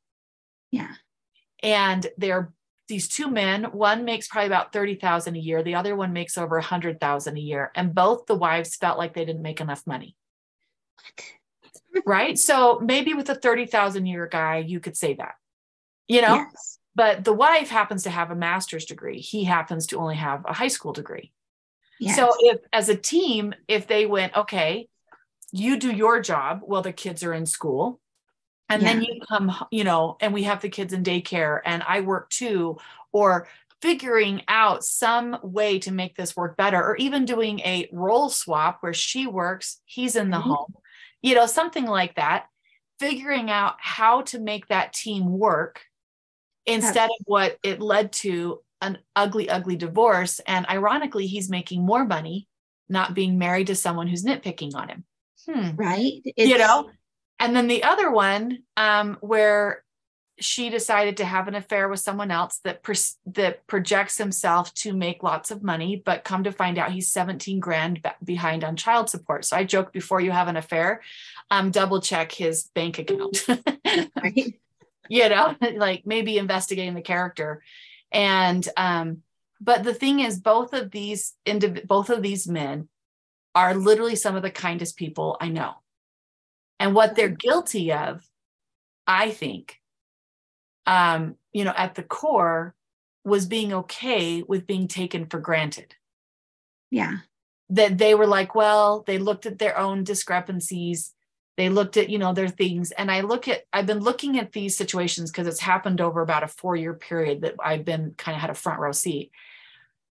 Yeah. 0.72 0.94
And 1.62 2.08
they're 2.18 2.54
these 2.88 3.10
two 3.10 3.30
men, 3.30 3.66
one 3.66 4.04
makes 4.06 4.28
probably 4.28 4.48
about 4.48 4.74
30,000 4.74 5.36
a 5.36 5.40
year, 5.40 5.64
the 5.64 5.76
other 5.76 5.96
one 5.96 6.12
makes 6.12 6.38
over 6.38 6.58
100,000 6.58 7.38
a 7.38 7.40
year, 7.40 7.72
and 7.76 7.94
both 7.94 8.26
the 8.26 8.36
wives 8.36 8.76
felt 8.76 8.98
like 8.98 9.14
they 9.14 9.24
didn't 9.26 9.42
make 9.42 9.62
enough 9.62 9.86
money. 9.86 10.16
Right? 12.06 12.40
So 12.40 12.80
maybe 12.80 13.14
with 13.14 13.30
a 13.30 13.36
30,000 13.36 14.06
year 14.06 14.26
guy, 14.26 14.60
you 14.60 14.80
could 14.80 14.96
say 14.96 15.14
that, 15.16 15.34
you 16.08 16.22
know? 16.22 16.36
Yes. 16.36 16.80
But 16.94 17.24
the 17.24 17.34
wife 17.34 17.70
happens 17.70 18.04
to 18.04 18.10
have 18.10 18.32
a 18.32 18.36
master's 18.36 18.86
degree. 18.86 19.20
He 19.20 19.44
happens 19.44 19.88
to 19.88 19.98
only 19.98 20.16
have 20.16 20.44
a 20.46 20.54
high 20.54 20.68
school 20.68 20.94
degree. 20.94 21.32
Yes. 22.00 22.16
So 22.16 22.34
if 22.40 22.60
as 22.74 22.90
a 22.90 22.96
team, 22.96 23.54
if 23.68 23.88
they 23.88 24.06
went, 24.06 24.36
okay, 24.36 24.88
you 25.52 25.78
do 25.78 25.92
your 25.92 26.22
job 26.22 26.62
while 26.64 26.82
the 26.82 26.92
kids 26.92 27.24
are 27.24 27.34
in 27.34 27.46
school, 27.46 28.00
and 28.70 28.82
yeah. 28.82 28.94
then 28.94 29.04
you 29.04 29.22
come, 29.28 29.54
you 29.72 29.84
know, 29.84 30.18
and 30.20 30.34
we 30.34 30.44
have 30.44 30.62
the 30.62 30.70
kids 30.70 30.94
in 30.94 31.04
daycare 31.04 31.60
and 31.66 31.84
I 31.88 32.02
work 32.02 32.30
too, 32.30 32.78
or 33.12 33.48
figuring 33.82 34.44
out 34.48 34.84
some 34.84 35.38
way 35.44 35.80
to 35.80 35.92
make 35.92 36.16
this 36.16 36.36
work 36.36 36.58
better, 36.58 36.82
or 36.82 36.96
even 36.98 37.26
doing 37.26 37.60
a 37.62 37.90
role 37.92 38.30
swap 38.30 38.78
where 38.82 38.94
she 38.94 39.28
works, 39.28 39.82
he's 39.86 40.16
in 40.16 40.30
the 40.30 40.38
mm-hmm. 40.38 40.50
home 40.50 40.74
you 41.22 41.36
know, 41.36 41.46
something 41.46 41.86
like 41.86 42.16
that, 42.16 42.46
figuring 43.00 43.50
out 43.50 43.76
how 43.80 44.22
to 44.24 44.40
make 44.40 44.68
that 44.68 44.94
team 44.94 45.38
work 45.38 45.82
instead 46.66 47.10
of 47.10 47.26
what 47.26 47.58
it 47.64 47.82
led 47.82 48.12
to 48.12 48.62
an 48.82 48.98
ugly, 49.16 49.50
ugly 49.50 49.76
divorce. 49.76 50.40
And 50.48 50.66
ironically, 50.68 51.28
he's 51.28 51.50
making 51.50 51.86
more 51.86 52.06
money 52.06 52.48
not 52.90 53.14
being 53.14 53.38
married 53.38 53.68
to 53.68 53.76
someone 53.76 54.08
who's 54.08 54.24
nitpicking 54.24 54.76
on 54.76 54.90
him. 54.90 55.04
Hmm. 55.48 55.76
Right. 55.76 56.22
It's... 56.26 56.50
You 56.50 56.58
know, 56.58 56.90
and 57.40 57.56
then 57.56 57.68
the 57.68 57.84
other 57.84 58.12
one 58.12 58.60
um, 58.78 59.18
where 59.22 59.84
she 60.40 60.70
decided 60.70 61.18
to 61.18 61.26
have 61.26 61.48
an 61.48 61.56
affair 61.56 61.88
with 61.88 62.00
someone 62.00 62.32
else 62.32 62.60
that 62.64 62.84
pro- 62.84 62.96
that 63.28 63.66
projects 63.68 64.18
himself 64.18 64.74
to 64.74 64.94
make 64.94 65.24
lots 65.24 65.52
of 65.52 65.64
money 65.64 66.02
but 66.04 66.24
come 66.24 66.44
to 66.44 66.52
find 66.52 66.78
out 66.78 66.92
he's 66.92 67.12
17 67.12 67.60
grand 67.60 68.02
behind 68.24 68.64
on 68.64 68.76
child 68.76 69.10
support 69.10 69.46
so 69.46 69.56
i 69.56 69.64
joke 69.64 69.94
before 69.94 70.20
you 70.20 70.32
have 70.32 70.48
an 70.48 70.58
affair 70.58 71.02
um 71.52 71.70
double 71.70 72.02
check 72.02 72.32
his 72.32 72.64
bank 72.74 72.98
account 72.98 73.46
right. 73.48 74.56
You 75.12 75.30
know 75.30 75.56
like 75.76 76.04
maybe 76.06 76.38
investigating 76.38 76.94
the 76.94 77.02
character 77.02 77.62
and 78.12 78.68
um 78.78 79.18
but 79.60 79.84
the 79.84 79.94
thing 79.94 80.20
is 80.20 80.40
both 80.40 80.74
of 80.74 80.92
these 80.92 81.34
indiv- 81.46 81.86
both 81.86 82.10
of 82.10 82.22
these 82.22 82.48
men 82.48 82.88
are 83.54 83.76
literally 83.76 84.16
some 84.16 84.36
of 84.36 84.42
the 84.42 84.52
kindest 84.52 84.98
people 84.98 85.38
i 85.42 85.50
know 85.50 85.74
and 86.80 86.96
what 86.96 87.16
they're 87.16 87.30
guilty 87.30 87.92
of 87.92 88.26
i 89.06 89.30
think 89.30 89.82
um, 90.86 91.36
you 91.54 91.64
know, 91.64 91.74
at 91.76 91.96
the 91.96 92.04
core 92.04 92.76
was 93.24 93.46
being 93.46 93.74
okay 93.74 94.42
with 94.42 94.68
being 94.68 94.88
taken 94.88 95.28
for 95.28 95.40
granted. 95.40 95.96
Yeah. 96.90 97.18
That 97.70 97.98
they 97.98 98.16
were 98.16 98.28
like, 98.28 98.56
well, 98.56 99.04
they 99.06 99.18
looked 99.18 99.46
at 99.46 99.60
their 99.60 99.78
own 99.78 100.04
discrepancies. 100.04 101.14
They 101.62 101.70
looked 101.70 101.96
at, 101.96 102.10
you 102.10 102.18
know, 102.18 102.34
their 102.34 102.48
things. 102.48 102.90
And 102.90 103.12
I 103.12 103.22
look 103.22 103.48
at, 103.48 103.66
I've 103.72 103.86
been 103.86 104.00
looking 104.00 104.40
at 104.40 104.52
these 104.52 104.76
situations 104.76 105.30
because 105.30 105.46
it's 105.46 105.60
happened 105.60 106.02
over 106.02 106.22
about 106.22 106.42
a 106.42 106.48
four 106.48 106.76
year 106.76 106.96
period 106.96 107.42
that 107.42 107.54
I've 107.64 107.86
been 107.86 108.16
kind 108.18 108.36
of 108.36 108.42
had 108.42 108.50
a 108.50 108.56
front 108.56 108.80
row 108.80 108.92
seat. 108.92 109.32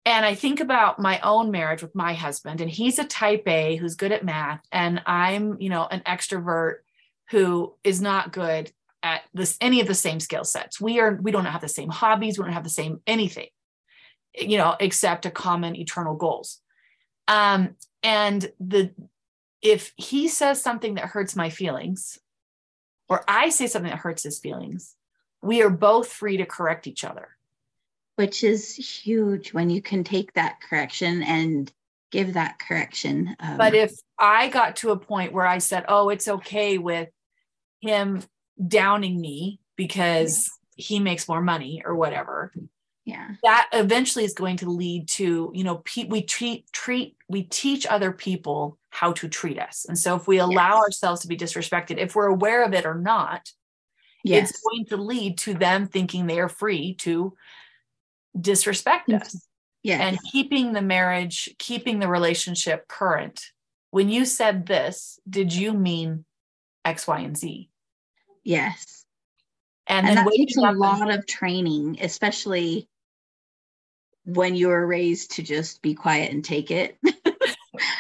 And 0.07 0.25
I 0.25 0.37
think 0.37 0.61
about 0.61 0.99
my 0.99 1.21
own 1.21 1.51
marriage 1.51 1.83
with 1.83 1.95
my 1.95 2.15
husband, 2.15 2.63
and 2.63 2.71
he's 2.71 2.99
a 2.99 3.05
type 3.05 3.47
A 3.47 3.77
who's 3.77 3.95
good 3.95 4.11
at 4.11 4.25
math, 4.25 4.63
and 4.73 5.03
I'm, 5.05 5.61
you 5.61 5.69
know, 5.69 5.85
an 5.85 6.01
extrovert 6.07 6.77
who 7.29 7.75
is 7.85 8.01
not 8.01 8.33
good 8.33 8.73
at 9.03 9.25
this 9.35 9.59
any 9.61 9.83
of 9.83 9.87
the 9.87 9.95
same 9.95 10.21
skill 10.21 10.45
sets. 10.45 10.81
We 10.81 10.99
are 10.99 11.19
we 11.21 11.31
don't 11.31 11.45
have 11.45 11.61
the 11.61 11.69
same 11.69 11.91
hobbies, 11.91 12.39
we 12.39 12.45
don't 12.45 12.55
have 12.55 12.65
the 12.65 12.71
same 12.71 13.03
anything, 13.07 13.49
you 14.35 14.57
know, 14.57 14.77
except 14.81 15.27
a 15.27 15.31
common 15.31 15.77
eternal 15.77 16.15
goals. 16.15 16.63
Um, 17.29 17.77
and 18.03 18.51
the 18.61 18.93
if 19.65 19.95
he 19.97 20.29
says 20.29 20.63
something 20.63 20.95
that 20.95 21.07
hurts 21.07 21.35
my 21.35 21.49
feelings, 21.49 22.19
or 23.09 23.25
I 23.27 23.49
say 23.49 23.67
something 23.67 23.91
that 23.91 23.99
hurts 23.99 24.23
his 24.23 24.39
feelings, 24.39 24.95
we 25.43 25.63
are 25.63 25.71
both 25.71 26.09
free 26.09 26.37
to 26.37 26.47
correct 26.47 26.87
each 26.87 27.03
other. 27.03 27.31
Which 28.17 28.45
is 28.45 28.77
huge 28.77 29.53
when 29.53 29.71
you 29.71 29.83
can 29.83 30.05
take 30.05 30.35
that 30.35 30.61
correction 30.61 31.23
and 31.23 31.73
give 32.13 32.35
that 32.35 32.61
correction. 32.61 33.35
Um, 33.41 33.57
but 33.57 33.75
if 33.75 33.93
I 34.19 34.49
got 34.49 34.77
to 34.77 34.91
a 34.91 34.99
point 34.99 35.33
where 35.33 35.47
I 35.47 35.59
said, 35.59 35.87
oh, 35.89 36.11
it's 36.11 36.29
okay 36.29 36.79
with 36.79 37.09
him 37.81 38.23
downing 38.69 39.21
me 39.21 39.59
because 39.77 40.51
he 40.77 41.01
makes 41.01 41.29
more 41.29 41.41
money 41.41 41.83
or 41.85 41.97
whatever 41.97 42.53
yeah 43.05 43.31
that 43.43 43.69
eventually 43.73 44.25
is 44.25 44.35
going 44.35 44.57
to 44.57 44.71
lead 44.71 45.09
to 45.09 45.51
you 45.55 45.65
know 45.65 45.77
pe- 45.85 46.05
we 46.05 46.23
treat 46.23 46.71
treat 46.73 47.17
we 47.29 47.43
teach 47.43 47.87
other 47.87 48.13
people 48.13 48.79
how 48.95 49.13
to 49.13 49.29
treat 49.29 49.59
us 49.59 49.85
and 49.89 49.99
so 49.99 50.15
if 50.15 50.27
we 50.27 50.39
allow 50.39 50.75
yes. 50.75 50.83
ourselves 50.83 51.21
to 51.21 51.29
be 51.29 51.37
disrespected 51.37 51.99
if 51.99 52.15
we're 52.15 52.27
aware 52.27 52.65
of 52.65 52.73
it 52.73 52.87
or 52.87 52.95
not 52.95 53.51
yes. 54.23 54.51
it's 54.51 54.61
going 54.63 54.87
to 54.87 54.97
lead 54.97 55.37
to 55.37 55.53
them 55.55 55.87
thinking 55.87 56.27
they 56.27 56.39
are 56.39 56.49
free 56.49 56.95
to 56.95 57.35
disrespect 58.41 59.11
us 59.11 59.47
yeah 59.83 60.07
and 60.07 60.19
keeping 60.33 60.73
the 60.73 60.83
marriage 60.83 61.55
keeping 61.59 61.99
the 61.99 62.09
relationship 62.09 62.87
current 62.89 63.51
when 63.91 64.09
you 64.09 64.25
said 64.25 64.67
this 64.67 65.19
did 65.29 65.53
you 65.53 65.73
mean 65.73 66.25
x 66.85 67.07
y 67.07 67.21
and 67.21 67.37
z 67.37 67.69
Yes. 68.45 69.05
And, 69.87 70.07
and 70.07 70.19
that 70.19 70.31
takes 70.35 70.57
a 70.57 70.73
lot 70.73 71.13
of 71.13 71.27
training, 71.27 71.99
especially 72.01 72.89
when 74.25 74.55
you 74.55 74.71
are 74.71 74.87
raised 74.87 75.33
to 75.33 75.43
just 75.43 75.83
be 75.83 75.95
quiet 75.95 76.33
and 76.33 76.45
take 76.45 76.71
it. 76.71 76.97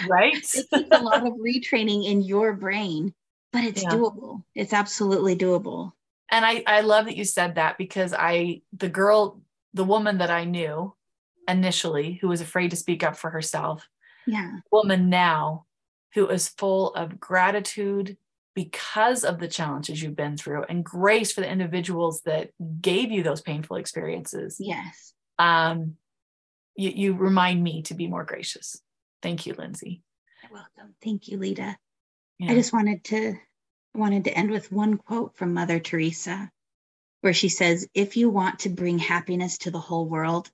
right. 0.09 0.35
it 0.35 0.69
takes 0.71 0.89
a 0.91 1.03
lot 1.03 1.27
of 1.27 1.35
retraining 1.35 2.07
in 2.07 2.23
your 2.23 2.53
brain, 2.55 3.15
but 3.53 3.65
it's 3.65 3.83
yeah. 3.83 3.91
doable. 3.91 4.43
It's 4.55 4.73
absolutely 4.73 5.37
doable. 5.37 5.93
And 6.31 6.45
I, 6.45 6.63
I 6.67 6.81
love 6.81 7.07
that 7.07 7.17
you 7.17 7.25
said 7.25 7.57
that 7.57 7.79
because 7.79 8.13
I, 8.13 8.63
the 8.73 8.89
girl, 8.89 9.41
the 9.73 9.85
woman 9.85 10.19
that 10.19 10.31
I 10.31 10.45
knew 10.45 10.95
initially 11.47 12.19
who 12.21 12.29
was 12.29 12.41
afraid 12.41 12.71
to 12.71 12.77
speak 12.77 13.03
up 13.03 13.17
for 13.17 13.31
herself, 13.31 13.89
yeah. 14.27 14.59
woman 14.73 15.11
now 15.11 15.67
who 16.15 16.29
is 16.29 16.49
full 16.49 16.95
of 16.95 17.21
gratitude 17.21 18.17
because 18.55 19.25
of 19.25 19.39
the 19.39 19.49
challenges 19.49 20.01
you've 20.01 20.17
been 20.17 20.37
through 20.37 20.65
and 20.69 20.85
grace 20.85 21.33
for 21.33 21.41
the 21.41 21.51
individuals 21.51 22.23
that 22.23 22.51
gave 22.81 23.11
you 23.11 23.23
those 23.23 23.41
painful 23.41 23.77
experiences. 23.77 24.57
Yes. 24.61 25.13
Um, 25.39 25.97
you, 26.77 26.91
you 26.91 27.15
remind 27.15 27.63
me 27.63 27.83
to 27.83 27.95
be 27.95 28.07
more 28.07 28.25
gracious. 28.25 28.81
Thank 29.25 29.47
you, 29.47 29.55
Lindsay. 29.55 30.03
You're 30.43 30.53
welcome. 30.53 30.95
Thank 31.03 31.29
you, 31.29 31.39
Lita. 31.39 31.79
Yeah. 32.39 32.53
I 32.53 32.55
just 32.55 32.75
wanted 32.75 33.03
to 33.05 33.37
wanted 33.95 34.25
to 34.25 34.37
end 34.37 34.51
with 34.51 34.71
one 34.71 34.99
quote 34.99 35.35
from 35.35 35.55
Mother 35.55 35.81
Teresa 35.81 36.51
where 37.23 37.33
she 37.33 37.49
says, 37.49 37.89
"If 37.95 38.19
you 38.19 38.29
want 38.29 38.59
to 38.61 38.69
bring 38.69 38.99
happiness 38.99 39.57
to 39.59 39.71
the 39.71 39.81
whole 39.81 40.07
world, 40.07 40.51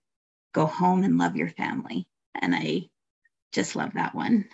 go 0.52 0.66
home 0.66 1.02
and 1.02 1.18
love 1.18 1.34
your 1.34 1.48
family." 1.48 2.06
And 2.40 2.54
I 2.54 2.90
just 3.50 3.74
love 3.74 3.90
that 3.94 4.14
one. 4.14 4.44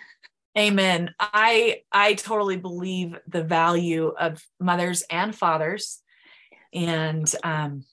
Amen. 0.57 1.13
I 1.19 1.83
I 1.91 2.15
totally 2.15 2.57
believe 2.57 3.15
the 3.27 3.43
value 3.43 4.15
of 4.19 4.43
mothers 4.59 5.03
and 5.11 5.35
fathers, 5.35 6.01
and 6.73 7.31
um, 7.43 7.85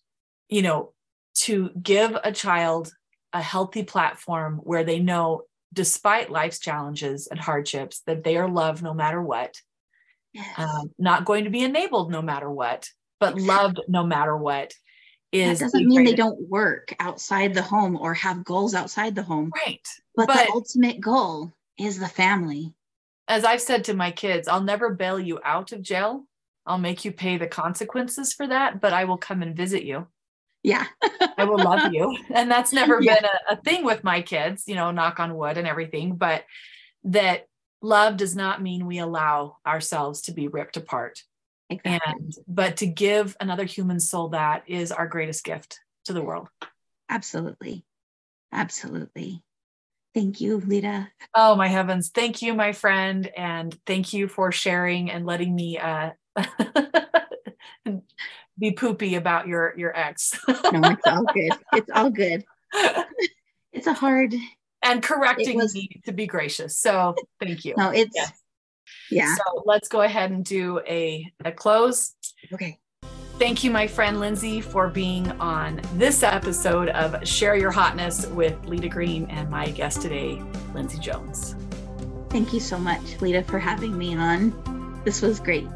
you 0.49 0.63
know, 0.63 0.95
to 1.41 1.69
give 1.83 2.17
a 2.25 2.33
child 2.33 2.95
a 3.35 3.43
healthy 3.43 3.83
platform 3.83 4.61
where 4.63 4.85
they 4.85 5.01
know, 5.01 5.43
despite 5.75 6.31
life's 6.31 6.59
challenges 6.61 7.27
and 7.27 7.39
hardships, 7.39 8.01
that 8.07 8.25
they 8.25 8.39
are 8.39 8.49
loved 8.49 8.83
no 8.83 8.95
matter 8.95 9.21
what. 9.21 9.61
Yes. 10.33 10.59
Um, 10.59 10.91
not 10.99 11.27
going 11.27 11.45
to 11.45 11.51
be 11.51 11.63
enabled 11.65 12.11
no 12.11 12.23
matter 12.23 12.51
what, 12.51 12.89
but 13.21 13.39
loved 13.39 13.81
no 13.89 14.05
matter 14.05 14.37
what. 14.37 14.73
that 15.33 15.39
Is 15.39 15.59
doesn't 15.59 15.79
the 15.83 15.87
mean 15.89 16.05
they 16.05 16.15
don't 16.15 16.49
work 16.49 16.95
outside 16.99 17.55
the 17.55 17.63
home 17.63 17.97
or 17.97 18.15
have 18.15 18.45
goals 18.45 18.75
outside 18.75 19.15
the 19.15 19.23
home, 19.23 19.53
right. 19.67 19.87
but, 20.17 20.29
but- 20.29 20.47
the 20.47 20.53
ultimate 20.53 21.01
goal 21.01 21.53
is 21.79 21.99
the 21.99 22.09
family. 22.09 22.73
as 23.29 23.45
I've 23.45 23.61
said 23.61 23.85
to 23.85 23.95
my 23.95 24.11
kids, 24.13 24.49
I'll 24.49 24.63
never 24.63 24.95
bail 24.95 25.19
you 25.19 25.41
out 25.45 25.73
of 25.73 25.83
jail. 25.83 26.25
I'll 26.67 26.79
make 26.79 27.05
you 27.05 27.13
pay 27.13 27.37
the 27.37 27.47
consequences 27.47 28.33
for 28.33 28.47
that, 28.47 28.81
but 28.81 28.93
I 28.93 29.05
will 29.05 29.19
come 29.19 29.43
and 29.43 29.57
visit 29.57 29.85
you. 29.85 30.07
Yeah. 30.65 30.87
I 31.39 31.45
will 31.45 31.63
love 31.63 31.81
you. 31.85 32.17
And 32.35 32.51
that's 32.51 32.73
never 32.73 32.99
Yeah. 33.01 33.15
been 33.15 33.25
a, 33.25 33.53
a 33.53 33.57
thing 33.57 33.85
with 33.85 34.03
my 34.03 34.23
kids, 34.23 34.65
you 34.67 34.75
know, 34.75 34.91
knock 34.91 35.21
on 35.21 35.37
wood 35.37 35.59
and 35.59 35.69
everything, 35.69 36.17
but 36.17 36.45
that 37.05 37.47
love 37.83 38.17
does 38.17 38.35
not 38.35 38.63
mean 38.63 38.87
we 38.87 38.99
allow 38.99 39.59
ourselves 39.67 40.23
to 40.23 40.33
be 40.33 40.49
ripped 40.49 40.77
apart. 40.77 41.23
Exactly. 41.71 42.13
And 42.17 42.35
but 42.49 42.79
to 42.79 42.87
give 42.87 43.37
another 43.41 43.65
human 43.65 44.01
soul 44.01 44.31
that 44.31 44.65
is 44.67 44.91
our 44.91 45.07
greatest 45.07 45.45
gift 45.45 45.81
to 46.07 46.13
the 46.15 46.23
world. 46.23 46.49
Absolutely. 47.09 47.85
Absolutely. 48.53 49.43
Thank 50.15 50.41
you, 50.41 50.59
Lita. 50.59 51.09
Oh 51.35 51.57
my 51.57 51.69
heavens. 51.69 52.11
Thank 52.11 52.41
you, 52.41 52.55
my 52.55 52.73
friend. 52.73 53.31
And 53.37 53.77
thank 53.85 54.13
you 54.13 54.29
for 54.29 54.51
sharing 54.53 55.11
and 55.11 55.27
letting 55.27 55.55
me 55.55 55.79
uh 55.79 56.11
be 58.59 58.73
poopy 58.73 59.15
about 59.17 59.47
your 59.49 59.75
your 59.77 59.97
ex. 59.97 60.39
No, 60.49 60.55
it's 60.91 61.07
all 61.07 61.25
good. 61.25 61.53
It's 61.73 61.91
all 61.95 62.11
good. 62.11 62.45
It's 63.73 63.89
a 63.89 63.93
hard, 63.93 64.33
and 64.85 65.03
correcting 65.03 65.57
was- 65.57 65.75
me 65.75 65.89
to 66.05 66.13
be 66.13 66.27
gracious. 66.29 66.79
So 66.79 67.17
thank 67.41 67.65
you. 67.65 67.75
no, 67.77 67.91
it's, 67.91 68.13
Yes. 68.15 68.33
yeah. 69.11 69.35
So 69.35 69.63
let's 69.67 69.89
go 69.89 70.03
ahead 70.03 70.31
and 70.31 70.45
do 70.45 70.81
a, 70.87 71.27
a 71.45 71.51
close. 71.51 72.15
Okay. 72.53 72.79
Thank 73.41 73.65
you, 73.65 73.73
my 73.73 73.89
friend 73.89 74.21
Lindsay, 74.21 74.61
for 74.61 74.87
being 74.89 75.29
on 75.41 75.81
this 75.95 76.23
episode 76.23 76.91
of 76.91 77.27
Share 77.27 77.57
Your 77.57 77.73
Hotness 77.73 78.27
with 78.29 78.65
Lita 78.65 78.89
Green 78.89 79.27
and 79.29 79.51
my 79.51 79.71
guest 79.71 80.01
today, 80.03 80.41
Lindsay 80.73 81.01
Jones. 81.01 81.57
Thank 82.31 82.53
you 82.53 82.61
so 82.61 82.79
much, 82.79 83.21
Lita, 83.21 83.43
for 83.43 83.59
having 83.59 83.99
me 83.99 84.15
on. 84.17 85.03
This 85.05 85.21
was 85.21 85.41
great. 85.41 85.67